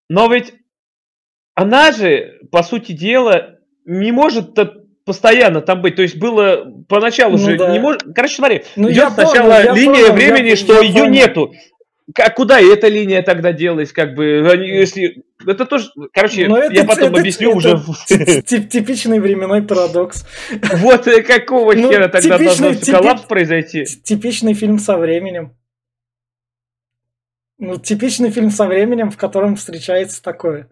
Но 0.09 0.31
ведь 0.31 0.53
она 1.55 1.91
же, 1.91 2.39
по 2.51 2.63
сути 2.63 2.93
дела, 2.93 3.57
не 3.83 4.11
может 4.11 4.59
постоянно 5.07 5.61
там 5.61 5.81
быть. 5.81 5.95
То 5.95 6.01
есть 6.01 6.17
было 6.17 6.69
поначалу 6.87 7.37
ну, 7.37 7.37
же 7.37 7.57
да. 7.57 7.71
не 7.71 7.79
может. 7.79 8.03
Короче, 8.13 8.35
смотри, 8.35 8.63
ну, 8.75 8.91
идет 8.91 9.13
сначала 9.13 9.63
помню, 9.63 9.73
линия 9.73 10.07
помню, 10.07 10.13
времени, 10.13 10.49
я, 10.49 10.55
что 10.57 10.73
я 10.73 10.81
ее 10.81 10.93
помню. 10.93 11.09
нету. 11.09 11.53
А 12.13 12.29
куда 12.29 12.59
эта 12.59 12.87
линия 12.87 13.21
тогда 13.21 13.51
делась, 13.51 13.91
как 13.91 14.15
бы, 14.15 14.25
если... 14.25 15.23
Это 15.45 15.65
тоже, 15.65 15.89
короче, 16.13 16.47
Но 16.47 16.61
я 16.63 16.83
потом 16.83 17.11
это, 17.11 17.19
объясню 17.19 17.57
это, 17.57 17.57
уже. 17.57 18.41
Типичный 18.43 19.19
временной 19.19 19.61
парадокс. 19.61 20.25
Вот 20.77 21.07
э, 21.07 21.21
какого 21.21 21.73
ну, 21.73 21.89
хера 21.89 22.07
тогда 22.07 22.37
должен 22.37 22.77
коллапс 22.79 23.23
произойти? 23.23 23.85
Типичный 23.85 24.53
фильм 24.53 24.79
со 24.79 24.97
временем. 24.97 25.53
Ну, 27.59 27.77
типичный 27.77 28.29
фильм 28.29 28.51
со 28.51 28.67
временем, 28.67 29.09
в 29.11 29.17
котором 29.17 29.55
встречается 29.55 30.21
такое. 30.21 30.69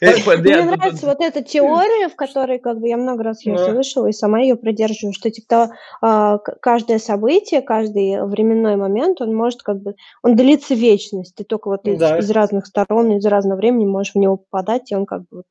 Э, 0.00 0.14
Мне 0.36 0.62
нравится 0.62 1.06
вот 1.06 1.20
эта 1.20 1.42
теория, 1.42 2.08
в 2.08 2.14
которой 2.14 2.58
как 2.58 2.78
бы 2.78 2.88
я 2.88 2.96
много 2.96 3.24
раз 3.24 3.44
ее 3.44 3.58
слышала 3.58 4.06
и 4.06 4.12
сама 4.12 4.40
ее 4.40 4.56
придерживаю, 4.56 5.12
что 5.12 5.30
типа 5.30 5.72
а, 6.00 6.38
каждое 6.38 6.98
событие, 6.98 7.62
каждый 7.62 8.24
временной 8.24 8.76
момент, 8.76 9.20
он 9.20 9.34
может 9.34 9.62
как 9.62 9.80
бы, 9.82 9.94
он 10.22 10.36
длится 10.36 10.74
вечность, 10.74 11.34
ты 11.34 11.44
только 11.44 11.68
вот 11.68 11.86
из, 11.86 12.30
разных 12.30 12.66
сторон, 12.66 13.16
из 13.16 13.26
разного 13.26 13.58
времени 13.58 13.86
можешь 13.86 14.14
в 14.14 14.18
него 14.18 14.36
попадать, 14.36 14.90
и 14.92 14.96
он 14.96 15.04
как 15.04 15.22
бы 15.28 15.42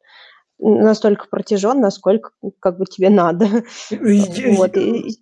настолько 0.59 1.27
протяжен, 1.29 1.81
насколько 1.81 2.31
как 2.59 2.77
бы 2.77 2.85
тебе 2.85 3.09
надо. 3.09 3.47
вот. 3.89 4.77
И, 4.77 5.19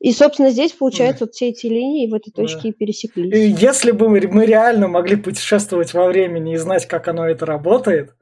и, 0.00 0.12
собственно, 0.12 0.50
здесь, 0.50 0.72
получается, 0.72 1.24
вот 1.24 1.34
все 1.34 1.48
эти 1.48 1.66
линии 1.66 2.08
в 2.08 2.14
этой 2.14 2.30
точке 2.30 2.60
да. 2.62 2.68
и 2.68 2.72
пересеклись. 2.72 3.60
Если 3.60 3.90
бы 3.90 4.08
мы 4.08 4.46
реально 4.46 4.88
могли 4.88 5.16
путешествовать 5.16 5.92
во 5.92 6.06
времени 6.06 6.54
и 6.54 6.56
знать, 6.56 6.86
как 6.86 7.08
оно 7.08 7.28
это 7.28 7.44
работает, 7.46 8.14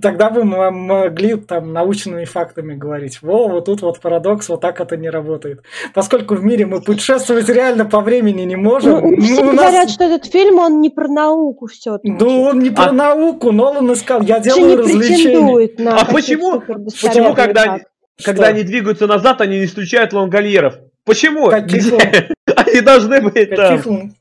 Тогда 0.00 0.30
бы 0.30 0.44
мы 0.44 0.70
могли 0.70 1.36
там 1.36 1.72
научными 1.72 2.24
фактами 2.24 2.74
говорить. 2.74 3.20
Во, 3.22 3.48
вот 3.48 3.66
тут 3.66 3.82
вот 3.82 4.00
парадокс, 4.00 4.48
вот 4.48 4.60
так 4.60 4.80
это 4.80 4.96
не 4.96 5.10
работает. 5.10 5.62
Поскольку 5.94 6.34
в 6.34 6.44
мире 6.44 6.66
мы 6.66 6.80
путешествовать 6.80 7.48
реально 7.48 7.84
по 7.84 8.00
времени 8.00 8.42
не 8.42 8.56
можем. 8.56 9.00
Ну, 9.00 9.10
ну, 9.10 9.22
все 9.22 9.44
нас... 9.44 9.54
говорят, 9.54 9.90
что 9.90 10.04
этот 10.04 10.30
фильм, 10.30 10.58
он 10.58 10.80
не 10.80 10.90
про 10.90 11.08
науку 11.08 11.66
все 11.66 11.98
Ну, 12.02 12.42
он 12.42 12.60
не 12.60 12.70
про 12.70 12.86
а... 12.86 12.92
науку, 12.92 13.52
но 13.52 13.72
он 13.72 13.92
искал, 13.92 14.22
я 14.22 14.40
делаю 14.40 14.78
развлечения. 14.78 15.70
На 15.78 16.00
а 16.00 16.04
почему, 16.06 16.60
почему 16.60 17.34
когда, 17.34 17.80
когда 18.24 18.48
они 18.48 18.62
двигаются 18.62 19.06
назад, 19.06 19.40
они 19.40 19.58
не 19.58 19.64
исключают 19.66 20.12
лонгольеров? 20.12 20.78
Почему? 21.04 21.48
Каких 21.48 21.84
Они 22.56 22.80
должны 22.80 23.20
быть 23.20 23.50
там. 23.54 24.12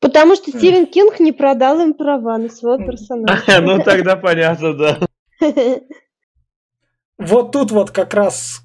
Потому 0.00 0.34
что 0.34 0.50
Стивен 0.50 0.86
Кинг 0.86 1.20
не 1.20 1.30
продал 1.30 1.80
им 1.80 1.92
права 1.92 2.38
на 2.38 2.48
своего 2.48 2.84
персонажа. 2.84 3.42
Ну 3.60 3.82
тогда 3.82 4.16
понятно, 4.16 4.74
да. 4.74 4.98
Вот 7.18 7.52
тут 7.52 7.70
вот 7.70 7.90
как 7.90 8.14
раз 8.14 8.62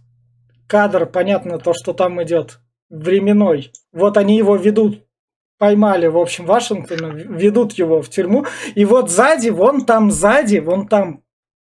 кадр, 0.67 1.05
понятно, 1.05 1.59
то, 1.59 1.73
что 1.73 1.93
там 1.93 2.23
идет 2.23 2.59
временной. 2.89 3.73
Вот 3.91 4.15
они 4.15 4.37
его 4.37 4.55
ведут, 4.55 5.03
поймали, 5.57 6.07
в 6.07 6.17
общем, 6.17 6.45
Вашингтона, 6.45 7.07
ведут 7.07 7.73
его 7.73 8.01
в 8.01 8.09
тюрьму. 8.09 8.45
И 8.73 8.85
вот 8.85 9.11
сзади, 9.11 9.49
вон 9.49 9.85
там 9.85 10.11
сзади, 10.11 10.59
вон 10.59 10.87
там 10.87 11.21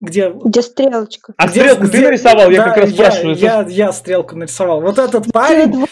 где... 0.02 0.30
Где 0.30 0.62
стрелочка. 0.62 1.34
А 1.38 1.48
где, 1.48 1.62
стрелку 1.62 1.84
где... 1.84 1.98
ты 1.98 2.04
нарисовал? 2.04 2.50
Я 2.50 2.58
да, 2.58 2.70
как 2.70 2.78
раз 2.78 2.90
я, 2.90 2.96
спрашиваю. 2.96 3.36
Я, 3.38 3.62
я, 3.62 3.68
я 3.70 3.92
стрелку 3.94 4.36
нарисовал. 4.36 4.82
Вот 4.82 5.00
этот 5.00 5.32
парень... 5.32 5.86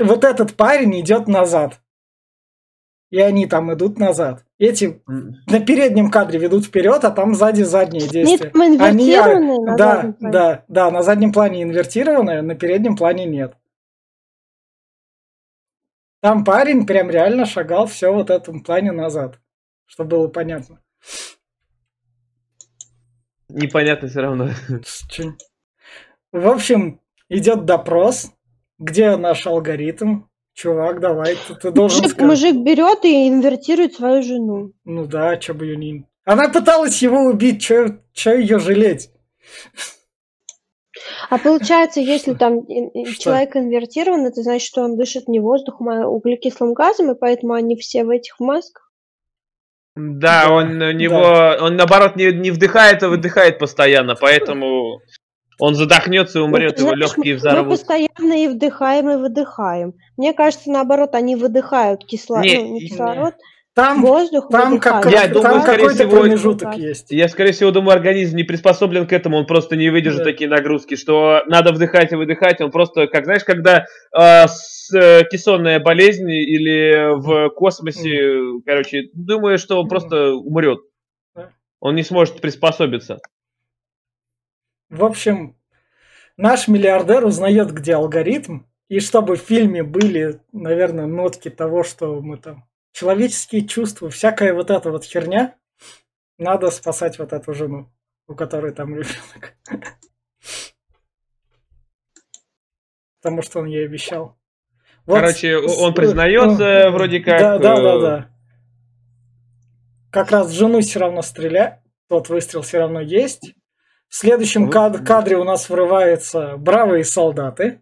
Вот 0.00 0.22
этот 0.22 0.54
парень 0.54 1.00
идет 1.00 1.26
назад 1.26 1.80
и 3.14 3.20
они 3.20 3.46
там 3.46 3.72
идут 3.72 3.96
назад. 3.96 4.44
Эти 4.58 5.00
на 5.06 5.60
переднем 5.60 6.10
кадре 6.10 6.40
ведут 6.40 6.64
вперед, 6.64 7.04
а 7.04 7.12
там 7.12 7.36
сзади 7.36 7.62
задние 7.62 8.08
действия. 8.08 8.50
Нет, 8.52 8.80
они, 8.80 9.14
а, 9.14 9.38
на 9.38 9.76
да, 9.76 10.14
да, 10.18 10.64
да, 10.66 10.90
на 10.90 11.04
заднем 11.04 11.32
плане 11.32 11.62
инвертированные, 11.62 12.42
на 12.42 12.56
переднем 12.56 12.96
плане 12.96 13.24
нет. 13.26 13.56
Там 16.20 16.44
парень 16.44 16.86
прям 16.86 17.08
реально 17.08 17.46
шагал 17.46 17.86
все 17.86 18.12
вот 18.12 18.30
этом 18.30 18.64
плане 18.64 18.90
назад, 18.90 19.38
чтобы 19.86 20.16
было 20.16 20.26
понятно. 20.26 20.80
Непонятно 23.48 24.08
все 24.08 24.22
равно. 24.22 24.48
В 26.32 26.48
общем, 26.48 27.00
идет 27.28 27.64
допрос, 27.64 28.32
где 28.80 29.16
наш 29.16 29.46
алгоритм, 29.46 30.22
Чувак, 30.54 31.00
давай, 31.00 31.36
ты, 31.48 31.54
ты 31.56 31.72
должен 31.72 31.98
мужик, 31.98 32.12
сказать. 32.12 32.30
Мужик 32.30 32.64
берет 32.64 33.04
и 33.04 33.28
инвертирует 33.28 33.94
свою 33.94 34.22
жену. 34.22 34.72
Ну 34.84 35.06
да, 35.06 35.40
что 35.40 35.52
бы 35.52 35.66
ее 35.66 35.76
не... 35.76 36.06
Она 36.24 36.48
пыталась 36.48 37.02
его 37.02 37.24
убить, 37.24 37.62
что 37.62 37.98
ее 38.24 38.60
жалеть? 38.60 39.10
А 41.28 41.38
получается, 41.38 42.00
если 42.00 42.34
там 42.34 42.64
человек 43.18 43.56
инвертирован, 43.56 44.26
это 44.26 44.42
значит, 44.42 44.66
что 44.66 44.82
он 44.82 44.96
дышит 44.96 45.26
не 45.26 45.40
воздухом, 45.40 45.88
а 45.88 46.06
углекислым 46.06 46.72
газом, 46.72 47.10
и 47.10 47.18
поэтому 47.18 47.54
они 47.54 47.76
все 47.76 48.04
в 48.04 48.10
этих 48.10 48.38
масках? 48.38 48.92
Да, 49.96 50.46
да 50.46 50.52
он 50.52 50.80
у 50.80 50.92
него, 50.92 51.20
да. 51.20 51.58
он 51.60 51.76
наоборот 51.76 52.16
не, 52.16 52.32
не 52.32 52.50
вдыхает, 52.52 53.02
а 53.02 53.08
выдыхает 53.08 53.58
постоянно, 53.58 54.14
поэтому 54.14 55.00
он 55.58 55.74
задохнется 55.74 56.38
и 56.38 56.42
умрет, 56.42 56.78
ну, 56.78 56.86
его 56.86 56.94
легкие 56.94 57.36
взорвут. 57.36 57.66
Мы 57.66 57.70
постоянно 57.70 58.44
и 58.44 58.48
вдыхаем, 58.48 59.10
и 59.10 59.16
выдыхаем. 59.16 59.94
Мне 60.16 60.32
кажется, 60.32 60.70
наоборот, 60.70 61.14
они 61.14 61.36
выдыхают 61.36 62.04
кисло... 62.04 62.40
не, 62.40 62.58
ну, 62.58 62.74
не 62.74 62.80
кислород. 62.80 63.34
Там, 63.74 64.02
воздух 64.02 64.50
там, 64.50 64.78
как, 64.78 65.04
я 65.06 65.26
думаю, 65.26 65.54
там 65.54 65.62
какой-то 65.64 66.06
промежуток 66.06 66.76
есть. 66.76 67.10
Я, 67.10 67.28
скорее 67.28 67.50
всего, 67.50 67.72
думаю, 67.72 67.96
организм 67.96 68.36
не 68.36 68.44
приспособлен 68.44 69.04
к 69.04 69.12
этому, 69.12 69.36
он 69.36 69.46
просто 69.46 69.74
не 69.74 69.90
выдержит 69.90 70.20
да. 70.20 70.26
такие 70.26 70.48
нагрузки, 70.48 70.94
что 70.94 71.42
надо 71.48 71.72
вдыхать 71.72 72.12
и 72.12 72.14
выдыхать, 72.14 72.60
он 72.60 72.70
просто, 72.70 73.08
как 73.08 73.24
знаешь, 73.24 73.42
когда 73.42 73.86
э, 74.16 74.46
с, 74.46 74.94
э, 74.94 75.24
кессонная 75.28 75.80
болезнь 75.80 76.30
или 76.30 77.16
в 77.16 77.50
космосе, 77.50 78.10
mm. 78.10 78.60
короче, 78.64 79.08
думаю, 79.12 79.58
что 79.58 79.80
он 79.80 79.86
mm. 79.86 79.88
просто 79.88 80.34
умрет. 80.34 80.78
Он 81.80 81.96
не 81.96 82.04
сможет 82.04 82.40
приспособиться. 82.40 83.18
В 84.94 85.04
общем, 85.04 85.56
наш 86.36 86.68
миллиардер 86.68 87.24
узнает, 87.24 87.72
где 87.72 87.96
алгоритм, 87.96 88.60
и 88.88 89.00
чтобы 89.00 89.34
в 89.34 89.40
фильме 89.40 89.82
были, 89.82 90.40
наверное, 90.52 91.06
нотки 91.06 91.50
того, 91.50 91.82
что 91.82 92.20
мы 92.20 92.36
там... 92.36 92.68
Человеческие 92.92 93.66
чувства, 93.66 94.08
всякая 94.08 94.54
вот 94.54 94.70
эта 94.70 94.92
вот 94.92 95.04
херня, 95.04 95.56
надо 96.38 96.70
спасать 96.70 97.18
вот 97.18 97.32
эту 97.32 97.52
жену, 97.54 97.92
у 98.28 98.36
которой 98.36 98.72
там 98.72 98.94
ребенок. 98.94 99.56
Потому 103.20 103.42
что 103.42 103.58
он 103.58 103.66
ей 103.66 103.84
обещал. 103.84 104.38
Вот 105.06 105.16
Короче, 105.16 105.56
он 105.56 105.92
признается 105.92 106.84
ну, 106.84 106.92
вроде 106.92 107.18
как... 107.18 107.40
Да, 107.40 107.58
да, 107.58 107.76
да, 107.76 107.94
э, 107.94 108.00
да. 108.00 108.30
Как 110.12 110.30
раз 110.30 110.52
жену 110.52 110.82
все 110.82 111.00
равно 111.00 111.20
стреляет, 111.22 111.80
тот 112.08 112.28
выстрел 112.28 112.62
все 112.62 112.78
равно 112.78 113.00
есть. 113.00 113.56
В 114.08 114.16
следующем 114.16 114.70
кад- 114.70 115.04
кадре 115.04 115.36
у 115.36 115.44
нас 115.44 115.68
врываются 115.68 116.56
бравые 116.56 117.04
солдаты. 117.04 117.80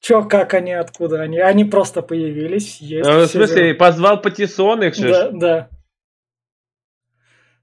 Чё, 0.00 0.22
как 0.24 0.52
они, 0.52 0.72
откуда 0.72 1.22
они? 1.22 1.38
Они 1.38 1.64
просто 1.64 2.02
появились. 2.02 2.78
Есть, 2.80 3.08
а, 3.08 3.20
в 3.20 3.26
смысле, 3.26 3.68
дела. 3.68 3.78
позвал 3.78 4.20
Патиссон 4.20 4.82
их 4.82 4.94
же? 4.94 5.08
Да, 5.08 5.30
да. 5.30 5.68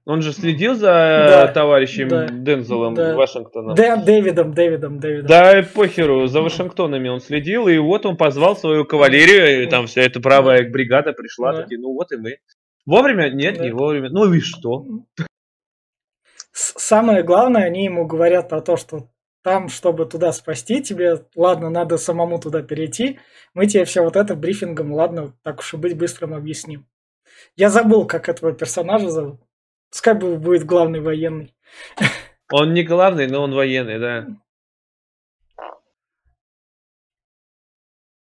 Он 0.04 0.20
же 0.20 0.32
следил 0.32 0.74
за 0.74 0.86
да, 0.88 1.46
товарищем 1.46 2.08
да, 2.08 2.26
Дензелом 2.26 2.94
да. 2.94 3.14
Вашингтона. 3.14 3.74
Да, 3.74 3.96
Дэвидом, 3.96 4.52
Дэвидом, 4.52 4.98
Дэвидом. 4.98 5.28
Да, 5.28 5.64
похеру, 5.72 6.26
за 6.26 6.42
Вашингтонами 6.42 7.08
он 7.08 7.20
следил, 7.20 7.68
и 7.68 7.78
вот 7.78 8.04
он 8.04 8.16
позвал 8.16 8.56
свою 8.56 8.84
кавалерию, 8.84 9.62
и 9.62 9.66
там 9.66 9.86
вся 9.86 10.02
эта 10.02 10.20
правая 10.20 10.68
бригада 10.68 11.12
пришла, 11.12 11.52
да. 11.52 11.62
такие, 11.62 11.80
ну 11.80 11.92
вот 11.92 12.10
и 12.10 12.16
мы. 12.16 12.38
Вовремя? 12.84 13.30
Нет, 13.30 13.58
да. 13.58 13.64
не 13.64 13.70
вовремя. 13.70 14.08
Ну 14.10 14.32
и 14.34 14.40
что? 14.40 14.84
Самое 16.82 17.22
главное, 17.22 17.64
они 17.64 17.84
ему 17.84 18.06
говорят 18.06 18.48
про 18.48 18.60
то, 18.60 18.76
что 18.76 19.08
там, 19.42 19.68
чтобы 19.68 20.06
туда 20.06 20.32
спасти, 20.32 20.82
тебе, 20.82 21.24
ладно, 21.34 21.70
надо 21.70 21.96
самому 21.96 22.38
туда 22.38 22.62
перейти, 22.62 23.18
мы 23.54 23.66
тебе 23.66 23.84
все 23.84 24.02
вот 24.02 24.16
это 24.16 24.34
брифингом, 24.34 24.92
ладно, 24.92 25.34
так 25.42 25.60
уж 25.60 25.74
и 25.74 25.76
быть, 25.76 25.96
быстрым 25.96 26.34
объясним. 26.34 26.86
Я 27.56 27.70
забыл, 27.70 28.06
как 28.06 28.28
этого 28.28 28.52
персонажа 28.52 29.10
зовут. 29.10 29.40
Пускай 29.90 30.14
будет 30.14 30.64
главный 30.64 31.00
военный. 31.00 31.54
Он 32.50 32.72
не 32.72 32.82
главный, 32.82 33.26
но 33.26 33.42
он 33.42 33.54
военный, 33.54 33.98
да. 33.98 34.26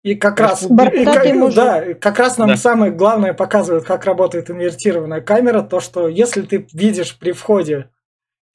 И 0.03 0.15
как 0.15 0.39
раз, 0.39 0.63
и, 0.63 0.67
и, 0.67 1.53
да, 1.55 1.93
как 1.95 2.19
раз 2.19 2.37
нам 2.37 2.49
да. 2.49 2.55
самое 2.55 2.91
главное 2.91 3.33
показывает, 3.33 3.83
как 3.83 4.05
работает 4.05 4.49
инвертированная 4.49 5.21
камера, 5.21 5.61
то, 5.61 5.79
что 5.79 6.07
если 6.07 6.43
ты 6.43 6.65
видишь 6.71 7.17
при 7.19 7.33
входе 7.33 7.89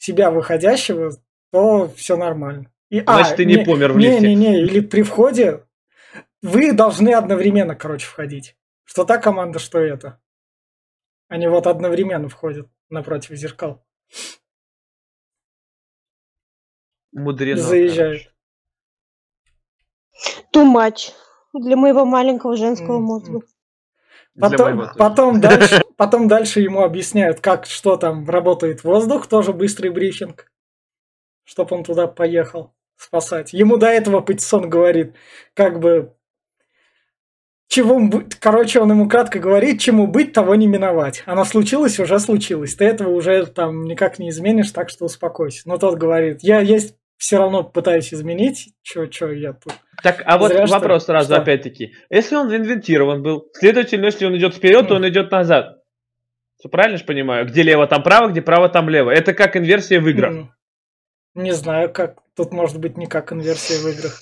себя 0.03 0.33
выходящего, 0.33 1.13
то 1.53 1.89
все 1.95 2.17
нормально. 2.17 2.73
И, 2.89 3.01
Значит, 3.01 3.35
а, 3.35 3.37
ты 3.37 3.45
не, 3.45 3.55
не 3.55 3.65
помер 3.65 3.93
в 3.93 3.99
лифте. 3.99 4.21
Не-не-не, 4.21 4.63
или 4.63 4.81
при 4.81 5.03
входе 5.03 5.65
вы 6.43 6.73
должны 6.73 7.15
одновременно, 7.15 7.77
короче, 7.77 8.07
входить. 8.07 8.57
Что 8.83 9.05
та 9.05 9.19
команда, 9.19 9.61
что 9.61 9.79
это. 9.79 10.21
Они 11.29 11.47
вот 11.47 11.69
одновременно 11.69 12.29
входят 12.29 12.69
напротив 12.91 13.37
зеркал. 13.37 13.87
Мудрено. 17.13 17.63
Заезжают. 17.63 18.35
Too 20.53 20.65
much 20.65 21.13
для 21.55 21.77
моего 21.77 22.05
маленького 22.05 22.57
женского 22.57 22.99
мозга. 22.99 23.41
Потом, 24.39 24.89
потом, 24.99 25.41
дальше, 25.41 25.82
потом 26.03 26.27
дальше 26.27 26.61
ему 26.61 26.83
объясняют, 26.83 27.39
как, 27.41 27.65
что 27.65 27.97
там 27.97 28.29
работает 28.29 28.83
воздух, 28.83 29.29
тоже 29.29 29.53
быстрый 29.53 29.89
брифинг, 29.91 30.51
чтобы 31.45 31.77
он 31.77 31.85
туда 31.85 32.09
поехал 32.09 32.75
спасать. 32.97 33.53
Ему 33.53 33.77
до 33.77 33.87
этого 33.87 34.21
Патисон 34.21 34.69
говорит, 34.69 35.15
как 35.55 35.79
бы, 35.79 36.13
чего, 37.69 38.01
короче, 38.41 38.81
он 38.81 38.91
ему 38.91 39.09
кратко 39.09 39.39
говорит, 39.39 39.81
чему 39.81 40.09
быть, 40.09 40.33
того 40.33 40.57
не 40.57 40.67
миновать. 40.67 41.23
Оно 41.25 41.45
случилось, 41.45 42.01
уже 42.01 42.19
случилось. 42.19 42.75
Ты 42.75 42.85
этого 42.85 43.11
уже 43.11 43.47
там 43.47 43.85
никак 43.85 44.19
не 44.19 44.31
изменишь, 44.31 44.73
так 44.73 44.91
что 44.91 45.05
успокойся. 45.05 45.69
Но 45.69 45.79
тот 45.79 45.99
говорит, 45.99 46.39
я 46.43 46.59
есть 46.59 46.97
все 47.17 47.39
равно 47.39 47.63
пытаюсь 47.63 48.13
изменить, 48.13 48.75
что 48.83 49.09
что 49.09 49.31
я 49.31 49.53
тут. 49.53 49.75
Так, 50.03 50.25
а 50.27 50.37
вот 50.37 50.51
Зря, 50.51 50.67
вопрос 50.67 51.05
что? 51.05 51.13
сразу 51.13 51.35
что? 51.35 51.43
опять-таки. 51.43 51.95
Если 52.11 52.35
он 52.35 52.53
инвентирован 52.53 53.23
был, 53.23 53.47
следовательно, 53.53 54.07
если 54.07 54.27
он 54.27 54.37
идет 54.37 54.57
вперед, 54.57 54.89
то 54.89 54.97
он 54.97 55.09
идет 55.09 55.31
назад. 55.31 55.82
Правильно 56.71 56.99
же 56.99 57.05
понимаю? 57.05 57.47
Где 57.47 57.63
лево, 57.63 57.87
там 57.87 58.03
право, 58.03 58.29
где 58.29 58.43
право, 58.43 58.69
там 58.69 58.89
лево. 58.89 59.11
Это 59.11 59.35
как 59.35 59.57
инверсия 59.57 60.01
в 60.01 60.09
играх. 60.09 60.49
Не 61.35 61.53
знаю, 61.53 61.93
как 61.93 62.19
тут 62.37 62.53
может 62.53 62.79
быть 62.79 62.97
не 62.97 63.07
как 63.07 63.33
инверсия 63.33 63.79
в 63.79 63.87
играх. 63.89 64.21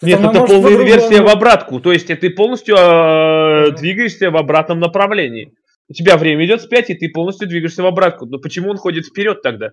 Тут 0.00 0.08
Нет, 0.08 0.20
это 0.20 0.44
полная 0.44 0.74
инверсия 0.74 1.22
в 1.22 1.28
обратку. 1.28 1.80
То 1.80 1.92
есть 1.92 2.06
ты 2.06 2.30
полностью 2.30 2.76
э, 2.76 3.72
двигаешься 3.72 4.30
в 4.30 4.36
обратном 4.36 4.80
направлении. 4.80 5.54
У 5.88 5.92
тебя 5.92 6.16
время 6.16 6.44
идет 6.44 6.60
вспять, 6.60 6.90
и 6.90 6.94
ты 6.94 7.08
полностью 7.08 7.48
двигаешься 7.48 7.82
в 7.82 7.86
обратку. 7.86 8.26
Но 8.26 8.38
почему 8.38 8.70
он 8.70 8.76
ходит 8.76 9.06
вперед 9.06 9.42
тогда? 9.42 9.70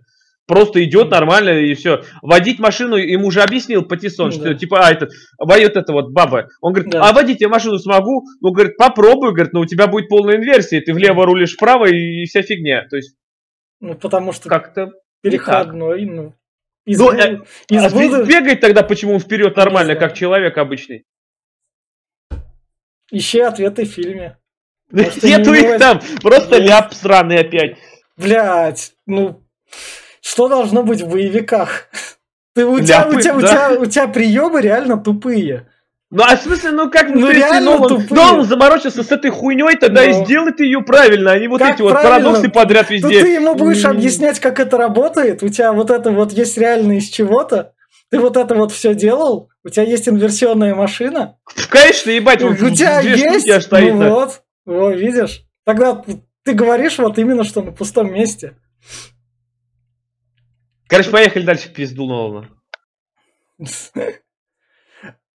Просто 0.47 0.83
идет 0.83 1.09
нормально 1.09 1.49
и 1.49 1.73
все. 1.73 2.03
Водить 2.21 2.59
машину 2.59 2.95
ему 2.97 3.27
уже 3.27 3.41
объяснил 3.41 3.83
Патисон, 3.83 4.31
что 4.31 4.43
да. 4.43 4.53
типа, 4.53 4.85
а, 4.85 4.91
этот, 4.91 5.09
вот 5.39 5.57
это 5.57 5.91
вот 5.91 6.11
баба. 6.11 6.49
Он 6.61 6.71
говорит, 6.71 6.91
да. 6.91 7.09
а 7.09 7.13
водить 7.13 7.41
я 7.41 7.49
машину 7.49 7.79
смогу? 7.79 8.23
Ну, 8.41 8.51
говорит, 8.51 8.77
попробуй, 8.77 9.33
говорит, 9.33 9.53
но 9.53 9.61
у 9.61 9.65
тебя 9.65 9.87
будет 9.87 10.07
полная 10.07 10.37
инверсия, 10.37 10.81
ты 10.81 10.93
влево 10.93 11.25
рулишь 11.25 11.55
вправо 11.55 11.85
и, 11.85 12.25
вся 12.25 12.43
фигня. 12.43 12.85
То 12.89 12.97
есть. 12.97 13.15
Ну, 13.79 13.95
потому 13.95 14.33
что 14.33 14.47
как-то 14.47 14.91
переходной, 15.21 16.05
ну. 16.05 16.33
Из, 16.85 16.99
ну, 16.99 17.11
э, 17.11 17.41
из 17.67 17.83
а 17.83 17.89
буду... 17.89 18.25
бегает 18.25 18.61
тогда, 18.61 18.83
почему 18.83 19.15
он 19.15 19.19
вперед 19.19 19.55
нормально, 19.57 19.95
как 19.95 20.13
человек 20.13 20.55
обычный? 20.59 21.05
Ищи 23.09 23.39
ответы 23.39 23.85
в 23.85 23.89
фильме. 23.89 24.37
Нету 24.91 25.53
их 25.53 25.79
там, 25.79 25.99
просто 26.21 26.59
ляп 26.59 26.93
сраный 26.93 27.39
опять. 27.39 27.77
Блять, 28.15 28.93
ну 29.07 29.41
что 30.25 30.47
должно 30.47 30.81
быть 30.81 31.01
в 31.01 31.07
боевиках? 31.07 31.87
Ты, 32.55 32.65
у, 32.65 32.79
тебя, 32.79 33.07
у, 33.07 33.19
тебя, 33.19 33.33
да. 33.33 33.37
у, 33.37 33.41
тебя, 33.41 33.81
у 33.81 33.85
тебя 33.85 34.07
приемы 34.07 34.59
реально 34.59 34.97
тупые. 34.97 35.67
Ну, 36.09 36.23
а 36.23 36.35
в 36.35 36.41
смысле, 36.41 36.71
ну 36.71 36.89
как 36.89 37.09
ну, 37.09 37.29
реально 37.29 37.71
Нолан, 37.71 37.89
тупые. 37.89 38.21
Нолан 38.21 38.43
заморочился 38.45 39.03
с 39.03 39.11
этой 39.11 39.29
хуйней, 39.29 39.75
тогда 39.75 40.01
Но... 40.01 40.07
и 40.07 40.13
ну. 40.13 40.25
сделай 40.25 40.51
ты 40.53 40.65
ее 40.65 40.81
правильно, 40.81 41.31
а 41.31 41.39
не 41.39 41.47
вот 41.47 41.59
как 41.59 41.75
эти 41.75 41.83
правильно? 41.83 41.99
вот 41.99 42.09
парадоксы 42.09 42.49
подряд 42.49 42.89
везде. 42.89 43.07
Ну, 43.07 43.11
ты 43.11 43.33
ему 43.33 43.55
будешь 43.55 43.83
mm. 43.83 43.89
объяснять, 43.89 44.39
как 44.39 44.59
это 44.59 44.77
работает, 44.77 45.43
у 45.43 45.49
тебя 45.49 45.73
вот 45.73 45.91
это 45.91 46.11
вот 46.11 46.31
есть 46.31 46.57
реально 46.57 46.97
из 46.97 47.09
чего-то, 47.09 47.73
ты 48.09 48.19
вот 48.19 48.37
это 48.37 48.55
вот 48.55 48.71
все 48.71 48.95
делал, 48.95 49.49
у 49.63 49.69
тебя 49.69 49.83
есть 49.83 50.07
инверсионная 50.07 50.73
машина. 50.73 51.37
Конечно, 51.69 52.09
ебать, 52.09 52.41
у 52.41 52.55
тебя 52.69 53.01
есть, 53.01 53.63
стоит, 53.63 53.93
ну 53.93 54.09
вот, 54.11 54.41
вот, 54.65 54.95
видишь. 54.95 55.43
Тогда 55.65 56.01
ты 56.43 56.53
говоришь 56.53 56.97
вот 56.97 57.19
именно, 57.19 57.43
что 57.43 57.61
на 57.61 57.71
пустом 57.71 58.11
месте. 58.11 58.55
Короче, 60.95 61.11
поехали 61.11 61.43
дальше 61.43 61.67
в 61.67 61.73
пизду 61.73 62.07
Нолана. 62.07 62.49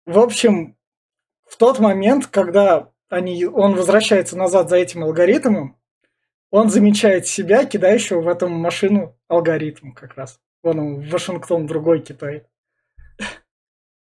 В 0.07 0.19
общем, 0.19 0.79
в 1.47 1.59
тот 1.59 1.79
момент, 1.79 2.29
когда 2.29 2.91
они, 3.11 3.45
он 3.45 3.75
возвращается 3.75 4.39
назад 4.39 4.71
за 4.71 4.77
этим 4.77 5.05
алгоритмом, 5.05 5.79
он 6.51 6.71
замечает 6.71 7.27
себя, 7.27 7.67
кидающего 7.67 8.23
в 8.23 8.29
эту 8.29 8.49
машину 8.49 9.21
алгоритм 9.29 9.93
как 9.93 10.15
раз. 10.15 10.41
Вон 10.63 10.79
он, 10.79 11.09
Вашингтон 11.11 11.67
другой 11.67 12.01
Китай. 12.01 12.47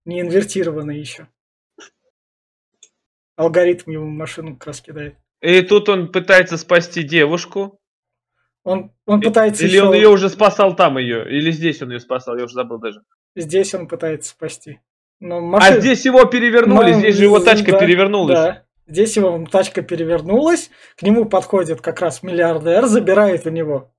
Не 0.05 0.21
инвертированный 0.21 0.99
еще. 0.99 1.27
Алгоритм 3.35 3.89
ему 3.89 4.05
машину 4.11 4.57
как 4.57 4.67
раз 4.67 4.81
кидает. 4.81 5.17
И 5.41 5.61
тут 5.63 5.89
он 5.89 6.11
пытается 6.11 6.55
спасти 6.55 7.01
девушку. 7.01 7.76
Он, 8.68 8.91
он 9.05 9.22
пытается 9.22 9.63
Или 9.63 9.78
еще... 9.78 9.84
он 9.86 9.93
ее 9.93 10.09
уже 10.09 10.28
спасал 10.28 10.76
там 10.76 10.97
ее, 10.97 11.26
или 11.26 11.51
здесь 11.51 11.82
он 11.82 11.91
ее 11.91 12.01
спасал, 12.01 12.36
я 12.36 12.43
уже 12.43 12.53
забыл 12.53 12.80
даже. 12.80 13.01
Здесь 13.34 13.74
он 13.74 13.88
пытается 13.88 14.32
спасти. 14.32 14.82
Но 15.22 15.39
машин... 15.39 15.78
А 15.78 15.80
здесь 15.80 16.03
его 16.03 16.26
перевернули, 16.26 16.91
Но... 16.91 16.99
здесь 16.99 17.15
же 17.15 17.24
его 17.24 17.39
тачка 17.39 17.72
да, 17.72 17.80
перевернулась. 17.80 18.38
Да. 18.38 18.63
Здесь 18.86 19.15
его 19.15 19.45
тачка 19.49 19.84
перевернулась, 19.84 20.70
к 20.97 21.03
нему 21.03 21.24
подходит 21.24 21.80
как 21.80 22.01
раз 22.01 22.24
миллиардер, 22.24 22.88
забирает 22.88 23.45
у 23.45 23.51
него 23.51 23.93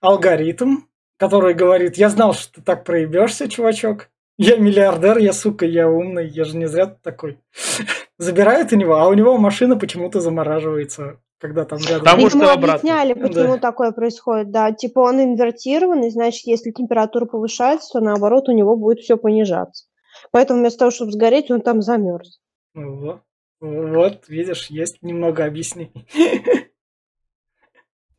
алгоритм, 0.00 0.82
который 1.16 1.54
говорит, 1.54 1.96
я 1.96 2.08
знал, 2.08 2.34
что 2.34 2.52
ты 2.52 2.62
так 2.62 2.84
проебешься, 2.84 3.48
чувачок. 3.48 4.10
Я 4.36 4.58
миллиардер, 4.58 5.18
я 5.18 5.32
сука, 5.32 5.66
я 5.66 5.88
умный, 5.88 6.28
я 6.28 6.44
же 6.44 6.56
не 6.56 6.68
зря 6.68 6.86
такой. 6.86 7.40
Забирает 8.18 8.72
у 8.72 8.76
него, 8.76 8.94
а 8.94 9.08
у 9.08 9.14
него 9.14 9.36
машина 9.38 9.74
почему-то 9.74 10.20
замораживается 10.20 11.18
когда 11.38 11.64
там 11.64 11.78
рядом... 11.78 12.00
Потому 12.00 12.30
что 12.30 12.52
объясняли, 12.52 13.14
почему 13.14 13.54
да. 13.54 13.58
такое 13.58 13.92
происходит, 13.92 14.50
да. 14.50 14.72
Типа 14.72 15.00
он 15.00 15.22
инвертированный, 15.22 16.10
значит, 16.10 16.46
если 16.46 16.72
температура 16.72 17.26
повышается, 17.26 17.90
то 17.92 18.00
наоборот 18.00 18.48
у 18.48 18.52
него 18.52 18.76
будет 18.76 19.00
все 19.00 19.16
понижаться. 19.16 19.86
Поэтому 20.30 20.60
вместо 20.60 20.80
того, 20.80 20.90
чтобы 20.90 21.12
сгореть, 21.12 21.50
он 21.50 21.60
там 21.60 21.80
замерз. 21.80 22.40
Вот, 22.74 23.22
вот 23.60 24.28
видишь, 24.28 24.66
есть 24.68 25.02
немного 25.02 25.44
объяснений. 25.44 26.06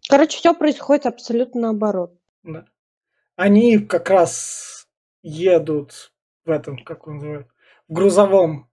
Короче, 0.09 0.37
все 0.37 0.53
происходит 0.53 1.05
абсолютно 1.05 1.61
наоборот. 1.61 2.17
Да. 2.43 2.65
Они 3.35 3.77
как 3.77 4.09
раз 4.09 4.87
едут 5.21 6.13
в 6.45 6.49
этом, 6.49 6.83
как 6.83 7.07
он 7.07 7.15
называет, 7.15 7.47
в 7.87 7.93
грузовом 7.93 8.69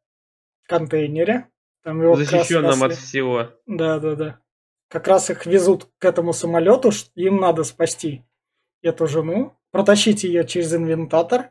контейнере, 0.67 1.49
там 1.87 2.03
его 2.03 2.17
Защищенным 2.17 2.83
от 2.83 2.95
всего. 2.95 3.51
Да, 3.65 4.01
да, 4.01 4.17
да. 4.17 4.41
Как 4.89 5.07
раз 5.07 5.31
их 5.31 5.47
везут 5.47 5.87
к 5.99 6.05
этому 6.05 6.33
самолету, 6.33 6.91
им 7.15 7.37
надо 7.37 7.63
спасти 7.63 8.25
эту 8.83 9.07
жену, 9.07 9.57
протащить 9.71 10.25
ее 10.25 10.45
через 10.45 10.75
инвентатор, 10.75 11.51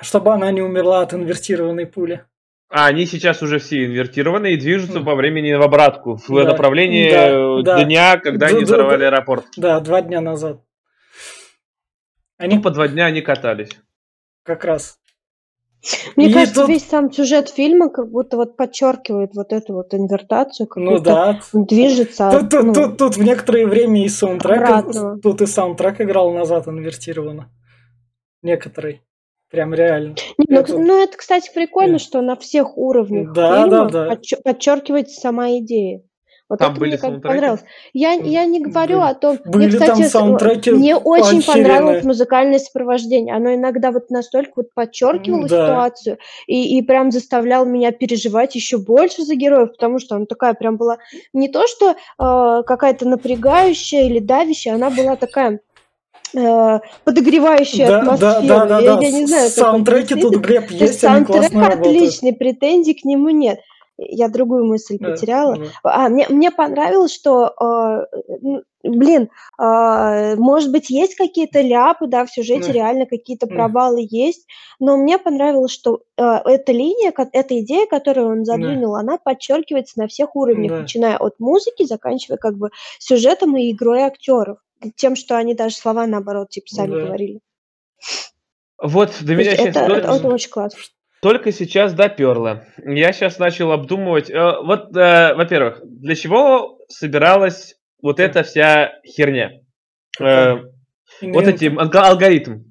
чтобы 0.00 0.32
она 0.32 0.52
не 0.52 0.62
умерла 0.62 1.00
от 1.00 1.12
инвертированной 1.12 1.86
пули. 1.86 2.24
А 2.68 2.86
они 2.86 3.04
сейчас 3.04 3.42
уже 3.42 3.58
все 3.58 3.84
инвертированы 3.84 4.52
и 4.52 4.56
движутся 4.56 5.00
по 5.00 5.16
времени 5.16 5.54
в 5.54 5.62
обратку, 5.62 6.20
в 6.28 6.28
да, 6.28 6.44
направлении 6.44 7.10
да, 7.64 7.82
дня, 7.82 8.14
да. 8.14 8.20
когда 8.20 8.46
они 8.46 8.62
взорвали 8.62 9.06
аэропорт. 9.06 9.46
Да, 9.56 9.80
два 9.80 10.02
дня 10.02 10.20
назад. 10.20 10.62
Они 12.38 12.58
ну, 12.58 12.62
по 12.62 12.70
два 12.70 12.86
дня 12.86 13.06
они 13.06 13.22
катались. 13.22 13.76
Как 14.44 14.64
раз. 14.64 14.99
Мне 16.16 16.28
и 16.28 16.32
кажется, 16.32 16.60
тут... 16.60 16.68
весь 16.68 16.86
сам 16.86 17.10
сюжет 17.10 17.48
фильма 17.48 17.88
как 17.88 18.10
будто 18.10 18.36
вот 18.36 18.56
подчеркивает 18.56 19.34
вот 19.34 19.52
эту 19.52 19.74
вот 19.74 19.94
инвертацию, 19.94 20.66
как 20.66 20.82
ну, 20.82 20.98
да. 20.98 21.40
движется. 21.52 22.30
Тут, 22.30 22.50
тут, 22.50 22.62
ну, 22.64 22.72
тут, 22.74 22.98
тут 22.98 23.16
в 23.16 23.22
некоторое 23.22 23.66
время 23.66 24.04
и 24.04 24.08
саундтрек, 24.08 24.62
обратного. 24.62 25.18
тут 25.18 25.40
и 25.40 25.46
саундтрек 25.46 26.00
играл 26.00 26.32
назад 26.32 26.68
инвертированно. 26.68 27.50
Некоторый. 28.42 29.02
Прям 29.50 29.74
реально. 29.74 30.14
Не, 30.38 30.46
ну, 30.48 30.60
это... 30.60 30.78
ну, 30.78 31.02
это, 31.02 31.16
кстати, 31.16 31.50
прикольно, 31.52 31.98
что 31.98 32.20
на 32.20 32.36
всех 32.36 32.78
уровнях 32.78 33.32
да, 33.32 33.62
фильма 33.62 33.90
да, 33.90 34.06
да. 34.06 34.18
подчеркивается 34.44 35.20
сама 35.20 35.50
идея. 35.58 36.02
Вот 36.50 36.58
там 36.58 36.72
это 36.72 36.80
были 36.80 36.90
мне 36.90 36.98
как 36.98 37.22
понравилось. 37.22 37.60
Я, 37.92 38.12
я 38.14 38.44
не 38.44 38.60
говорю 38.60 38.98
да. 38.98 39.10
о 39.10 39.14
том... 39.14 39.38
Были 39.44 39.68
мне, 39.68 39.78
кстати, 39.78 40.00
там 40.00 40.08
саундтреки 40.10 40.72
Мне 40.72 40.96
очень 40.96 41.44
понравилось 41.44 42.02
музыкальное 42.02 42.58
сопровождение. 42.58 43.36
Оно 43.36 43.54
иногда 43.54 43.92
вот 43.92 44.10
настолько 44.10 44.52
вот 44.56 44.74
подчеркивало 44.74 45.46
да. 45.46 45.66
ситуацию 45.66 46.18
и, 46.48 46.76
и 46.76 46.82
прям 46.82 47.12
заставляло 47.12 47.64
меня 47.64 47.92
переживать 47.92 48.56
еще 48.56 48.78
больше 48.78 49.22
за 49.22 49.36
героев, 49.36 49.70
потому 49.70 50.00
что 50.00 50.16
она 50.16 50.26
такая 50.26 50.54
прям 50.54 50.76
была 50.76 50.98
не 51.32 51.48
то, 51.48 51.68
что 51.68 51.92
э, 51.92 52.62
какая-то 52.64 53.06
напрягающая 53.06 54.06
или 54.06 54.18
давящая, 54.18 54.74
она 54.74 54.90
была 54.90 55.14
такая 55.14 55.60
э, 56.34 56.80
подогревающая 57.04 57.86
да, 57.86 57.98
атмосферу. 58.00 58.46
Да, 58.48 58.66
да, 58.66 58.66
да, 58.66 58.80
я, 58.80 58.96
да. 58.96 59.02
я 59.02 59.12
не 59.12 59.26
знаю, 59.26 59.50
Саундтреки 59.50 60.20
тут, 60.20 60.34
Глеб, 60.38 60.68
есть, 60.72 60.98
Саундтрек 60.98 61.54
отличный, 61.54 62.32
претензий 62.32 62.94
к 62.94 63.04
нему 63.04 63.28
нет. 63.28 63.60
Я 64.08 64.28
другую 64.28 64.64
мысль 64.64 64.98
потеряла. 64.98 65.58
А, 65.82 66.08
мне, 66.08 66.26
мне 66.28 66.50
понравилось, 66.50 67.12
что, 67.12 67.54
э, 67.60 68.06
блин, 68.82 69.30
э, 69.58 70.36
может 70.36 70.72
быть, 70.72 70.90
есть 70.90 71.14
какие-то 71.16 71.60
ляпы, 71.60 72.06
да, 72.06 72.24
в 72.24 72.32
сюжете 72.32 72.72
реально 72.72 73.06
какие-то 73.06 73.46
провалы 73.46 74.06
есть, 74.08 74.46
но 74.78 74.96
мне 74.96 75.18
понравилось, 75.18 75.72
что 75.72 76.00
э, 76.16 76.22
эта 76.22 76.72
линия, 76.72 77.12
эта 77.32 77.60
идея, 77.60 77.86
которую 77.86 78.28
он 78.28 78.44
задвинул, 78.44 78.96
она 78.96 79.18
подчеркивается 79.18 79.98
на 79.98 80.08
всех 80.08 80.34
уровнях, 80.34 80.72
начиная 80.72 81.18
от 81.18 81.38
музыки, 81.38 81.84
заканчивая 81.84 82.38
как 82.38 82.56
бы 82.56 82.70
сюжетом 82.98 83.56
и 83.56 83.70
игрой 83.70 84.02
актеров, 84.02 84.58
тем, 84.96 85.14
что 85.14 85.36
они 85.36 85.54
даже 85.54 85.76
слова 85.76 86.06
наоборот 86.06 86.48
типа 86.50 86.68
сами 86.68 86.92
говорили. 87.04 87.40
Вот, 88.82 89.12
до 89.20 89.34
меня 89.34 89.56
сейчас 89.56 89.76
это, 89.76 89.80
это, 89.80 90.12
это 90.12 90.26
очень 90.28 90.50
классно. 90.50 90.80
Только 91.20 91.52
сейчас 91.52 91.92
доперло. 91.92 92.64
Я 92.78 93.12
сейчас 93.12 93.38
начал 93.38 93.72
обдумывать. 93.72 94.30
Э, 94.30 94.60
вот, 94.62 94.96
э, 94.96 95.34
во-первых, 95.34 95.80
для 95.84 96.14
чего 96.14 96.78
собиралась 96.88 97.76
вот 98.00 98.20
эта 98.20 98.42
вся 98.42 98.94
херня? 99.04 99.60
Э, 100.18 100.56
вот 101.20 101.46
эти 101.46 101.66
алгоритм. 101.66 102.62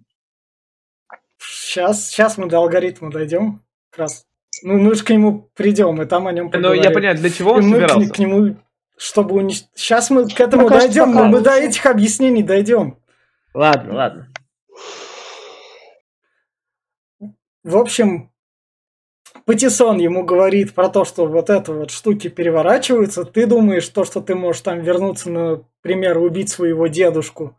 Сейчас, 1.38 2.10
сейчас 2.10 2.40
мы 2.40 2.48
до 2.48 2.58
алгоритма 2.58 3.12
дойдем. 3.12 3.62
Как 3.92 4.00
раз. 4.00 4.26
Ну, 4.64 4.80
мы 4.80 4.96
же 4.96 5.04
к 5.04 5.12
нему 5.12 5.52
придем, 5.54 6.02
и 6.02 6.06
там 6.06 6.26
о 6.26 6.32
нем 6.32 6.50
поговорим. 6.50 6.82
Ну, 6.82 6.90
я 6.90 6.92
понимаю, 6.92 7.18
для 7.18 7.30
чего 7.30 7.54
он 7.54 7.60
и 7.60 7.72
собирался? 7.72 8.00
Мы 8.00 8.08
к, 8.08 8.16
к 8.16 8.20
нему, 8.20 8.58
чтобы 8.98 9.36
уничтожить... 9.36 9.70
Сейчас 9.76 10.10
мы 10.10 10.28
к 10.28 10.40
этому 10.40 10.64
Пока 10.64 10.80
дойдем, 10.80 11.14
но 11.14 11.26
мы 11.26 11.42
до 11.42 11.52
этих 11.52 11.86
объяснений 11.86 12.42
дойдем. 12.42 12.98
Ладно, 13.54 13.94
ладно. 13.94 14.34
В 17.64 17.78
общем, 17.78 18.32
Патисон 19.50 19.98
ему 19.98 20.24
говорит 20.24 20.76
про 20.76 20.90
то, 20.90 21.06
что 21.06 21.26
вот 21.26 21.50
это 21.50 21.74
вот 21.74 21.90
штуки 21.90 22.28
переворачиваются, 22.28 23.24
ты 23.24 23.48
думаешь 23.48 23.88
то, 23.88 24.06
что 24.06 24.22
ты 24.22 24.36
можешь 24.36 24.62
там 24.62 24.82
вернуться, 24.82 25.32
например, 25.32 26.20
убить 26.20 26.50
своего 26.50 26.86
дедушку, 26.86 27.58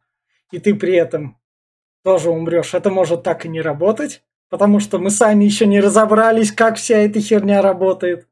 и 0.53 0.61
ты 0.61 0.77
при 0.77 0.95
этом 0.95 1.37
тоже 2.05 2.31
умрешь. 2.31 2.75
Это 2.75 2.91
может 2.91 3.25
так 3.25 3.45
и 3.45 3.49
не 3.49 3.61
работать, 3.61 4.23
потому 4.51 4.79
что 4.79 5.01
мы 5.01 5.11
сами 5.11 5.43
еще 5.43 5.67
не 5.67 5.81
разобрались, 5.81 6.53
как 6.53 6.77
вся 6.77 6.97
эта 6.97 7.21
херня 7.21 7.61
работает. 7.61 8.29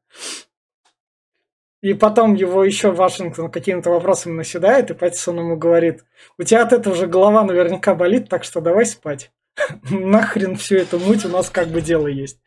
И 1.81 1.93
потом 1.93 2.35
его 2.35 2.63
еще 2.63 2.91
Вашингтон 2.91 3.51
какими-то 3.51 3.89
вопросами 3.89 4.37
наседает, 4.37 4.89
и 4.89 4.93
Паттисон 4.93 5.37
ему 5.37 5.57
говорит, 5.57 6.05
у 6.37 6.43
тебя 6.43 6.63
от 6.63 6.71
этого 6.71 6.95
же 6.95 7.07
голова 7.07 7.43
наверняка 7.43 7.93
болит, 7.93 8.29
так 8.29 8.45
что 8.45 8.61
давай 8.61 8.85
спать. 8.85 9.33
Нахрен 9.89 10.55
всю 10.55 10.77
эту 10.77 10.97
муть, 10.97 11.25
у 11.25 11.27
нас 11.27 11.49
как 11.49 11.67
бы 11.67 11.81
дело 11.81 12.07
есть. 12.07 12.39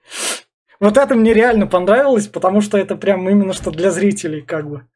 Вот 0.82 0.96
это 0.96 1.14
мне 1.14 1.32
реально 1.32 1.68
понравилось, 1.68 2.26
потому 2.26 2.60
что 2.60 2.76
это 2.76 2.96
прям 2.96 3.28
именно 3.30 3.52
что 3.52 3.70
для 3.70 3.92
зрителей, 3.92 4.42
как 4.42 4.68
бы. 4.68 4.88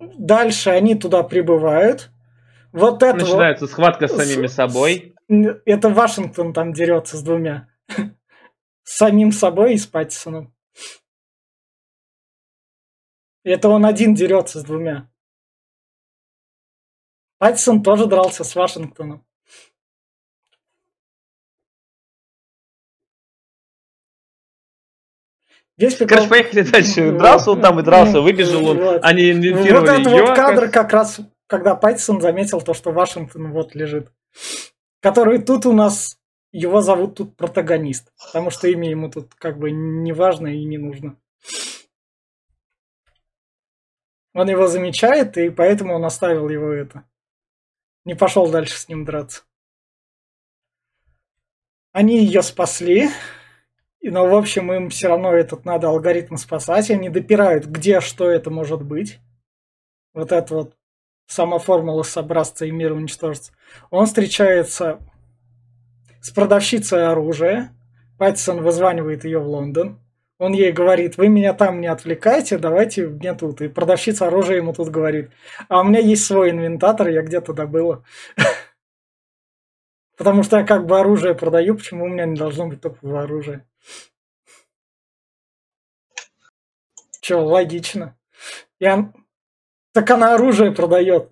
Дальше 0.00 0.70
они 0.70 0.96
туда 0.96 1.22
прибывают. 1.22 2.10
Вот 2.72 3.04
это 3.04 3.18
Начинается 3.18 3.68
схватка 3.68 4.08
с 4.08 4.16
самими 4.16 4.48
собой. 4.48 5.14
Это 5.64 5.88
Вашингтон 5.88 6.52
там 6.52 6.72
дерется 6.72 7.16
с 7.16 7.22
двумя. 7.22 7.68
С 8.82 8.96
самим 8.96 9.30
собой 9.30 9.74
и 9.74 9.78
с 9.78 9.86
Паттисоном. 9.86 10.52
Это 13.44 13.68
он 13.68 13.86
один 13.86 14.16
дерется 14.16 14.58
с 14.58 14.64
двумя. 14.64 15.08
Паттисон 17.38 17.84
тоже 17.84 18.06
дрался 18.06 18.42
с 18.42 18.56
Вашингтоном. 18.56 19.24
Весь 25.76 25.96
прикол... 25.96 26.16
Короче, 26.16 26.30
поехали 26.30 26.62
дальше. 26.70 27.12
Дрался 27.12 27.50
он 27.50 27.60
там 27.60 27.80
и 27.80 27.82
дрался, 27.82 28.20
выбежал 28.20 28.66
он. 28.66 28.78
Вот. 28.78 29.04
Они 29.04 29.30
инвентировали 29.30 29.72
Вот 29.72 29.88
это 29.88 30.10
ее. 30.10 30.22
вот 30.22 30.36
кадр 30.36 30.70
как 30.70 30.92
раз, 30.92 31.20
когда 31.46 31.74
Паттисон 31.74 32.20
заметил 32.20 32.60
то, 32.60 32.74
что 32.74 32.92
Вашингтон 32.92 33.52
вот 33.52 33.74
лежит. 33.74 34.12
Который 35.00 35.42
тут 35.42 35.66
у 35.66 35.72
нас, 35.72 36.18
его 36.52 36.80
зовут 36.80 37.16
тут 37.16 37.36
протагонист. 37.36 38.12
Потому 38.24 38.50
что 38.50 38.68
имя 38.68 38.88
ему 38.88 39.10
тут 39.10 39.34
как 39.34 39.58
бы 39.58 39.70
не 39.70 40.12
важно 40.12 40.48
и 40.48 40.64
не 40.64 40.78
нужно. 40.78 41.16
Он 44.32 44.48
его 44.48 44.66
замечает, 44.66 45.36
и 45.38 45.50
поэтому 45.50 45.94
он 45.94 46.04
оставил 46.04 46.48
его 46.48 46.72
это. 46.72 47.04
Не 48.04 48.14
пошел 48.14 48.48
дальше 48.48 48.76
с 48.76 48.88
ним 48.88 49.04
драться. 49.04 49.42
Они 51.92 52.18
ее 52.18 52.42
спасли. 52.42 53.10
Но, 54.10 54.26
в 54.26 54.34
общем, 54.34 54.70
им 54.72 54.90
все 54.90 55.08
равно 55.08 55.32
этот 55.32 55.64
надо 55.64 55.88
алгоритм 55.88 56.36
спасать. 56.36 56.90
Они 56.90 57.08
допирают, 57.08 57.64
где 57.64 58.00
что 58.00 58.28
это 58.28 58.50
может 58.50 58.82
быть. 58.82 59.18
Вот 60.12 60.30
это 60.30 60.54
вот 60.54 60.76
сама 61.26 61.58
формула 61.58 62.02
собраться 62.02 62.66
и 62.66 62.70
мир 62.70 62.92
уничтожится. 62.92 63.52
Он 63.90 64.04
встречается 64.06 64.98
с 66.20 66.30
продавщицей 66.30 67.06
оружия. 67.06 67.72
Паттисон 68.18 68.62
вызванивает 68.62 69.24
ее 69.24 69.38
в 69.38 69.48
Лондон. 69.48 69.98
Он 70.38 70.52
ей 70.52 70.72
говорит, 70.72 71.16
вы 71.16 71.28
меня 71.28 71.54
там 71.54 71.80
не 71.80 71.86
отвлекайте, 71.86 72.58
давайте 72.58 73.06
мне 73.06 73.34
тут. 73.34 73.62
И 73.62 73.68
продавщица 73.68 74.26
оружия 74.26 74.56
ему 74.56 74.72
тут 74.72 74.90
говорит, 74.90 75.30
а 75.68 75.80
у 75.80 75.84
меня 75.84 76.00
есть 76.00 76.26
свой 76.26 76.50
инвентатор, 76.50 77.08
я 77.08 77.22
где-то 77.22 77.54
добыла. 77.54 78.04
Потому 80.18 80.42
что 80.42 80.58
я 80.58 80.64
как 80.64 80.86
бы 80.86 81.00
оружие 81.00 81.34
продаю, 81.34 81.76
почему 81.76 82.04
у 82.04 82.08
меня 82.08 82.26
не 82.26 82.36
должно 82.36 82.66
быть 82.66 82.80
топового 82.80 83.22
оружия? 83.22 83.64
Че, 87.20 87.36
логично. 87.36 88.16
Я... 88.78 89.12
Так 89.92 90.10
она 90.10 90.34
оружие 90.34 90.72
продает. 90.72 91.30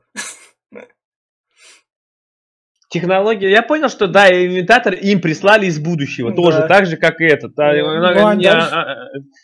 Технология. 2.93 3.51
Я 3.51 3.63
понял, 3.63 3.89
что 3.89 4.07
да, 4.07 4.29
инвентатор 4.29 4.93
им 4.93 5.23
прислали 5.23 5.65
из 5.65 5.79
будущего. 5.79 6.29
Да. 6.31 6.37
Тоже 6.37 6.67
так 6.69 6.85
же, 6.85 6.99
как 6.99 7.23
и 7.23 7.25
этот. 7.25 7.55
Да, 7.55 7.73
ну, 7.73 7.89
она, 7.89 8.35
не, 8.35 8.45
дальше... 8.45 8.69
а, 8.71 8.83
а 8.83 8.97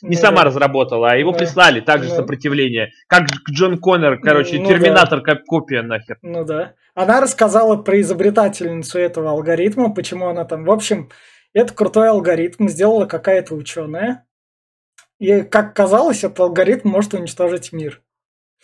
не 0.03 0.17
ну, 0.17 0.21
сама 0.21 0.43
да. 0.43 0.45
разработала, 0.45 1.13
а 1.13 1.17
его 1.17 1.33
да. 1.33 1.39
прислали 1.39 1.81
также 1.81 2.11
да. 2.11 2.17
сопротивление. 2.17 2.91
Как 3.07 3.25
Джон 3.51 3.79
Коннор, 3.79 4.21
короче, 4.21 4.59
ну, 4.59 4.67
терминатор 4.67 5.21
да. 5.21 5.25
как 5.25 5.45
копия 5.47 5.81
нахер. 5.81 6.19
Ну 6.21 6.45
да. 6.45 6.75
Она 6.95 7.23
рассказала 7.23 7.77
про 7.77 7.99
изобретательницу 8.03 8.99
этого 8.99 9.31
алгоритма, 9.31 9.95
почему 9.95 10.29
она 10.29 10.45
там. 10.45 10.65
В 10.65 10.71
общем, 10.71 11.09
это 11.53 11.75
крутой 11.75 12.09
алгоритм 12.11 12.69
сделала 12.69 13.07
какая-то 13.07 13.55
ученая. 13.55 14.27
И, 15.19 15.43
как 15.43 15.75
казалось, 15.75 16.25
этот 16.25 16.41
алгоритм 16.41 16.89
может 16.89 17.15
уничтожить 17.15 17.73
мир. 17.73 18.03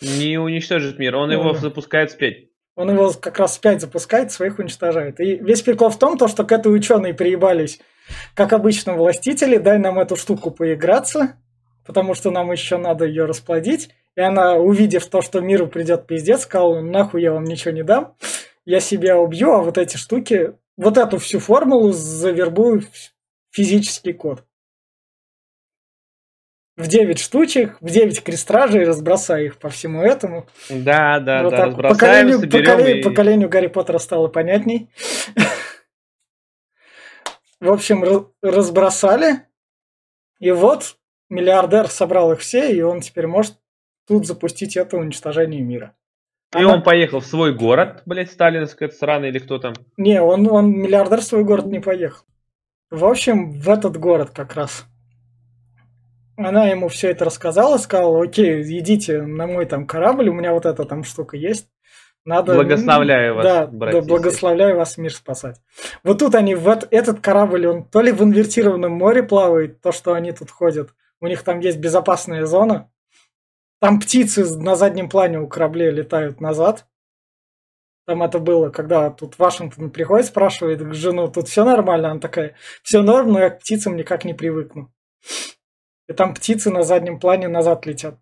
Не 0.01 0.37
уничтожит 0.37 0.99
мир, 0.99 1.15
он 1.15 1.29
ну, 1.29 1.33
его 1.33 1.53
запускает 1.53 2.11
спять. 2.11 2.49
Он 2.75 2.91
его 2.91 3.11
как 3.13 3.39
раз 3.39 3.55
спять 3.55 3.81
запускает, 3.81 4.31
своих 4.31 4.59
уничтожает. 4.59 5.19
И 5.21 5.35
весь 5.35 5.61
прикол 5.61 5.89
в 5.89 5.97
том, 5.97 6.17
то, 6.17 6.27
что 6.27 6.43
к 6.43 6.51
этой 6.51 6.73
ученой 6.73 7.13
приебались, 7.13 7.79
как 8.33 8.51
обычно, 8.51 8.93
властители, 8.93 9.57
дай 9.57 9.79
нам 9.79 9.97
эту 9.97 10.17
штуку 10.17 10.51
поиграться, 10.51 11.37
потому 11.85 12.13
что 12.13 12.31
нам 12.31 12.51
еще 12.51 12.77
надо 12.77 13.05
ее 13.05 13.25
расплодить. 13.25 13.89
И 14.15 14.21
она, 14.21 14.55
увидев 14.55 15.05
то, 15.07 15.21
что 15.21 15.39
миру 15.39 15.67
придет 15.67 16.07
пиздец, 16.07 16.41
сказала, 16.41 16.81
нахуй 16.81 17.21
я 17.21 17.31
вам 17.31 17.45
ничего 17.45 17.73
не 17.73 17.83
дам, 17.83 18.15
я 18.65 18.79
себя 18.79 19.17
убью, 19.17 19.51
а 19.51 19.61
вот 19.61 19.77
эти 19.77 19.95
штуки, 19.97 20.53
вот 20.77 20.97
эту 20.97 21.17
всю 21.17 21.39
формулу 21.39 21.91
завербую 21.91 22.81
в 22.81 22.85
физический 23.51 24.13
код. 24.13 24.43
В 26.77 26.87
9 26.87 27.17
штучек, 27.19 27.77
в 27.79 27.89
9 27.89 28.21
крестражей, 28.21 28.83
разбросай 28.83 29.45
их 29.45 29.57
по 29.57 29.69
всему 29.69 30.01
этому. 30.01 30.45
Да, 30.69 31.21
да, 31.21 31.43
вот 31.43 31.51
да, 31.51 31.57
так. 31.57 31.65
разбросаем, 31.67 32.41
поколению, 32.41 32.41
поколению, 32.41 32.99
и... 32.99 33.03
поколению 33.03 33.49
Гарри 33.49 33.67
Поттера 33.67 33.97
стало 33.97 34.27
понятней. 34.27 34.89
В 37.61 37.71
общем, 37.71 38.03
разбросали. 38.41 39.47
И 40.39 40.51
вот 40.51 40.97
миллиардер 41.29 41.87
собрал 41.87 42.33
их 42.33 42.41
все, 42.41 42.69
и 42.69 42.81
он 42.81 42.99
теперь 42.99 43.27
может 43.27 43.55
тут 44.05 44.27
запустить 44.27 44.75
это 44.75 44.97
уничтожение 44.97 45.61
мира. 45.61 45.95
И 46.55 46.63
Она... 46.63 46.75
он 46.75 46.83
поехал 46.83 47.19
в 47.19 47.25
свой 47.25 47.53
город, 47.53 48.01
блядь, 48.05 48.31
сталинская 48.31 48.89
сраный 48.89 49.29
или 49.29 49.39
кто 49.39 49.57
там? 49.59 49.73
Не, 49.97 50.21
он, 50.21 50.49
он 50.49 50.71
миллиардер 50.71 51.19
в 51.19 51.23
свой 51.23 51.43
город 51.43 51.65
не 51.65 51.79
поехал. 51.79 52.23
В 52.89 53.03
общем, 53.03 53.51
в 53.51 53.69
этот 53.69 53.97
город 53.97 54.29
как 54.33 54.55
раз. 54.55 54.85
Она 56.37 56.67
ему 56.67 56.87
все 56.87 57.11
это 57.11 57.25
рассказала, 57.25 57.77
сказала, 57.77 58.23
окей, 58.23 58.61
идите 58.79 59.21
на 59.21 59.47
мой 59.47 59.65
там 59.65 59.85
корабль, 59.85 60.29
у 60.29 60.33
меня 60.33 60.53
вот 60.53 60.65
эта 60.65 60.85
там 60.85 61.03
штука 61.03 61.35
есть. 61.35 61.67
Надо... 62.23 62.55
Благословляю 62.55 63.35
вас, 63.35 63.43
да, 63.43 63.67
братья. 63.67 64.01
Да, 64.01 64.07
благословляю 64.07 64.77
вас 64.77 64.97
мир 64.97 65.13
спасать. 65.13 65.61
Вот 66.03 66.19
тут 66.19 66.35
они, 66.35 66.55
в 66.55 66.67
этот 66.89 67.19
корабль, 67.19 67.67
он 67.67 67.83
то 67.83 68.01
ли 68.01 68.11
в 68.11 68.23
инвертированном 68.23 68.91
море 68.91 69.23
плавает, 69.23 69.81
то, 69.81 69.91
что 69.91 70.13
они 70.13 70.31
тут 70.31 70.49
ходят. 70.49 70.89
У 71.21 71.27
них 71.27 71.43
там 71.43 71.59
есть 71.59 71.79
безопасная 71.79 72.45
зона, 72.45 72.89
там 73.85 73.99
птицы 73.99 74.43
на 74.57 74.75
заднем 74.75 75.09
плане 75.09 75.39
у 75.39 75.47
кораблей 75.47 75.91
летают 75.91 76.41
назад. 76.41 76.87
Там 78.07 78.23
это 78.23 78.39
было, 78.39 78.71
когда 78.71 79.11
тут 79.11 79.37
Вашингтон 79.37 79.91
приходит, 79.91 80.25
спрашивает 80.25 80.81
жену, 80.95 81.27
тут 81.27 81.47
все 81.49 81.63
нормально? 81.63 82.09
Она 82.09 82.19
такая, 82.19 82.55
все 82.81 83.03
норм, 83.03 83.33
но 83.33 83.39
я 83.39 83.51
к 83.51 83.59
птицам 83.59 83.95
никак 83.95 84.25
не 84.25 84.33
привыкну. 84.33 84.91
И 86.09 86.13
там 86.13 86.33
птицы 86.33 86.71
на 86.71 86.81
заднем 86.81 87.19
плане 87.19 87.47
назад 87.47 87.85
летят. 87.85 88.17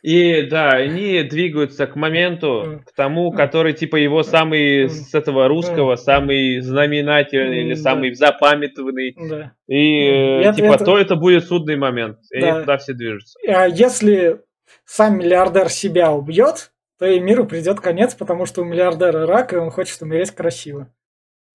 И 0.00 0.46
да, 0.48 0.70
они 0.70 1.22
двигаются 1.24 1.86
к 1.86 1.94
моменту, 1.94 2.80
к 2.86 2.94
тому, 2.94 3.32
который 3.32 3.74
типа 3.74 3.96
его 3.96 4.22
самый 4.22 4.88
с 4.88 5.12
этого 5.12 5.46
русского, 5.46 5.96
самый 5.96 6.60
знаменательный 6.60 7.66
или 7.66 7.74
самый 7.74 8.14
запамятованный. 8.14 9.14
Да. 9.28 9.52
И 9.66 10.06
это, 10.06 10.56
типа 10.56 10.74
это... 10.76 10.84
то 10.86 10.96
это 10.96 11.16
будет 11.16 11.44
судный 11.44 11.76
момент. 11.76 12.16
И 12.30 12.40
да. 12.40 12.48
они 12.48 12.60
туда 12.60 12.78
все 12.78 12.94
движутся. 12.94 13.38
А 13.46 13.66
если 13.66 14.40
сам 14.84 15.18
миллиардер 15.18 15.68
себя 15.68 16.12
убьет, 16.12 16.72
то 16.98 17.06
и 17.06 17.20
миру 17.20 17.46
придет 17.46 17.80
конец, 17.80 18.14
потому 18.14 18.46
что 18.46 18.62
у 18.62 18.64
миллиардера 18.64 19.26
рак, 19.26 19.52
и 19.52 19.56
он 19.56 19.70
хочет 19.70 20.00
умереть 20.02 20.30
красиво. 20.30 20.92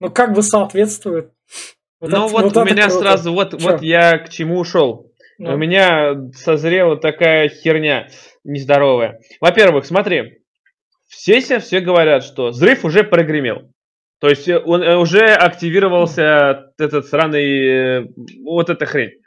Ну, 0.00 0.10
как 0.10 0.32
бы 0.34 0.42
соответствует. 0.42 1.32
Вот 2.00 2.10
ну, 2.10 2.26
это, 2.26 2.32
вот, 2.32 2.44
вот 2.44 2.56
у 2.56 2.64
меня 2.64 2.88
круто. 2.88 3.00
сразу, 3.00 3.32
вот, 3.32 3.60
вот 3.60 3.82
я 3.82 4.18
к 4.18 4.28
чему 4.28 4.58
ушел. 4.58 5.12
Ну. 5.38 5.54
У 5.54 5.56
меня 5.56 6.30
созрела 6.34 6.96
такая 6.96 7.48
херня 7.48 8.08
нездоровая. 8.44 9.20
Во-первых, 9.40 9.86
смотри, 9.86 10.42
все 11.08 11.40
все 11.40 11.80
говорят, 11.80 12.24
что 12.24 12.48
взрыв 12.48 12.84
уже 12.84 13.02
прогремел. 13.02 13.72
То 14.20 14.28
есть 14.28 14.48
э, 14.48 14.58
он 14.58 14.82
э, 14.82 14.96
уже 14.96 15.26
активировался 15.26 16.72
этот 16.78 17.06
сраный, 17.06 18.02
э, 18.02 18.06
вот 18.42 18.68
эта 18.70 18.86
хрень. 18.86 19.20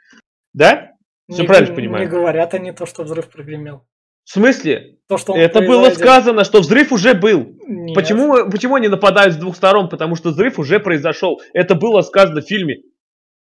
Да? 0.52 0.91
Все 1.32 1.42
не, 1.42 1.48
правильно 1.48 1.74
понимаю? 1.74 2.04
Не 2.04 2.10
говорят 2.10 2.54
они 2.54 2.72
то, 2.72 2.86
что 2.86 3.02
взрыв 3.04 3.28
прогремел. 3.28 3.86
В 4.24 4.30
смысле? 4.30 4.98
То, 5.08 5.18
что 5.18 5.34
Это 5.36 5.58
произойдет. 5.58 5.68
было 5.68 5.94
сказано, 5.94 6.44
что 6.44 6.60
взрыв 6.60 6.92
уже 6.92 7.14
был. 7.14 7.56
Нет. 7.66 7.94
Почему, 7.94 8.50
почему 8.50 8.76
они 8.76 8.88
нападают 8.88 9.34
с 9.34 9.36
двух 9.36 9.56
сторон? 9.56 9.88
Потому 9.88 10.14
что 10.14 10.30
взрыв 10.30 10.58
уже 10.58 10.78
произошел. 10.78 11.40
Это 11.52 11.74
было 11.74 12.02
сказано 12.02 12.40
в 12.40 12.46
фильме. 12.46 12.82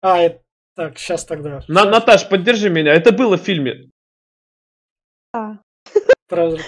А, 0.01 0.19
это 0.19 0.41
так, 0.75 0.97
сейчас 0.99 1.25
тогда. 1.25 1.61
На, 1.67 1.85
Наташ, 1.85 2.27
поддержи 2.27 2.69
меня. 2.69 2.93
Это 2.93 3.11
было 3.11 3.37
в 3.37 3.41
фильме. 3.41 3.89
А. 5.33 5.57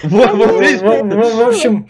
Вот, 0.02 0.32
вот, 0.32 0.50
в, 0.50 1.48
общем, 1.48 1.86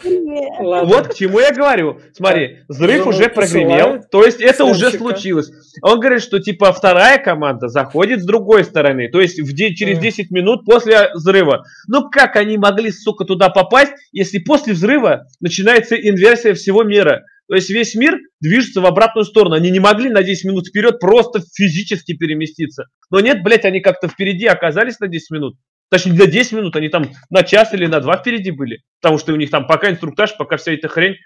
вот 0.89 1.09
к 1.09 1.15
чему 1.15 1.39
я 1.39 1.53
говорю. 1.53 2.01
Смотри, 2.13 2.59
взрыв 2.69 3.07
уже 3.07 3.29
прогремел, 3.29 4.03
то 4.11 4.25
есть 4.25 4.41
это 4.41 4.65
уже 4.65 4.91
случилось. 4.91 5.51
Он 5.83 6.01
говорит, 6.01 6.23
что 6.23 6.41
типа 6.41 6.73
вторая 6.73 7.19
команда 7.19 7.69
заходит 7.69 8.23
с 8.23 8.27
другой 8.27 8.65
стороны, 8.65 9.09
то 9.09 9.21
есть 9.21 9.41
в 9.41 9.55
через 9.55 9.99
10 9.99 10.31
минут 10.31 10.65
после 10.65 11.11
взрыва. 11.15 11.65
Ну 11.87 12.11
как 12.11 12.37
они 12.37 12.59
могли, 12.59 12.91
сука, 12.91 13.25
туда 13.25 13.51
попасть, 13.51 13.93
если 14.13 14.39
после 14.39 14.73
взрыва 14.73 15.27
начинается 15.41 15.95
инверсия 15.95 16.55
всего 16.55 16.83
мира? 16.83 17.23
То 17.49 17.57
есть 17.57 17.69
весь 17.71 17.97
мир 17.97 18.17
движется 18.41 18.81
в 18.81 18.87
обратную 18.87 19.25
сторону. 19.25 19.57
Они 19.57 19.73
не 19.73 19.81
могли 19.81 20.09
на 20.09 20.23
10 20.23 20.45
минут 20.45 20.69
вперед 20.69 21.01
просто 21.01 21.41
физически 21.53 22.17
переместиться. 22.17 22.85
Но 23.11 23.19
нет, 23.19 23.43
блядь, 23.43 23.65
они 23.65 23.81
как-то 23.81 24.07
впереди 24.07 24.47
оказались 24.47 25.01
на 25.01 25.09
10 25.09 25.31
минут. 25.33 25.57
Точнее, 25.91 26.13
для 26.13 26.27
10 26.27 26.53
минут 26.53 26.77
они 26.77 26.89
там 26.89 27.11
на 27.31 27.43
час 27.43 27.75
или 27.75 27.87
на 27.87 28.01
два 28.01 28.17
впереди 28.17 28.53
были. 28.53 28.83
Потому 29.01 29.19
что 29.19 29.33
у 29.33 29.37
них 29.37 29.51
там 29.51 29.67
пока 29.67 29.91
инструктаж, 29.91 30.37
пока 30.37 30.57
вся 30.57 30.73
эта 30.73 30.89
хрень. 30.89 31.17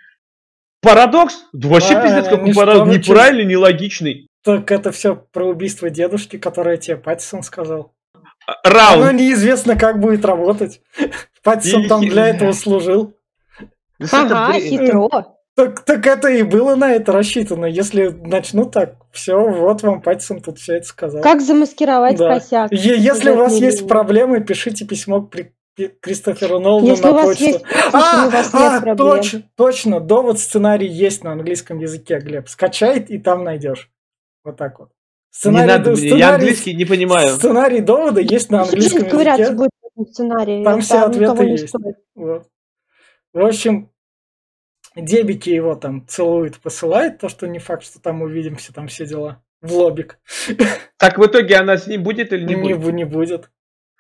Парадокс? 0.80 1.46
Да 1.52 1.68
вообще 1.68 1.94
а, 1.94 2.02
пиздец, 2.02 2.28
какой 2.28 2.54
парадокс. 2.54 2.90
Неправильный, 2.90 3.44
нелогичный. 3.44 4.28
Так 4.42 4.70
это 4.72 4.90
все 4.90 5.16
про 5.16 5.46
убийство 5.46 5.90
дедушки, 5.90 6.38
которое 6.38 6.76
тебе 6.78 6.96
Паттисон 6.96 7.42
сказал. 7.42 7.94
А, 8.46 8.68
раунд. 8.68 9.02
Оно 9.02 9.10
неизвестно, 9.12 9.76
как 9.76 10.00
будет 10.00 10.24
работать. 10.24 10.80
Паттисон 11.42 11.86
там 11.86 12.00
для 12.00 12.28
этого 12.28 12.52
служил. 12.52 13.14
Ага, 14.12 14.58
хитро. 14.58 15.34
Так, 15.57 15.84
так 15.84 16.05
это 16.07 16.28
и 16.28 16.42
было 16.42 16.74
на 16.74 16.92
это 16.92 17.12
рассчитано. 17.12 17.66
Если 17.66 18.09
начну 18.09 18.64
так, 18.64 18.96
все, 19.12 19.38
вот 19.38 19.82
вам 19.82 20.02
Паттисон 20.02 20.40
тут 20.40 20.59
все 20.59 20.76
это 20.76 20.86
сказал. 20.86 21.22
Как 21.22 21.40
замаскировать 21.40 22.16
да. 22.16 22.34
косяк? 22.34 22.72
Е- 22.72 22.98
если 22.98 23.30
у 23.30 23.36
вас 23.36 23.55
есть 23.55 23.86
проблемы, 23.86 24.40
пишите 24.40 24.84
письмо 24.84 25.22
к 25.22 25.30
при- 25.30 25.52
Кристоферу 26.00 26.59
Нолану 26.61 26.86
Если 26.86 27.05
на 27.05 27.11
у 27.11 27.14
вас 27.14 27.26
почту. 27.26 27.44
Есть, 27.44 27.64
а, 27.92 28.26
у 28.26 28.30
вас 28.30 28.50
а, 28.52 28.80
нет 28.84 28.96
точно, 28.96 29.42
точно, 29.57 30.00
довод 30.00 30.38
сценарий 30.38 30.88
есть 30.88 31.24
на 31.24 31.32
английском 31.32 31.78
языке, 31.78 32.18
Глеб. 32.18 32.48
Скачай 32.48 33.00
и 33.00 33.18
там 33.18 33.44
найдешь. 33.44 33.90
Вот 34.44 34.57
так 34.57 34.78
вот. 34.78 34.90
Сценарий, 35.30 35.66
не 35.66 35.78
надо, 35.78 35.96
сценарий, 35.96 36.18
я 36.18 36.34
английский 36.34 36.74
не 36.74 36.84
понимаю. 36.84 37.28
Сценарий 37.28 37.80
довода 37.80 38.20
есть 38.20 38.50
на 38.50 38.62
английском 38.62 39.09
говорят, 39.09 39.38
языке. 39.38 39.57
Будет 39.57 39.70
сценарий. 40.12 40.62
Там 40.62 40.80
все 40.80 40.98
ответы 40.98 41.44
есть. 41.44 41.74
Вот. 42.14 42.46
В 43.32 43.44
общем, 43.44 43.90
Дебики 44.97 45.51
его 45.51 45.74
там 45.74 46.07
целует, 46.07 46.59
посылает, 46.61 47.18
то, 47.18 47.28
что 47.28 47.47
не 47.47 47.59
факт, 47.59 47.84
что 47.84 48.01
там 48.01 48.22
увидимся, 48.22 48.72
там 48.72 48.88
все 48.88 49.07
дела. 49.07 49.42
В 49.61 49.72
лобик. 49.72 50.18
Так 50.97 51.18
в 51.18 51.26
итоге 51.26 51.57
она 51.57 51.76
с 51.76 51.86
ним 51.86 52.03
будет 52.03 52.32
или 52.32 52.45
не, 52.45 52.55
не 52.55 52.74
будет? 52.74 52.95
Не 52.95 53.05
будет. 53.05 53.51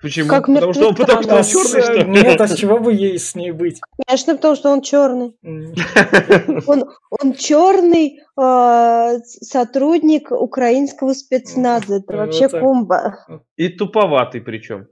Почему? 0.00 0.28
Как 0.28 0.46
потому 0.46 0.72
что 0.74 0.88
он, 0.88 0.94
потому 0.94 1.22
что 1.22 1.36
он 1.36 1.42
черный, 1.44 1.82
что 1.82 1.92
ли? 1.92 2.04
Нет, 2.04 2.40
а 2.40 2.46
с 2.46 2.54
чего 2.58 2.78
бы 2.78 2.92
ей 2.92 3.18
с 3.18 3.34
ней 3.34 3.52
быть? 3.52 3.80
Конечно, 4.06 4.36
потому 4.36 4.54
что 4.54 4.70
он 4.70 4.82
черный. 4.82 5.34
он, 6.66 6.84
он 7.10 7.32
черный 7.34 8.20
э, 8.38 9.18
сотрудник 9.24 10.30
украинского 10.30 11.14
спецназа. 11.14 11.96
Это 11.96 12.16
вообще 12.16 12.48
комбо. 12.48 13.26
И 13.56 13.68
туповатый 13.68 14.42
причем. 14.42 14.88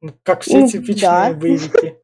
Ну, 0.00 0.12
как 0.22 0.42
все 0.42 0.68
типичные 0.68 1.34
боевики. 1.34 1.94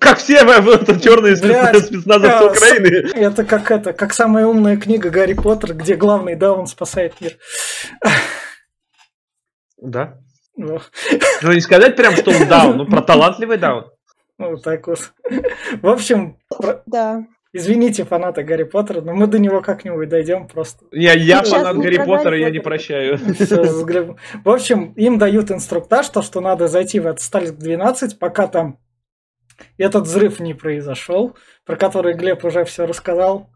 Как 0.00 0.18
все 0.18 0.38
это 0.38 1.00
черные 1.00 1.36
спецназовцы 1.36 2.44
Украины. 2.44 3.10
Это 3.14 3.44
как 3.44 3.70
это, 3.70 3.92
как 3.92 4.12
самая 4.12 4.46
умная 4.46 4.76
книга 4.76 5.10
Гарри 5.10 5.34
Поттер, 5.34 5.74
где 5.74 5.94
главный, 5.94 6.34
да, 6.34 6.52
он 6.52 6.66
спасает 6.66 7.20
мир. 7.20 7.36
Да. 9.80 10.18
Ну, 10.56 10.80
ну 11.42 11.52
не 11.52 11.60
сказать 11.60 11.96
прям, 11.96 12.14
что 12.16 12.30
он 12.30 12.48
даун, 12.48 12.76
ну 12.76 12.86
про 12.86 13.02
талантливый 13.02 13.58
даун. 13.58 13.90
Вот 14.38 14.62
так 14.62 14.86
вот. 14.86 15.12
В 15.82 15.88
общем, 15.88 16.38
да. 16.86 17.24
Извините, 17.56 18.04
фанаты 18.04 18.42
Гарри 18.42 18.64
Поттера, 18.64 19.00
но 19.00 19.12
мы 19.14 19.28
до 19.28 19.38
него 19.38 19.60
как-нибудь 19.60 20.08
дойдем 20.08 20.48
просто. 20.48 20.86
Я, 20.90 21.12
я 21.12 21.40
фанат 21.44 21.76
Гарри 21.76 21.98
Поттера, 22.04 22.36
я 22.36 22.50
не 22.50 22.58
прощаю. 22.58 23.16
В 24.44 24.50
общем, 24.50 24.92
им 24.94 25.18
дают 25.18 25.52
инструктаж, 25.52 26.08
то, 26.08 26.20
что 26.22 26.40
надо 26.40 26.66
зайти 26.66 26.98
в 26.98 27.06
этот 27.06 27.20
Сталинск 27.20 27.54
12, 27.54 28.18
пока 28.18 28.48
там 28.48 28.78
этот 29.78 30.04
взрыв 30.04 30.40
не 30.40 30.54
произошел, 30.54 31.36
про 31.64 31.76
который 31.76 32.14
Глеб 32.14 32.44
уже 32.44 32.64
все 32.64 32.86
рассказал, 32.86 33.50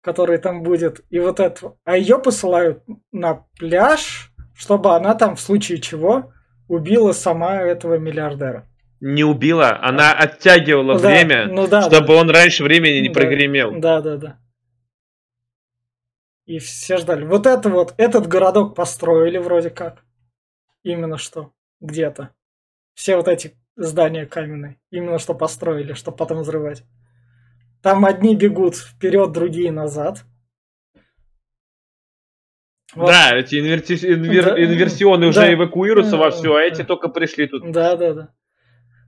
который 0.00 0.38
там 0.38 0.62
будет. 0.62 1.02
И 1.10 1.18
вот 1.18 1.40
это. 1.40 1.74
А 1.84 1.96
ее 1.96 2.18
посылают 2.18 2.82
на 3.12 3.46
пляж, 3.58 4.32
чтобы 4.54 4.94
она 4.94 5.14
там 5.14 5.36
в 5.36 5.40
случае 5.40 5.80
чего 5.80 6.32
убила 6.68 7.12
сама 7.12 7.62
этого 7.62 7.98
миллиардера. 7.98 8.66
Не 9.00 9.24
убила, 9.24 9.78
она 9.82 10.12
оттягивала 10.12 10.98
да, 10.98 11.08
время, 11.08 11.46
ну 11.46 11.66
да, 11.66 11.80
чтобы 11.82 12.08
да. 12.08 12.14
он 12.16 12.30
раньше 12.30 12.64
времени 12.64 12.98
не 12.98 13.08
да, 13.08 13.14
прогремел. 13.14 13.72
Да, 13.80 14.02
да, 14.02 14.16
да. 14.16 14.38
И 16.44 16.58
все 16.58 16.96
ждали. 16.98 17.24
Вот 17.24 17.46
это 17.46 17.68
вот, 17.70 17.94
этот 17.96 18.26
городок 18.26 18.74
построили 18.74 19.38
вроде 19.38 19.70
как. 19.70 20.04
Именно 20.82 21.16
что. 21.16 21.52
Где-то. 21.80 22.30
Все 22.94 23.16
вот 23.16 23.28
эти 23.28 23.56
здание 23.84 24.26
каменное. 24.26 24.76
Именно 24.90 25.18
что 25.18 25.34
построили, 25.34 25.94
чтобы 25.94 26.16
потом 26.16 26.40
взрывать. 26.40 26.84
Там 27.82 28.04
одни 28.04 28.36
бегут 28.36 28.76
вперед, 28.76 29.32
другие 29.32 29.72
назад. 29.72 30.24
Вот. 32.94 33.06
Да, 33.06 33.36
эти 33.36 33.58
инверти... 33.58 33.92
инвер... 33.92 34.44
да, 34.44 34.62
инверсионы 34.62 35.26
уже 35.28 35.40
да, 35.40 35.52
эвакуируются 35.52 36.12
да, 36.12 36.18
во 36.18 36.30
все, 36.30 36.54
а 36.54 36.60
эти 36.60 36.82
только 36.82 37.08
пришли 37.08 37.46
тут. 37.46 37.70
Да, 37.70 37.96
да, 37.96 38.14
да. 38.14 38.28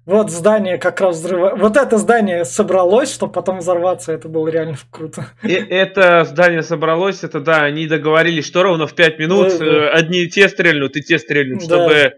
Вот 0.04 0.30
здание 0.30 0.78
как 0.78 1.00
раз 1.00 1.16
взрывает. 1.18 1.58
Вот 1.58 1.76
это 1.76 1.96
здание 1.96 2.44
собралось, 2.44 3.12
чтобы 3.12 3.32
потом 3.32 3.58
взорваться. 3.58 4.12
Это 4.12 4.28
было 4.28 4.48
реально 4.48 4.76
круто. 4.90 5.26
И 5.42 5.52
это 5.52 6.24
здание 6.24 6.62
собралось, 6.62 7.22
это 7.22 7.40
да, 7.40 7.62
они 7.62 7.86
договорились, 7.86 8.46
что 8.46 8.62
ровно 8.62 8.86
в 8.86 8.94
5 8.94 9.18
минут 9.18 9.48
да, 9.50 9.58
да. 9.58 9.64
Э, 9.64 9.88
одни 9.90 10.28
те 10.28 10.48
стрельнут, 10.48 10.96
и 10.96 11.02
те 11.02 11.18
стрельнут, 11.18 11.62
чтобы 11.62 11.94
да. 11.94 12.12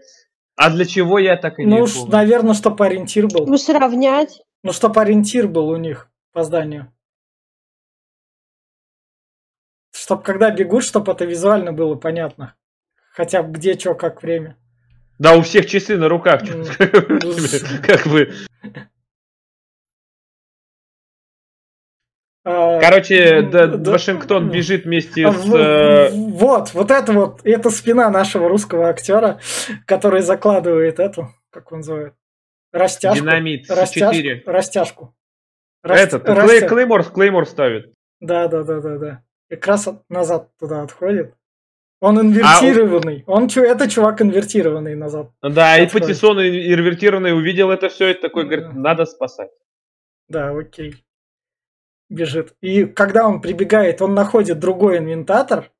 А 0.55 0.69
для 0.69 0.85
чего 0.85 1.19
я 1.19 1.35
так 1.35 1.59
и 1.59 1.65
не 1.65 1.69
Ну, 1.79 1.85
помню? 1.85 2.11
наверное, 2.11 2.53
чтобы 2.53 2.85
ориентир 2.85 3.27
был. 3.27 3.45
Ну, 3.45 3.57
сравнять. 3.57 4.41
Ну, 4.63 4.71
чтобы 4.71 5.01
ориентир 5.01 5.47
был 5.47 5.67
у 5.69 5.75
них 5.77 6.09
по 6.31 6.43
зданию. 6.43 6.91
Чтобы 9.91 10.23
когда 10.23 10.51
бегут, 10.51 10.83
чтобы 10.83 11.11
это 11.11 11.25
визуально 11.25 11.73
было 11.73 11.95
понятно. 11.95 12.55
Хотя 13.11 13.43
бы 13.43 13.53
где, 13.53 13.77
что, 13.77 13.95
как 13.95 14.21
время. 14.23 14.57
Да, 15.19 15.35
у 15.37 15.41
всех 15.41 15.65
часы 15.67 15.97
на 15.97 16.09
руках. 16.09 16.41
Как 16.77 18.05
бы. 18.07 18.33
Короче, 22.45 23.41
да, 23.41 23.65
да, 23.65 23.91
Вашингтон 23.91 24.51
бежит 24.51 24.85
вместе 24.85 25.25
а, 25.25 25.33
с... 25.33 25.51
Э, 25.51 26.09
вот, 26.11 26.75
вот 26.75 26.91
это 26.91 27.11
вот, 27.11 27.41
это 27.43 27.71
спина 27.71 28.11
нашего 28.11 28.47
русского 28.47 28.87
актера, 28.87 29.39
который 29.87 30.21
закладывает 30.21 30.99
эту, 30.99 31.29
как 31.49 31.71
он 31.71 31.79
называет, 31.79 32.13
растяжку. 32.71 33.23
Динамит 33.23 33.67
растяжку, 33.67 34.13
4. 34.13 34.43
Растяжку. 34.45 35.15
Этот, 35.83 36.29
Расти... 36.29 36.67
Клеймор, 36.67 37.03
Клеймор 37.03 37.47
ставит. 37.47 37.91
Да, 38.19 38.47
да, 38.47 38.63
да, 38.63 38.79
да, 38.79 38.97
да. 38.97 39.23
И 39.49 39.55
как 39.55 39.67
раз 39.67 39.89
назад 40.09 40.49
туда 40.59 40.83
отходит. 40.83 41.33
Он 41.99 42.19
инвертированный. 42.19 43.23
А, 43.25 43.31
он, 43.31 43.47
это 43.47 43.89
чувак 43.89 44.21
инвертированный 44.21 44.93
назад. 44.93 45.31
Да, 45.41 45.79
и 45.79 45.89
Патисон 45.89 46.39
инвертированный 46.39 47.35
увидел 47.35 47.71
это 47.71 47.89
все, 47.89 48.09
и 48.09 48.13
такой 48.13 48.43
говорит, 48.43 48.73
надо 48.75 49.05
спасать. 49.05 49.49
Да, 50.27 50.51
окей. 50.51 51.04
Бежит. 52.09 52.53
И 52.61 52.85
когда 52.85 53.27
он 53.27 53.41
прибегает, 53.41 54.01
он 54.01 54.13
находит 54.13 54.59
другой 54.59 54.99
инвентатор. 54.99 55.71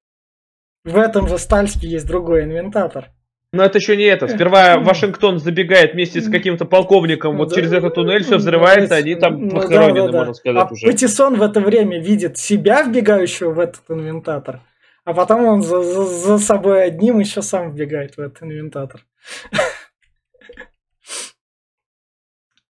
В 0.83 0.97
этом 0.97 1.27
же 1.27 1.37
Стальске 1.37 1.87
есть 1.87 2.07
другой 2.07 2.43
инвентатор. 2.43 3.11
Но 3.55 3.63
это 3.63 3.77
еще 3.77 3.95
не 3.95 4.03
это. 4.03 4.27
Сперва 4.27 4.77
Вашингтон 4.79 5.39
забегает 5.39 5.93
вместе 5.93 6.19
с 6.19 6.29
каким-то 6.29 6.65
полковником 6.65 7.37
вот 7.37 7.55
через 7.55 7.71
этот 7.71 7.95
туннель, 7.95 8.23
все 8.23 8.35
взрывается, 8.35 8.95
они 8.95 9.15
там 9.15 9.47
ну 9.47 9.55
похоронены, 9.55 10.11
можно 10.11 10.33
сказать, 10.33 10.67
а 10.69 10.73
уже. 10.73 10.85
Патисон 10.85 11.35
в 11.35 11.41
это 11.41 11.61
время 11.61 12.01
видит 12.01 12.37
себя, 12.37 12.83
вбегающего 12.83 13.51
в 13.51 13.59
этот 13.59 13.89
инвентатор, 13.89 14.59
а 15.05 15.13
потом 15.13 15.45
он 15.45 15.63
за, 15.63 15.81
за, 15.81 16.03
за 16.03 16.37
собой 16.37 16.83
одним 16.83 17.19
еще 17.19 17.41
сам 17.41 17.71
вбегает 17.71 18.17
в 18.17 18.19
этот 18.19 18.43
инвентатор. 18.43 19.05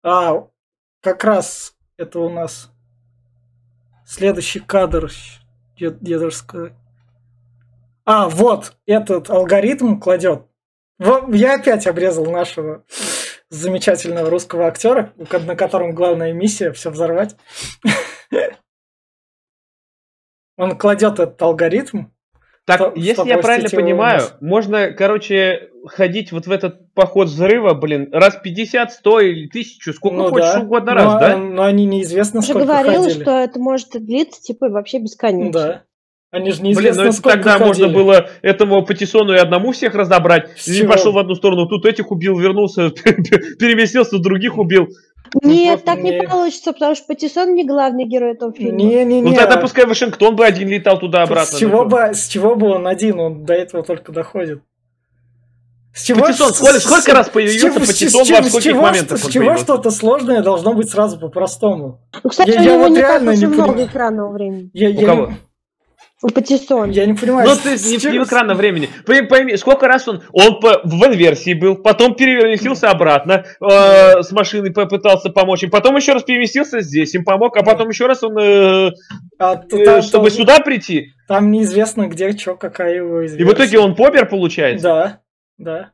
А, 0.05 0.47
как 1.03 1.25
раз 1.25 1.75
это 1.99 2.21
у 2.21 2.31
нас 2.31 2.71
следующий 4.09 4.61
кадр, 4.61 5.11
я, 5.77 5.95
я 6.01 6.19
даже 6.19 6.37
сказать. 6.37 6.73
А, 8.05 8.29
вот, 8.29 8.77
этот 8.87 9.29
алгоритм 9.29 10.01
кладет 10.01 10.49
я 10.99 11.55
опять 11.55 11.87
обрезал 11.87 12.27
нашего 12.27 12.85
замечательного 13.51 14.29
русского 14.31 14.67
актера, 14.67 15.13
на 15.17 15.55
котором 15.57 15.95
главная 15.95 16.33
миссия 16.33 16.73
все 16.73 16.91
взорвать. 16.91 17.37
Он 20.57 20.77
кладет 20.77 21.21
этот 21.21 21.41
алгоритм. 21.41 22.07
Так, 22.69 22.97
если 22.97 23.27
я 23.27 23.39
правильно 23.39 23.71
понимаю, 23.71 24.23
можно, 24.41 24.93
короче, 24.93 25.71
ходить 25.87 26.33
вот 26.33 26.47
в 26.47 26.51
этот 26.51 26.93
поход 26.93 27.29
взрыва, 27.29 27.73
блин, 27.73 28.11
раз 28.13 28.39
50, 28.43 28.93
100 28.93 29.21
или 29.21 29.49
1000, 29.49 29.93
сколько 29.95 30.17
ну, 30.17 30.29
хочешь 30.29 30.53
да. 30.53 30.61
угодно 30.61 30.93
но, 30.93 30.97
раз, 30.99 31.21
да? 31.21 31.37
Но 31.39 31.63
они 31.65 31.87
неизвестно 31.87 32.43
сколько 32.43 32.67
говорил, 32.67 33.05
ходили. 33.05 33.23
что 33.23 33.31
это 33.39 33.59
может 33.59 33.89
длиться, 33.95 34.43
типа, 34.43 34.69
вообще 34.69 34.99
бесконечно. 34.99 35.53
Да. 35.53 35.83
Они 36.31 36.51
же 36.51 36.61
неизвестно, 36.61 37.05
Блин, 37.05 37.15
ну 37.17 37.31
тогда 37.31 37.53
ходили. 37.53 37.67
можно 37.67 37.89
было 37.89 38.29
этому 38.43 38.85
Патисону 38.85 39.33
и 39.33 39.39
одному 39.39 39.73
всех 39.73 39.95
разобрать. 39.95 40.51
И 40.67 40.87
пошел 40.87 41.13
в 41.13 41.19
одну 41.19 41.35
сторону, 41.35 41.67
тут 41.69 41.87
этих 41.87 42.11
убил, 42.11 42.39
вернулся, 42.39 42.91
переместился, 42.91 44.19
других 44.19 44.59
убил. 44.59 44.89
Нет, 45.43 45.85
так 45.85 45.99
не... 45.99 46.11
не 46.11 46.23
получится, 46.27 46.73
потому 46.73 46.95
что 46.95 47.07
Патисон 47.07 47.55
не 47.55 47.65
главный 47.65 48.05
герой 48.05 48.33
этого 48.33 48.53
фильма. 48.53 48.77
Не, 48.77 49.05
не, 49.05 49.21
не. 49.21 49.31
Ну 49.31 49.35
тогда 49.35 49.57
пускай 49.57 49.87
Вашингтон 49.87 50.37
бы 50.37 50.45
один 50.45 50.69
летал 50.69 50.99
туда-обратно. 50.99 51.57
С 51.57 51.59
чего, 51.59 51.85
бы, 51.85 52.11
с 52.15 52.29
чего 52.29 52.57
бы 52.57 52.69
он 52.69 52.87
один? 52.87 53.21
Он 53.21 53.45
до 53.45 53.55
этого 53.55 53.83
только 53.83 54.13
доходит. 54.13 54.63
С 55.95 56.05
чего, 56.05 56.21
Патисон, 56.21 56.55
сколько, 56.55 56.81
сколько 56.81 57.13
раз 57.13 57.29
появился 57.29 57.81
Патисон 57.81 58.21
во 58.21 58.43
скольких 58.45 58.63
чего, 58.63 58.83
моментах? 58.83 59.19
С 59.19 59.29
чего 59.29 59.57
что-то 59.57 59.91
сложное 59.91 60.43
должно 60.43 60.73
быть 60.75 60.91
сразу 60.91 61.19
по-простому? 61.19 62.01
Ну, 62.23 62.31
кстати, 62.31 62.51
я, 62.51 62.61
у 62.61 62.63
него 62.63 62.73
я 62.73 62.79
вот 62.79 62.91
не 62.91 62.99
реально 62.99 63.33
так 63.33 63.41
не 63.41 63.47
много 63.47 63.85
экранного 63.85 64.33
времени. 64.33 64.71
Я, 64.73 64.91
у 64.91 64.93
я, 64.93 65.07
кого? 65.07 65.33
У 66.21 66.29
Патиссон. 66.31 66.91
Я 66.91 67.07
не 67.07 67.15
понимаю. 67.15 67.49
Ну, 67.49 67.55
ты 67.55 67.71
не, 67.71 68.13
не 68.13 68.19
в 68.19 68.25
экранном 68.25 68.57
времени. 68.57 68.89
Пойми, 69.07 69.29
пойми, 69.29 69.57
сколько 69.57 69.87
раз 69.87 70.09
он... 70.09 70.23
Он 70.33 70.59
по, 70.59 70.81
в 70.83 71.05
инверсии 71.05 71.55
был, 71.55 71.77
потом 71.77 72.17
переместился 72.17 72.91
обратно, 72.91 73.45
э, 73.61 74.23
с 74.23 74.33
машиной 74.33 74.73
попытался 74.73 75.31
помочь 75.31 75.63
им, 75.63 75.71
потом 75.71 75.95
еще 75.95 76.15
раз 76.15 76.25
переместился 76.25 76.81
здесь, 76.81 77.15
им 77.15 77.25
помог, 77.25 77.57
а 77.57 77.63
потом 77.63 77.91
еще 77.91 78.07
раз 78.07 78.25
он... 78.25 78.37
Э, 78.37 78.91
а, 79.39 79.63
э, 79.71 79.85
там, 79.85 80.03
чтобы 80.03 80.31
там, 80.31 80.39
сюда 80.39 80.59
прийти. 80.59 81.13
Там 81.29 81.53
неизвестно, 81.53 82.09
где, 82.09 82.37
что, 82.37 82.57
какая 82.57 82.97
его 82.97 83.19
инверсия. 83.19 83.39
И 83.39 83.45
в 83.45 83.53
итоге 83.53 83.79
он 83.79 83.95
попер, 83.95 84.29
получается? 84.29 84.83
Да, 84.83 85.21
да. 85.57 85.93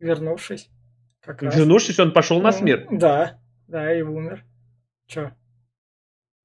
Вернувшись. 0.00 0.70
Как 1.22 1.42
Вернувшись, 1.42 1.98
он 1.98 2.12
пошел 2.12 2.40
на 2.40 2.52
смерть. 2.52 2.86
Да, 2.90 3.38
да, 3.66 3.94
и 3.94 4.00
умер. 4.00 4.44
Че? 5.08 5.34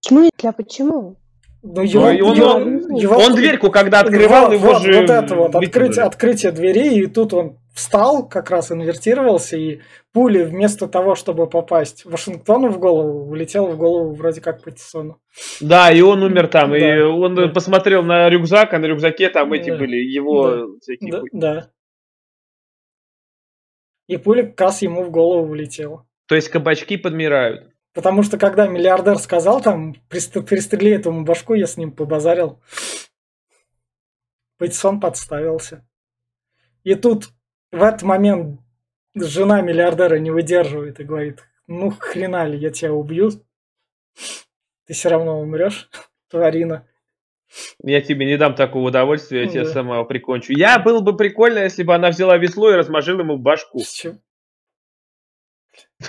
Почему? 0.01 0.29
А 0.43 0.51
почему? 0.51 1.22
Ну, 1.65 1.81
его, 1.81 2.03
он, 2.03 2.15
его, 2.15 2.45
он, 2.55 2.95
его, 2.95 3.15
он 3.15 3.35
дверьку, 3.35 3.71
когда 3.71 4.01
открывал, 4.01 4.47
вот, 4.47 4.53
его 4.53 4.73
вот, 4.73 4.81
же... 4.81 4.93
Вот 4.99 5.09
это 5.09 5.35
вот, 5.35 5.55
открытие, 5.55 6.03
открытие 6.03 6.51
двери, 6.51 6.95
и 6.95 7.07
тут 7.07 7.33
он 7.33 7.57
встал, 7.73 8.27
как 8.27 8.49
раз 8.51 8.71
инвертировался, 8.73 9.55
и 9.55 9.79
пули 10.11 10.43
вместо 10.43 10.89
того, 10.89 11.15
чтобы 11.15 11.49
попасть 11.49 12.03
Вашингтону 12.03 12.67
в 12.67 12.79
голову, 12.79 13.29
улетела 13.29 13.67
в 13.67 13.77
голову 13.77 14.13
вроде 14.13 14.41
как 14.41 14.61
Патисону. 14.61 15.21
Да, 15.61 15.89
и 15.89 16.01
он 16.01 16.21
умер 16.21 16.49
там, 16.49 16.71
да, 16.71 16.77
и 16.77 17.01
он 17.01 17.33
да. 17.33 17.47
посмотрел 17.47 18.03
на 18.03 18.29
рюкзак, 18.29 18.73
а 18.73 18.79
на 18.79 18.85
рюкзаке 18.85 19.29
там 19.29 19.53
эти 19.53 19.69
да. 19.69 19.77
были 19.77 19.95
его 19.95 20.49
да. 20.49 20.65
всякие... 20.81 21.11
Да, 21.11 21.21
да. 21.31 21.69
И 24.07 24.17
пуля 24.17 24.43
как 24.43 24.59
раз 24.59 24.81
ему 24.81 25.03
в 25.03 25.11
голову 25.11 25.49
улетела. 25.49 26.05
То 26.27 26.35
есть 26.35 26.49
кабачки 26.49 26.97
подмирают. 26.97 27.72
Потому 27.93 28.23
что 28.23 28.37
когда 28.37 28.67
миллиардер 28.67 29.19
сказал 29.19 29.61
там, 29.61 29.93
перестрели 30.09 30.91
этому 30.91 31.23
башку, 31.23 31.53
я 31.53 31.67
с 31.67 31.77
ним 31.77 31.91
побазарил. 31.91 32.59
Патисон 34.57 34.99
подставился. 34.99 35.85
И 36.83 36.95
тут 36.95 37.29
в 37.71 37.81
этот 37.81 38.03
момент 38.03 38.59
жена 39.15 39.61
миллиардера 39.61 40.17
не 40.17 40.31
выдерживает 40.31 40.99
и 40.99 41.03
говорит, 41.03 41.43
ну 41.67 41.91
хрена 41.91 42.45
ли, 42.45 42.57
я 42.57 42.71
тебя 42.71 42.93
убью, 42.93 43.31
ты 44.85 44.93
все 44.93 45.09
равно 45.09 45.39
умрешь, 45.39 45.89
тварина. 46.29 46.87
Я 47.83 48.01
тебе 48.01 48.25
не 48.25 48.37
дам 48.37 48.55
такого 48.55 48.87
удовольствия, 48.87 49.41
я 49.41 49.45
да. 49.45 49.51
тебя 49.51 49.65
сама 49.65 50.03
прикончу. 50.05 50.53
Я 50.53 50.79
был 50.79 51.01
бы 51.01 51.15
прикольно, 51.15 51.59
если 51.59 51.83
бы 51.83 51.93
она 51.93 52.09
взяла 52.09 52.37
весло 52.37 52.71
и 52.71 52.75
размажила 52.75 53.19
ему 53.19 53.37
башку. 53.37 53.79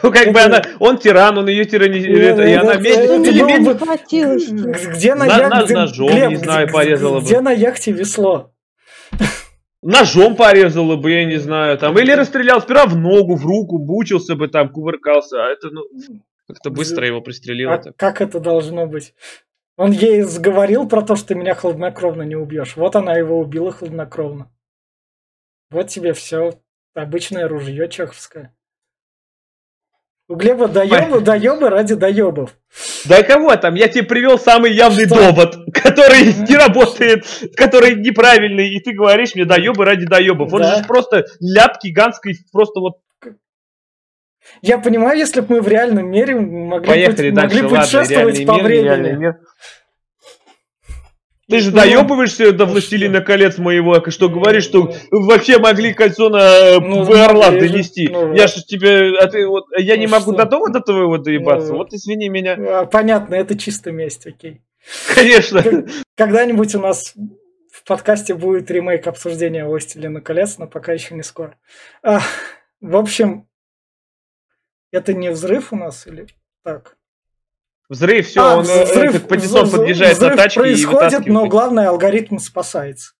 Ну, 0.03 0.13
как 0.13 0.33
бы 0.33 0.41
она, 0.41 0.63
он 0.79 0.99
тиран, 0.99 1.39
он 1.39 1.49
ее 1.49 1.65
тиранизирует, 1.65 2.39
и 2.39 2.53
она. 2.53 2.77
Где 2.77 5.15
на 5.15 5.27
яхте... 5.27 5.75
Ножом, 5.75 6.29
не 6.29 6.37
знаю, 6.37 6.73
порезала 6.73 7.21
бы. 7.21 7.27
Где 7.27 7.41
на 7.41 7.53
яхте 7.53 7.93
весло? 7.93 8.53
Ножом 9.83 10.35
порезала 10.35 10.97
бы, 10.97 11.11
я 11.11 11.27
не 11.27 11.37
знаю, 11.37 11.79
там. 11.79 11.99
Или 11.99 12.13
расстрелял 12.13 12.61
сперва 12.61 12.87
в 12.87 12.97
ногу, 12.97 13.37
в 13.37 13.45
руку, 13.45 13.79
бучился 13.79 14.35
бы 14.35 14.49
там, 14.49 14.71
кувыркался. 14.71 15.45
А 15.45 15.51
это, 15.51 15.69
ну, 15.71 15.83
как-то 16.49 16.71
быстро 16.71 17.07
его 17.07 17.21
пристрелило. 17.21 17.75
А 17.75 17.93
как 17.93 18.23
это 18.23 18.41
должно 18.41 18.87
быть? 18.87 19.15
Он 19.77 19.91
ей 19.91 20.23
заговорил 20.23 20.89
про 20.89 21.03
то, 21.03 21.17
что 21.17 21.29
ты 21.29 21.35
меня 21.35 21.55
хладнокровно 21.55 22.23
не 22.23 22.37
убьешь. 22.37 22.77
Вот 22.77 22.97
она 22.97 23.15
его 23.15 23.39
убила 23.39 23.73
хладнокровно. 23.73 24.51
Вот 25.71 25.89
тебе 25.89 26.13
все. 26.13 26.53
Обычное 26.95 27.49
ружье 27.49 27.89
чеховское. 27.89 28.55
У 30.27 30.37
Глеба 30.37 30.69
доебы, 30.69 31.21
доебы 31.21 31.69
ради 31.69 31.95
доебов. 31.95 32.57
Да 33.05 33.23
кого 33.23 33.55
там? 33.57 33.75
Я 33.75 33.89
тебе 33.89 34.05
привел 34.05 34.39
самый 34.39 34.73
явный 34.73 35.05
Что? 35.05 35.17
довод, 35.17 35.57
который 35.75 36.33
не 36.49 36.57
работает, 36.57 37.27
который 37.55 37.97
неправильный, 37.97 38.71
и 38.71 38.81
ты 38.81 38.93
говоришь 38.93 39.35
мне 39.35 39.45
доебы 39.45 39.85
ради 39.85 40.07
доебов. 40.07 40.51
Он 40.55 40.63
да. 40.63 40.79
же 40.79 40.85
просто 40.85 41.27
ляп 41.41 41.77
гигантский, 41.83 42.39
просто 42.53 42.81
вот 42.81 42.95
я 44.63 44.79
понимаю, 44.79 45.19
если 45.19 45.41
бы 45.41 45.57
мы 45.57 45.61
в 45.63 45.69
реальном 45.69 46.11
мире 46.11 46.35
могли, 46.37 46.87
Поехали 46.87 47.31
быть, 47.31 47.35
дальше, 47.35 47.57
могли 47.57 47.63
ладно, 47.63 47.81
путешествовать 47.81 48.47
по 48.47 48.53
мир, 48.53 48.63
времени. 48.63 49.35
Ты 51.49 51.61
же 51.61 51.71
ну, 51.71 51.77
доебываешься 51.77 52.53
до 52.53 52.65
Властелина 52.65 53.21
колец 53.21 53.59
моего, 53.59 54.03
что 54.11 54.29
говоришь, 54.29 54.65
что 54.65 54.95
вообще 55.11 55.59
могли 55.59 55.93
кольцо 55.93 56.31
на 56.31 56.81
ну, 56.81 57.03
Орлан 57.13 57.59
донести. 57.59 58.09
Ну, 58.09 58.33
я 58.35 58.47
же 58.47 58.65
тебе, 58.65 59.19
а 59.19 59.27
ты 59.27 59.47
вот, 59.47 59.65
я 59.77 59.95
ну, 59.97 60.01
не 60.01 60.07
могу 60.07 60.33
что? 60.33 60.45
до 60.45 60.47
того 60.47 60.69
до 60.69 60.81
твоего 60.81 61.19
доебаться. 61.19 61.73
Ну, 61.73 61.79
вот 61.79 61.93
извини 61.93 62.29
меня. 62.29 62.57
А, 62.59 62.87
понятно, 62.87 63.35
это 63.35 63.59
чисто 63.59 63.93
месть, 63.93 64.27
окей. 64.27 64.63
Конечно. 65.15 65.63
Когда-нибудь 66.17 66.75
у 66.75 66.81
нас 66.81 67.15
в 67.73 67.85
подкасте 67.85 68.35
будет 68.35 68.71
ремейк 68.71 69.07
обсуждения 69.07 69.67
Властелина 69.67 70.21
колец, 70.21 70.59
но 70.59 70.67
пока 70.67 70.93
еще 70.93 71.15
не 71.15 71.23
скоро. 71.23 71.59
А, 72.03 72.21
в 72.81 72.97
общем, 72.97 73.49
это 74.93 75.13
не 75.13 75.31
взрыв 75.31 75.73
у 75.73 75.77
нас 75.77 76.07
или 76.07 76.27
так? 76.63 76.97
Взрыв, 77.89 78.27
все, 78.27 78.41
а, 78.41 78.57
он 78.57 78.67
э, 78.67 78.85
взрыв, 78.85 79.13
как 79.13 79.29
патиссон 79.29 79.71
подъезжает 79.71 80.17
взрыв 80.17 80.31
на 80.31 80.37
тачке 80.37 80.61
происходит, 80.61 81.27
и 81.27 81.31
но 81.31 81.47
главное, 81.47 81.91
алгоритм 81.91 82.39
спасается. 82.39 83.13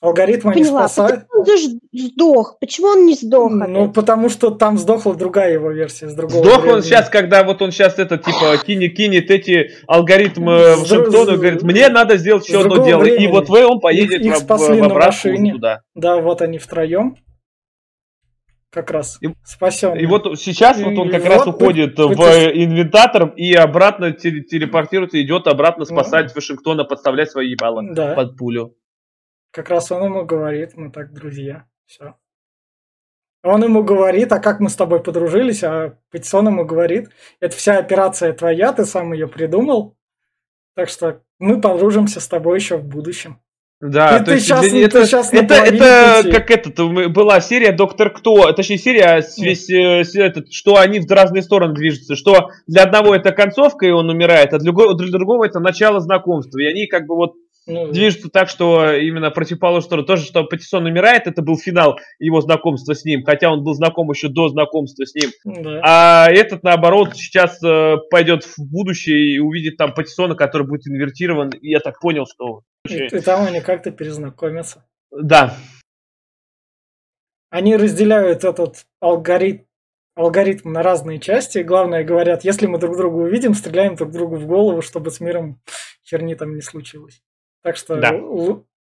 Алгоритм 0.00 0.50
они 0.50 0.62
спасают. 0.62 1.24
Почему 1.26 1.40
он 1.40 1.58
же 1.58 2.08
сдох? 2.10 2.58
Почему 2.60 2.86
он 2.88 3.06
не 3.06 3.14
сдох? 3.14 3.50
Ну, 3.50 3.84
опять? 3.84 3.94
потому 3.94 4.28
что 4.28 4.50
там 4.50 4.78
сдохла 4.78 5.16
другая 5.16 5.54
его 5.54 5.70
версия 5.72 6.08
с 6.08 6.14
другого 6.14 6.44
Сдох 6.44 6.58
времени. 6.58 6.76
он 6.76 6.82
сейчас, 6.82 7.08
когда 7.08 7.42
вот 7.42 7.60
он 7.62 7.72
сейчас 7.72 7.98
это, 7.98 8.18
типа, 8.18 8.56
кинет, 8.64 8.94
кинет 8.94 9.30
эти 9.30 9.72
алгоритмы 9.88 10.76
Вашингтона 10.76 11.30
и 11.32 11.36
говорит, 11.36 11.62
мне 11.62 11.88
надо 11.88 12.18
сделать 12.18 12.46
еще 12.46 12.60
одно 12.60 12.84
дело. 12.84 13.00
Времени. 13.00 13.24
И 13.24 13.26
вот 13.26 13.48
вы, 13.48 13.66
он 13.66 13.80
поедет 13.80 14.20
их, 14.20 14.26
их 14.26 14.36
в, 14.36 14.46
в, 14.46 14.58
в, 14.58 14.88
в, 14.88 15.24
в 15.24 15.52
туда. 15.52 15.80
Да, 15.94 16.18
вот 16.18 16.42
они 16.42 16.58
втроем 16.58 17.16
как 18.76 18.90
раз 18.90 19.18
спасен. 19.42 19.94
И 19.94 20.04
вот 20.04 20.38
сейчас 20.38 20.78
и, 20.78 20.84
вот 20.84 20.98
он 20.98 21.10
как 21.10 21.24
раз 21.24 21.46
вот 21.46 21.54
уходит 21.54 21.98
вы, 21.98 22.14
в 22.14 22.18
вы... 22.18 22.62
инвентатор 22.62 23.32
и 23.34 23.54
обратно 23.54 24.12
телепортируется, 24.12 25.20
идет 25.22 25.46
обратно 25.46 25.86
спасать 25.86 26.26
ну, 26.26 26.32
Вашингтона, 26.34 26.84
подставлять 26.84 27.30
свои 27.30 27.48
ебало 27.48 27.82
да. 27.94 28.14
под 28.14 28.36
пулю. 28.36 28.76
Как 29.50 29.70
раз 29.70 29.90
он 29.90 30.04
ему 30.04 30.26
говорит, 30.26 30.76
мы 30.76 30.90
так 30.92 31.14
друзья. 31.14 31.64
Все. 31.86 32.16
Он 33.42 33.64
ему 33.64 33.82
говорит, 33.82 34.30
а 34.32 34.40
как 34.40 34.60
мы 34.60 34.68
с 34.68 34.76
тобой 34.76 35.02
подружились, 35.02 35.64
а 35.64 35.98
Патисон 36.10 36.48
ему 36.48 36.66
говорит, 36.66 37.08
это 37.40 37.56
вся 37.56 37.78
операция 37.78 38.34
твоя, 38.34 38.74
ты 38.74 38.84
сам 38.84 39.14
ее 39.14 39.26
придумал, 39.26 39.96
так 40.74 40.90
что 40.90 41.22
мы 41.38 41.62
подружимся 41.62 42.20
с 42.20 42.28
тобой 42.28 42.58
еще 42.58 42.76
в 42.76 42.84
будущем. 42.84 43.40
Да, 43.78 44.16
и 44.16 44.24
то 44.24 44.32
есть 44.32 44.46
сейчас, 44.46 44.64
это, 44.64 45.04
сейчас 45.04 45.34
это, 45.34 45.54
это 45.54 46.22
как 46.32 46.50
это 46.50 46.86
была 47.10 47.40
серия 47.42 47.72
Доктор 47.72 48.10
Кто, 48.10 48.50
точнее 48.52 48.78
серия 48.78 49.22
весь 49.36 49.70
mm. 49.70 50.18
этот, 50.18 50.50
что 50.50 50.78
они 50.78 51.00
в 51.00 51.10
разные 51.10 51.42
стороны 51.42 51.74
движутся, 51.74 52.16
что 52.16 52.48
для 52.66 52.84
одного 52.84 53.14
это 53.14 53.32
концовка 53.32 53.84
и 53.84 53.90
он 53.90 54.08
умирает, 54.08 54.54
а 54.54 54.58
для 54.58 54.72
для 54.72 55.10
другого 55.10 55.44
это 55.44 55.60
начало 55.60 56.00
знакомства, 56.00 56.58
и 56.58 56.64
они 56.64 56.86
как 56.86 57.06
бы 57.06 57.16
вот 57.16 57.34
ну, 57.66 57.90
движется 57.90 58.28
так, 58.28 58.48
что 58.48 58.92
именно 58.92 59.30
противоположную 59.30 59.82
сторону. 59.82 60.06
Тоже, 60.06 60.24
что 60.24 60.44
Патисон 60.44 60.86
умирает, 60.86 61.26
это 61.26 61.42
был 61.42 61.58
финал 61.58 61.98
его 62.18 62.40
знакомства 62.40 62.94
с 62.94 63.04
ним, 63.04 63.24
хотя 63.24 63.50
он 63.50 63.64
был 63.64 63.74
знаком 63.74 64.08
еще 64.10 64.28
до 64.28 64.48
знакомства 64.48 65.04
с 65.04 65.14
ним. 65.14 65.30
Да. 65.44 65.80
А 65.82 66.30
этот, 66.30 66.62
наоборот, 66.62 67.16
сейчас 67.16 67.62
э, 67.64 67.96
пойдет 68.10 68.44
в 68.44 68.58
будущее 68.58 69.34
и 69.34 69.38
увидит 69.38 69.76
там 69.76 69.94
Патисона, 69.94 70.36
который 70.36 70.66
будет 70.66 70.86
инвертирован. 70.86 71.50
И 71.50 71.70
я 71.70 71.80
так 71.80 72.00
понял, 72.00 72.24
что... 72.26 72.62
И, 72.88 73.06
и 73.06 73.20
там 73.20 73.46
они 73.46 73.60
как-то 73.60 73.90
перезнакомятся. 73.90 74.84
Да. 75.10 75.56
Они 77.50 77.76
разделяют 77.76 78.44
этот 78.44 78.86
алгоритм 79.00 79.64
алгоритм 80.16 80.72
на 80.72 80.82
разные 80.82 81.20
части. 81.20 81.58
И 81.58 81.62
главное, 81.62 82.02
говорят, 82.02 82.42
если 82.42 82.66
мы 82.66 82.78
друг 82.78 82.96
друга 82.96 83.16
увидим, 83.16 83.54
стреляем 83.54 83.94
друг 83.96 84.12
другу 84.12 84.36
в 84.36 84.46
голову, 84.46 84.82
чтобы 84.82 85.10
с 85.10 85.20
миром 85.20 85.60
херни 86.08 86.34
там 86.34 86.54
не 86.54 86.62
случилось. 86.62 87.22
Так 87.66 87.76
что 87.76 87.96
да. 87.96 88.14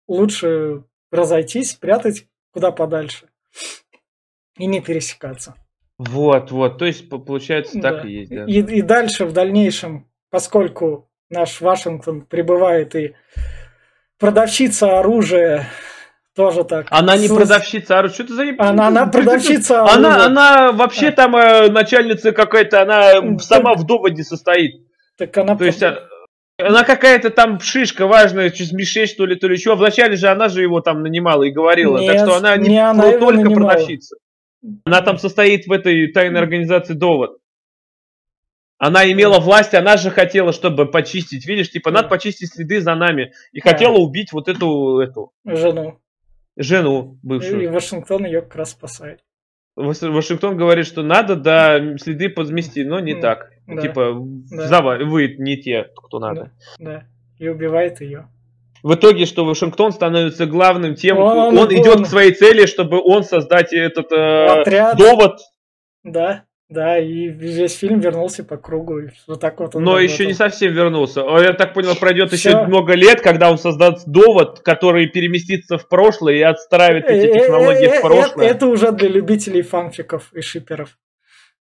лучше 0.07 0.85
разойтись, 1.11 1.72
спрятать 1.72 2.26
куда 2.53 2.70
подальше 2.70 3.26
и 4.57 4.66
не 4.66 4.81
пересекаться. 4.81 5.57
Вот, 5.99 6.53
вот, 6.53 6.79
то 6.79 6.85
есть 6.85 7.09
получается 7.09 7.81
так 7.81 8.03
да. 8.03 8.09
и 8.09 8.12
есть. 8.12 8.31
Да. 8.31 8.45
И, 8.45 8.61
и 8.61 8.83
дальше 8.83 9.24
в 9.24 9.33
дальнейшем, 9.33 10.07
поскольку 10.31 11.11
наш 11.29 11.61
Вашингтон 11.61 12.20
прибывает 12.20 12.95
и 12.95 13.16
продавщица 14.16 15.01
оружия 15.01 15.66
тоже 16.37 16.62
так. 16.62 16.87
Она 16.91 17.16
не 17.16 17.26
продавщица 17.26 17.99
оружия. 17.99 18.14
Что 18.14 18.26
ты 18.29 18.35
за 18.35 18.45
Она, 18.59 18.87
она 18.87 19.07
продавщица 19.12 19.81
оружия. 19.83 19.97
Она, 19.97 20.24
она 20.24 20.70
вообще 20.70 21.09
а. 21.09 21.12
там 21.12 21.35
э, 21.35 21.68
начальница 21.68 22.31
какая-то, 22.31 22.83
она 22.83 23.41
сама 23.41 23.74
в 23.74 23.85
доводе 23.85 24.22
состоит. 24.22 24.87
Так 25.16 25.37
она... 25.37 25.57
То 25.57 25.64
есть, 25.64 25.83
а, 25.83 26.08
она 26.59 26.83
какая-то 26.85 27.31
там 27.31 27.61
шишка 27.61 28.07
важная, 28.07 28.51
через 28.51 28.73
Мишель, 28.73 29.07
что 29.07 29.27
ли, 29.27 29.37
то 29.37 29.47
ли 29.47 29.55
еще. 29.55 29.77
Вначале 29.77 30.17
же 30.17 30.29
она 30.29 30.49
же 30.49 30.63
его 30.63 30.81
там 30.81 31.03
нанимала 31.03 31.45
и 31.45 31.51
говорила. 31.51 31.99
Нет, 31.99 32.17
так 32.17 32.27
что 32.27 32.37
она 32.37 32.57
не, 32.57 32.71
не 32.71 32.85
она 32.85 33.13
только 33.13 33.45
нанимала. 33.45 33.71
продавщица. 33.71 34.17
Она 34.85 35.01
там 35.03 35.19
состоит 35.19 35.67
в 35.67 35.73
этой 35.73 36.11
тайной 36.13 36.41
организации 36.41 36.95
довод. 36.95 37.39
Она 38.77 39.11
имела 39.11 39.41
власть, 39.41 39.75
она 39.75 39.97
же 39.97 40.11
хотела, 40.11 40.53
чтобы 40.53 40.87
почистить. 40.87 41.47
Видишь, 41.47 41.71
типа, 41.71 41.91
надо 41.91 42.09
почистить 42.09 42.53
следы 42.53 42.81
за 42.81 42.95
нами. 42.95 43.33
И 43.53 43.61
хотела 43.61 43.97
убить 43.97 44.33
вот 44.33 44.49
эту, 44.49 45.01
эту... 45.01 45.33
Жену. 45.45 45.99
Жену 46.57 47.19
бывшую. 47.23 47.63
И 47.63 47.67
Вашингтон 47.67 48.25
ее 48.25 48.43
как 48.43 48.57
раз 48.57 48.71
спасает. 48.71 49.21
Вашингтон 49.77 50.57
говорит, 50.57 50.87
что 50.87 51.03
надо, 51.03 51.37
да, 51.37 51.97
следы 51.99 52.29
подмести, 52.29 52.85
но 52.85 52.99
не 52.99 53.15
так. 53.15 53.51
Да. 53.69 53.83
Типа, 53.83 54.16
да. 54.51 54.99
вы 55.05 55.37
не 55.39 55.59
те, 55.59 55.91
кто 55.95 56.19
надо. 56.19 56.53
Да, 56.79 56.85
да. 56.85 57.05
И 57.39 57.49
убивает 57.49 58.01
ее. 58.01 58.29
В 58.83 58.95
итоге, 58.95 59.27
что 59.27 59.45
Вашингтон 59.45 59.93
становится 59.93 60.47
главным 60.47 60.95
тем, 60.95 61.19
он, 61.19 61.39
он, 61.39 61.59
он 61.59 61.69
идет 61.75 62.03
к 62.03 62.07
своей 62.07 62.33
цели, 62.33 62.66
чтобы 62.66 63.01
он 63.05 63.25
создать 63.25 63.73
этот 63.73 64.11
э, 64.12 64.47
Отряд. 64.61 64.97
довод. 64.97 65.41
Да. 66.03 66.45
Да, 66.71 66.99
и 66.99 67.29
весь 67.29 67.79
фильм 67.79 67.99
вернулся 67.99 68.45
по 68.45 68.59
кругу. 68.59 68.99
И 68.99 69.09
вот 69.27 69.41
так 69.41 69.59
вот 69.59 69.75
Но 69.75 69.99
еще 69.99 70.27
не 70.27 70.35
совсем 70.35 70.73
вернулся. 70.73 71.21
Я 71.41 71.55
так 71.55 71.73
понял, 71.73 71.97
пройдет 71.97 72.31
Все. 72.31 72.51
еще 72.51 72.66
много 72.66 72.93
лет, 72.93 73.23
когда 73.23 73.51
он 73.51 73.57
создаст 73.57 74.07
довод, 74.07 74.61
который 74.61 75.07
переместится 75.09 75.79
в 75.79 75.89
прошлое 75.89 76.35
и 76.35 76.43
отстраивает 76.43 77.07
эти 77.07 77.27
э, 77.27 77.33
технологии 77.33 77.87
в 77.87 77.95
э, 77.95 78.01
прошлое. 78.03 78.49
Это 78.49 78.66
уже 78.66 78.93
для 78.93 79.09
любителей 79.09 79.62
фанфиков 79.62 80.31
и 80.35 80.43
шиперов. 80.43 80.99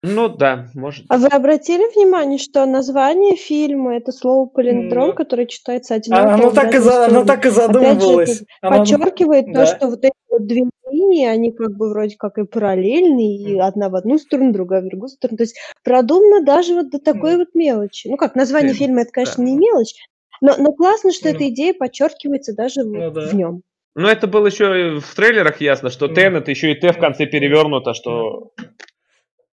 Ну 0.02 0.28
да, 0.28 0.66
может. 0.74 1.04
А 1.08 1.18
вы 1.18 1.26
обратили 1.28 1.92
внимание, 1.94 2.38
что 2.38 2.64
название 2.66 3.34
фильма 3.36 3.96
это 3.96 4.12
слово 4.12 4.46
палиндром, 4.46 5.10
mm. 5.10 5.14
которое 5.14 5.46
читается 5.46 5.94
одинаково? 5.94 6.34
Оно 6.34 6.50
так, 6.50 6.74
и 6.74 6.78
за, 6.78 7.06
оно 7.06 7.24
так 7.24 7.46
и 7.46 7.50
задумывалось. 7.50 8.42
Опять 8.60 8.88
же, 8.88 8.94
оно... 8.94 9.04
подчеркивает 9.04 9.52
да. 9.52 9.64
то, 9.64 9.76
что 9.76 9.88
вот 9.88 10.04
эти 10.04 10.12
вот 10.30 10.46
две 10.46 10.64
линии, 10.90 11.26
они 11.26 11.52
как 11.52 11.76
бы 11.76 11.90
вроде 11.90 12.16
как 12.16 12.38
и 12.38 12.44
параллельные, 12.44 13.36
и 13.36 13.58
одна 13.58 13.88
в 13.88 13.96
одну 13.96 14.18
сторону, 14.18 14.52
другая 14.52 14.82
в 14.82 14.88
другую 14.88 15.08
сторону. 15.08 15.38
То 15.38 15.44
есть 15.44 15.56
продумано 15.82 16.44
даже 16.44 16.74
вот 16.74 16.90
до 16.90 16.98
такой 16.98 17.34
mm. 17.34 17.38
вот 17.38 17.48
мелочи. 17.54 18.08
Ну 18.08 18.16
как, 18.16 18.34
название 18.34 18.72
mm. 18.72 18.76
фильма 18.76 19.00
это, 19.02 19.10
конечно, 19.12 19.44
да. 19.44 19.50
не 19.50 19.56
мелочь, 19.56 19.94
но, 20.40 20.54
но 20.58 20.72
классно, 20.72 21.12
что 21.12 21.28
mm. 21.28 21.32
эта 21.34 21.48
идея 21.48 21.74
подчеркивается 21.74 22.54
даже 22.54 22.84
ну, 22.84 23.10
да. 23.10 23.28
в 23.28 23.34
нем. 23.34 23.62
Ну, 23.94 24.08
это 24.08 24.26
было 24.26 24.46
еще 24.46 25.00
в 25.00 25.14
трейлерах 25.14 25.62
ясно, 25.62 25.88
что 25.88 26.08
Тен 26.08 26.36
это 26.36 26.50
еще 26.50 26.70
и 26.70 26.74
Т 26.74 26.92
в 26.92 26.98
конце 26.98 27.24
перевернуто, 27.24 27.94
что 27.94 28.52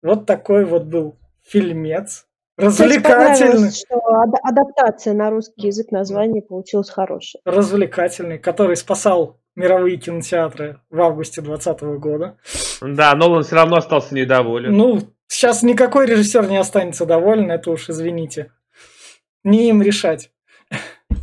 вот 0.03 0.27
такой 0.27 0.65
вот 0.65 0.85
был 0.85 1.17
фильмец. 1.43 2.27
Развлекательный. 2.57 3.71
что 3.71 3.99
адаптация 4.43 5.15
на 5.15 5.31
русский 5.31 5.69
язык 5.69 5.91
названия 5.91 6.43
получилась 6.43 6.91
хорошая. 6.91 7.41
Развлекательный, 7.45 8.39
который 8.39 8.77
спасал 8.77 9.41
мировые 9.55 9.97
кинотеатры 9.97 10.81
в 10.91 11.01
августе 11.01 11.41
2020 11.41 11.83
года. 11.99 12.37
Да, 12.81 13.15
Нолан 13.15 13.43
все 13.43 13.57
равно 13.57 13.77
остался 13.77 14.15
недоволен. 14.15 14.77
Ну, 14.77 15.01
сейчас 15.29 15.63
никакой 15.63 16.07
режиссер 16.07 16.47
не 16.49 16.59
останется 16.59 17.07
доволен, 17.07 17.51
это 17.51 17.71
уж 17.71 17.89
извините. 17.89 18.53
Не 19.45 19.71
им 19.71 19.83
решать. 19.83 20.31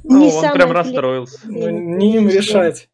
Ну, 0.04 0.26
не 0.26 0.32
он 0.32 0.52
прям 0.54 0.72
расстроился. 0.72 1.40
Ну, 1.46 1.70
не 1.70 2.16
им 2.16 2.28
решать. 2.28 2.90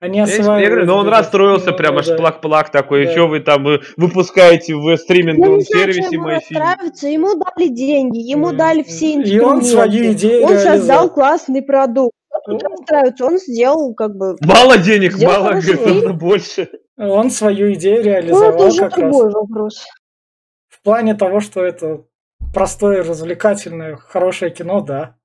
Они 0.00 0.20
осваивают. 0.20 0.62
Я 0.62 0.68
говорю, 0.68 0.86
но 0.86 0.96
он 0.98 1.08
расстроился, 1.08 1.72
ну, 1.72 1.76
прям 1.76 1.94
да, 1.94 2.00
аж 2.00 2.06
плак-плак 2.16 2.70
такой. 2.70 3.06
Да. 3.06 3.12
Что 3.12 3.26
вы 3.26 3.40
там 3.40 3.64
вы 3.64 3.80
выпускаете 3.96 4.76
в 4.76 4.96
стриминговом 4.96 5.56
ну, 5.56 5.60
сервисе 5.60 6.18
мои 6.18 6.38
фильмы? 6.38 6.76
Ему 7.02 7.34
дали 7.34 7.68
деньги, 7.68 8.18
ему 8.18 8.52
да. 8.52 8.58
дали 8.58 8.84
все 8.84 9.14
инструменты. 9.14 9.34
И 9.34 9.40
он 9.40 9.62
свою 9.62 10.12
идею 10.12 10.44
Он 10.44 10.52
реализовал. 10.52 10.78
создал 10.78 11.10
классный 11.10 11.62
продукт. 11.62 12.14
Он 12.46 12.58
расстраивается, 12.58 13.24
он 13.24 13.38
сделал 13.38 13.94
как 13.94 14.16
бы... 14.16 14.36
Мало 14.40 14.78
денег, 14.78 15.18
мало, 15.20 15.54
нужно 15.54 16.12
больше. 16.12 16.68
Он 16.96 17.30
свою 17.30 17.72
идею 17.74 18.02
реализовал 18.04 18.52
ну, 18.52 18.56
это 18.56 18.66
уже 18.66 18.80
как 18.88 18.94
другой 18.94 19.24
раз. 19.24 19.34
вопрос. 19.34 19.86
В 20.68 20.82
плане 20.82 21.14
того, 21.14 21.40
что 21.40 21.64
это 21.64 22.04
простое, 22.54 23.02
развлекательное, 23.02 23.96
хорошее 23.96 24.52
кино, 24.52 24.80
да. 24.80 25.16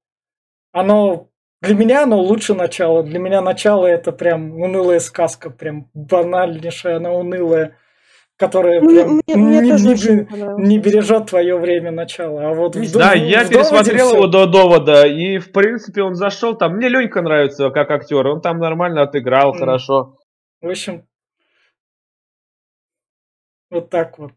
Оно 0.71 1.29
для 1.63 1.75
меня 1.75 2.03
оно 2.03 2.19
лучше 2.19 2.53
начало. 2.53 3.03
Для 3.03 3.19
меня 3.19 3.41
начало 3.41 3.87
это 3.87 4.11
прям 4.11 4.59
унылая 4.59 4.99
сказка, 4.99 5.49
прям 5.49 5.89
банальнейшая, 5.93 6.97
она 6.97 7.13
унылая, 7.13 7.77
которая 8.35 8.81
ну, 8.81 8.89
прям 8.89 9.21
мне, 9.25 9.59
мне 9.59 9.71
не, 9.71 9.71
не, 9.71 10.61
не 10.61 10.77
бережет 10.77 11.27
твое 11.29 11.57
время 11.57 11.91
начала. 11.91 12.49
А 12.49 12.53
вот 12.53 12.75
в, 12.75 12.97
да, 12.97 13.13
в, 13.13 13.15
я 13.15 13.45
в 13.45 13.49
пересмотрел 13.49 14.13
его 14.13 14.27
до 14.27 14.45
довода, 14.45 15.07
и 15.07 15.37
в 15.37 15.53
принципе 15.53 16.01
он 16.01 16.15
зашел 16.15 16.53
там. 16.53 16.75
Мне 16.75 16.89
Ленька 16.89 17.21
нравится 17.21 17.69
как 17.69 17.89
актер, 17.91 18.27
он 18.27 18.41
там 18.41 18.59
нормально 18.59 19.03
отыграл, 19.03 19.55
mm. 19.55 19.59
хорошо. 19.59 20.17
В 20.61 20.67
общем, 20.69 21.07
вот 23.71 23.89
так 23.89 24.19
вот. 24.19 24.31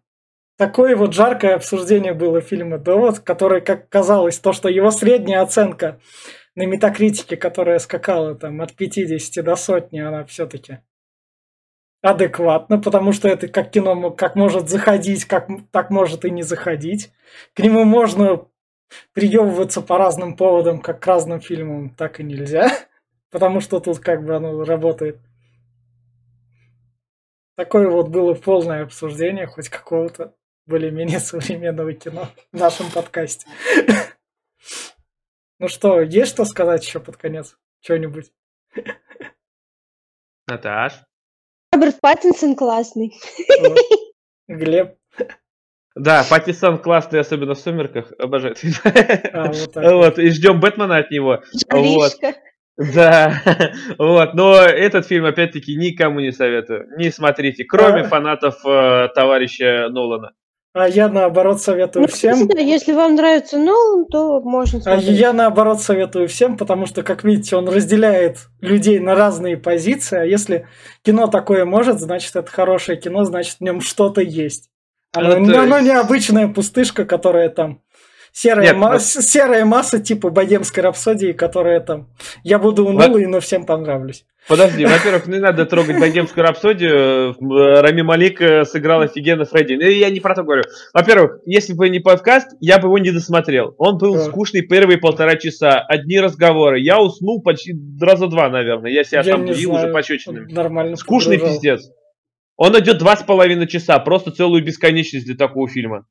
Такое 0.57 0.97
вот 0.97 1.13
жаркое 1.13 1.57
обсуждение 1.57 2.15
было 2.15 2.41
фильма 2.41 2.79
«Довод», 2.79 3.19
который, 3.19 3.61
как 3.61 3.91
казалось, 3.91 4.39
то, 4.39 4.53
что 4.53 4.71
его 4.71 4.91
средняя 4.91 5.43
оценка 5.43 6.01
на 6.57 6.67
метакритике, 6.67 7.37
которая 7.37 7.79
скакала 7.79 8.35
там 8.35 8.61
от 8.63 8.75
50 8.75 9.45
до 9.45 9.57
сотни, 9.57 10.01
она 10.01 10.25
все-таки 10.25 10.79
адекватна, 12.03 12.79
потому 12.79 13.13
что 13.13 13.29
это 13.29 13.49
как 13.49 13.71
кино 13.71 14.11
как 14.11 14.37
может 14.37 14.69
заходить, 14.69 15.25
как 15.27 15.49
так 15.71 15.91
может 15.91 16.25
и 16.25 16.31
не 16.31 16.43
заходить. 16.43 17.13
К 17.55 17.61
нему 17.61 17.85
можно 17.85 18.47
приебываться 19.13 19.83
по 19.83 19.99
разным 19.99 20.37
поводам, 20.37 20.81
как 20.81 21.01
к 21.01 21.07
разным 21.07 21.41
фильмам, 21.41 21.91
так 21.91 22.21
и 22.21 22.25
нельзя, 22.25 22.71
потому 23.31 23.61
что 23.61 23.79
тут 23.79 23.99
как 23.99 24.25
бы 24.25 24.35
оно 24.35 24.65
работает. 24.65 25.19
Такое 27.57 27.89
вот 27.89 28.09
было 28.09 28.35
полное 28.35 28.83
обсуждение 28.83 29.47
хоть 29.47 29.69
какого-то 29.69 30.35
более-менее 30.67 31.21
современного 31.21 31.93
кино 31.93 32.29
в 32.53 32.59
нашем 32.59 32.91
подкасте. 32.91 33.47
Ну 35.59 35.69
что, 35.69 36.01
есть 36.01 36.33
что 36.33 36.45
сказать 36.45 36.85
еще 36.85 37.01
под 37.01 37.17
конец? 37.17 37.57
Что-нибудь? 37.83 38.31
Наташ? 40.47 40.93
Роберт 41.73 42.01
Паттинсон 42.01 42.55
классный. 42.55 43.15
Глеб. 44.49 44.97
Да, 45.95 46.25
Паттисон 46.29 46.79
классный, 46.79 47.21
особенно 47.21 47.55
в 47.55 47.59
«Сумерках». 47.59 48.13
Обожает. 48.19 48.59
А, 49.33 49.51
вот, 49.51 49.75
вот, 49.75 50.19
и 50.19 50.29
ждем 50.29 50.61
Бэтмена 50.61 50.99
от 50.99 51.11
него. 51.11 51.43
Вот. 51.71 52.13
Да, 52.77 53.41
вот, 53.97 54.35
но 54.35 54.57
этот 54.61 55.07
фильм, 55.07 55.25
опять-таки, 55.25 55.75
никому 55.75 56.21
не 56.21 56.33
советую. 56.33 56.87
Не 56.99 57.11
смотрите, 57.11 57.65
кроме 57.65 58.03
а... 58.03 58.05
фанатов 58.05 58.57
э, 58.67 59.09
товарища 59.15 59.89
Нолана. 59.89 60.33
А 60.79 60.87
я 60.87 61.09
наоборот 61.09 61.63
советую 61.63 62.03
ну, 62.03 62.09
всем. 62.09 62.51
Если 62.51 62.93
вам 62.93 63.15
нравится 63.15 63.57
Нолан, 63.57 64.05
то 64.05 64.43
можно 64.43 64.79
смотреть. 64.79 65.09
А 65.09 65.11
я 65.11 65.33
наоборот 65.33 65.81
советую 65.81 66.29
всем, 66.29 66.59
потому 66.59 66.85
что, 66.85 67.03
как 67.03 67.25
видите, 67.25 67.57
он 67.57 67.67
разделяет 67.67 68.49
людей 68.61 68.99
на 68.99 69.15
разные 69.15 69.57
позиции. 69.57 70.19
А 70.19 70.25
если 70.25 70.69
кино 71.03 71.29
такое 71.29 71.65
может, 71.65 71.99
значит 71.99 72.37
это 72.37 72.51
хорошее 72.51 73.01
кино, 73.01 73.25
значит 73.25 73.57
в 73.57 73.61
нем 73.63 73.81
что-то 73.81 74.21
есть. 74.21 74.69
Оно, 75.15 75.49
это... 75.49 75.63
оно 75.63 75.81
необычная 75.81 76.47
пустышка, 76.47 77.07
которая 77.07 77.49
там 77.49 77.81
серая, 78.33 78.67
Нет, 78.67 78.77
ма- 78.77 78.93
но... 78.93 78.99
серая 78.99 79.65
масса 79.65 79.99
типа 79.99 80.29
богемской 80.29 80.83
рапсодии, 80.83 81.33
которая 81.33 81.81
там 81.81 82.11
я 82.45 82.59
буду 82.59 82.85
унылый, 82.85 83.25
но 83.25 83.41
всем 83.41 83.65
понравлюсь. 83.65 84.27
Подожди, 84.49 84.85
во-первых, 84.87 85.27
не 85.27 85.39
надо 85.39 85.67
трогать 85.67 85.99
богемскую 85.99 86.47
рапсодию. 86.47 87.35
Рами 87.83 88.03
Малик 88.03 88.41
э, 88.41 88.65
сыграл 88.65 89.01
офигенно 89.01 89.45
Фредди. 89.45 89.75
Ну, 89.75 89.83
я 89.83 90.09
не 90.11 90.21
про 90.21 90.35
то 90.35 90.45
говорю. 90.45 90.63
Во-первых, 90.95 91.41
если 91.47 91.73
бы 91.73 91.89
не 91.89 91.99
подкаст, 91.99 92.53
я 92.61 92.79
бы 92.79 92.87
его 92.87 92.99
не 92.99 93.11
досмотрел. 93.11 93.75
Он 93.79 93.99
был 93.99 94.15
да. 94.15 94.25
скучный 94.25 94.63
первые 94.63 94.99
полтора 94.99 95.37
часа. 95.37 95.81
Одни 95.81 96.21
разговоры. 96.21 96.79
Я 96.81 97.01
уснул 97.01 97.43
почти 97.43 97.75
раза 98.01 98.29
два, 98.29 98.49
наверное. 98.49 98.91
Я 98.91 99.03
себя 99.03 99.23
я 99.23 99.33
там 99.33 99.47
бил 99.47 99.75
уже 99.75 99.93
пощечинами. 99.93 100.53
Нормально. 100.53 100.97
Скучный 100.97 101.39
погружал. 101.39 101.57
пиздец. 101.57 101.91
Он 102.57 102.79
идет 102.79 102.99
два 102.99 103.17
с 103.17 103.23
половиной 103.25 103.67
часа. 103.67 103.99
Просто 103.99 104.31
целую 104.31 104.65
бесконечность 104.65 105.27
для 105.27 105.37
такого 105.37 105.69
фильма. 105.69 106.07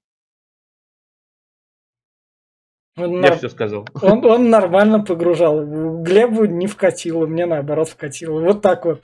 Он 2.97 3.11
Я 3.11 3.29
нар... 3.29 3.37
все 3.37 3.49
сказал. 3.49 3.87
Он, 4.01 4.23
он 4.25 4.49
нормально 4.49 5.01
погружал. 5.01 5.65
Глебу 6.01 6.45
не 6.45 6.65
вкатило, 6.67 7.25
мне 7.25 7.45
наоборот 7.45 7.89
вкатило. 7.89 8.39
Вот 8.39 8.61
так 8.61 8.85
вот. 8.85 9.01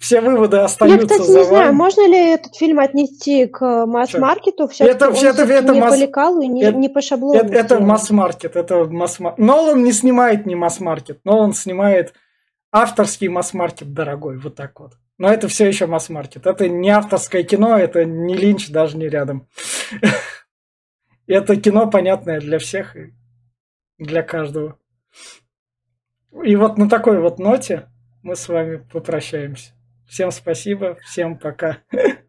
Все 0.00 0.22
выводы 0.22 0.56
остаются 0.56 1.02
Я, 1.02 1.06
кстати, 1.06 1.26
за 1.26 1.30
не 1.30 1.44
вами. 1.44 1.48
знаю, 1.48 1.74
можно 1.74 2.08
ли 2.08 2.32
этот 2.32 2.56
фильм 2.56 2.80
отнести 2.80 3.46
к 3.46 3.84
масс-маркету? 3.86 4.66
Все-таки 4.66 4.96
это, 4.96 5.08
он 5.10 5.14
это, 5.14 5.42
это 5.42 5.74
не 5.74 5.80
масс... 5.80 5.94
по 5.94 6.00
лекалу 6.00 6.40
и 6.40 6.48
не, 6.48 6.62
это, 6.62 6.78
не 6.78 6.88
по 6.88 7.02
шаблону. 7.02 7.38
Это, 7.38 7.52
это 7.52 7.80
масс-маркет. 7.80 8.56
Это 8.56 8.84
масс-маркет. 8.86 9.38
Нолан 9.38 9.84
не 9.84 9.92
снимает 9.92 10.46
не 10.46 10.54
масс-маркет. 10.54 11.20
Нолан 11.24 11.52
снимает 11.52 12.14
авторский 12.72 13.28
масс-маркет 13.28 13.92
дорогой. 13.92 14.38
Вот 14.38 14.54
так 14.54 14.80
вот. 14.80 14.92
Но 15.18 15.28
это 15.28 15.48
все 15.48 15.68
еще 15.68 15.86
масс-маркет. 15.86 16.46
Это 16.46 16.66
не 16.66 16.88
авторское 16.88 17.42
кино, 17.42 17.76
это 17.76 18.06
не 18.06 18.34
Линч, 18.34 18.70
даже 18.70 18.96
не 18.96 19.08
рядом. 19.08 19.46
Это 21.26 21.54
кино 21.54 21.88
понятное 21.88 22.40
для 22.40 22.58
всех 22.58 22.96
для 24.00 24.22
каждого. 24.22 24.78
И 26.44 26.56
вот 26.56 26.78
на 26.78 26.88
такой 26.88 27.20
вот 27.20 27.38
ноте 27.38 27.88
мы 28.22 28.34
с 28.34 28.48
вами 28.48 28.84
попрощаемся. 28.92 29.72
Всем 30.08 30.30
спасибо, 30.32 30.96
всем 31.04 31.38
пока. 31.38 31.78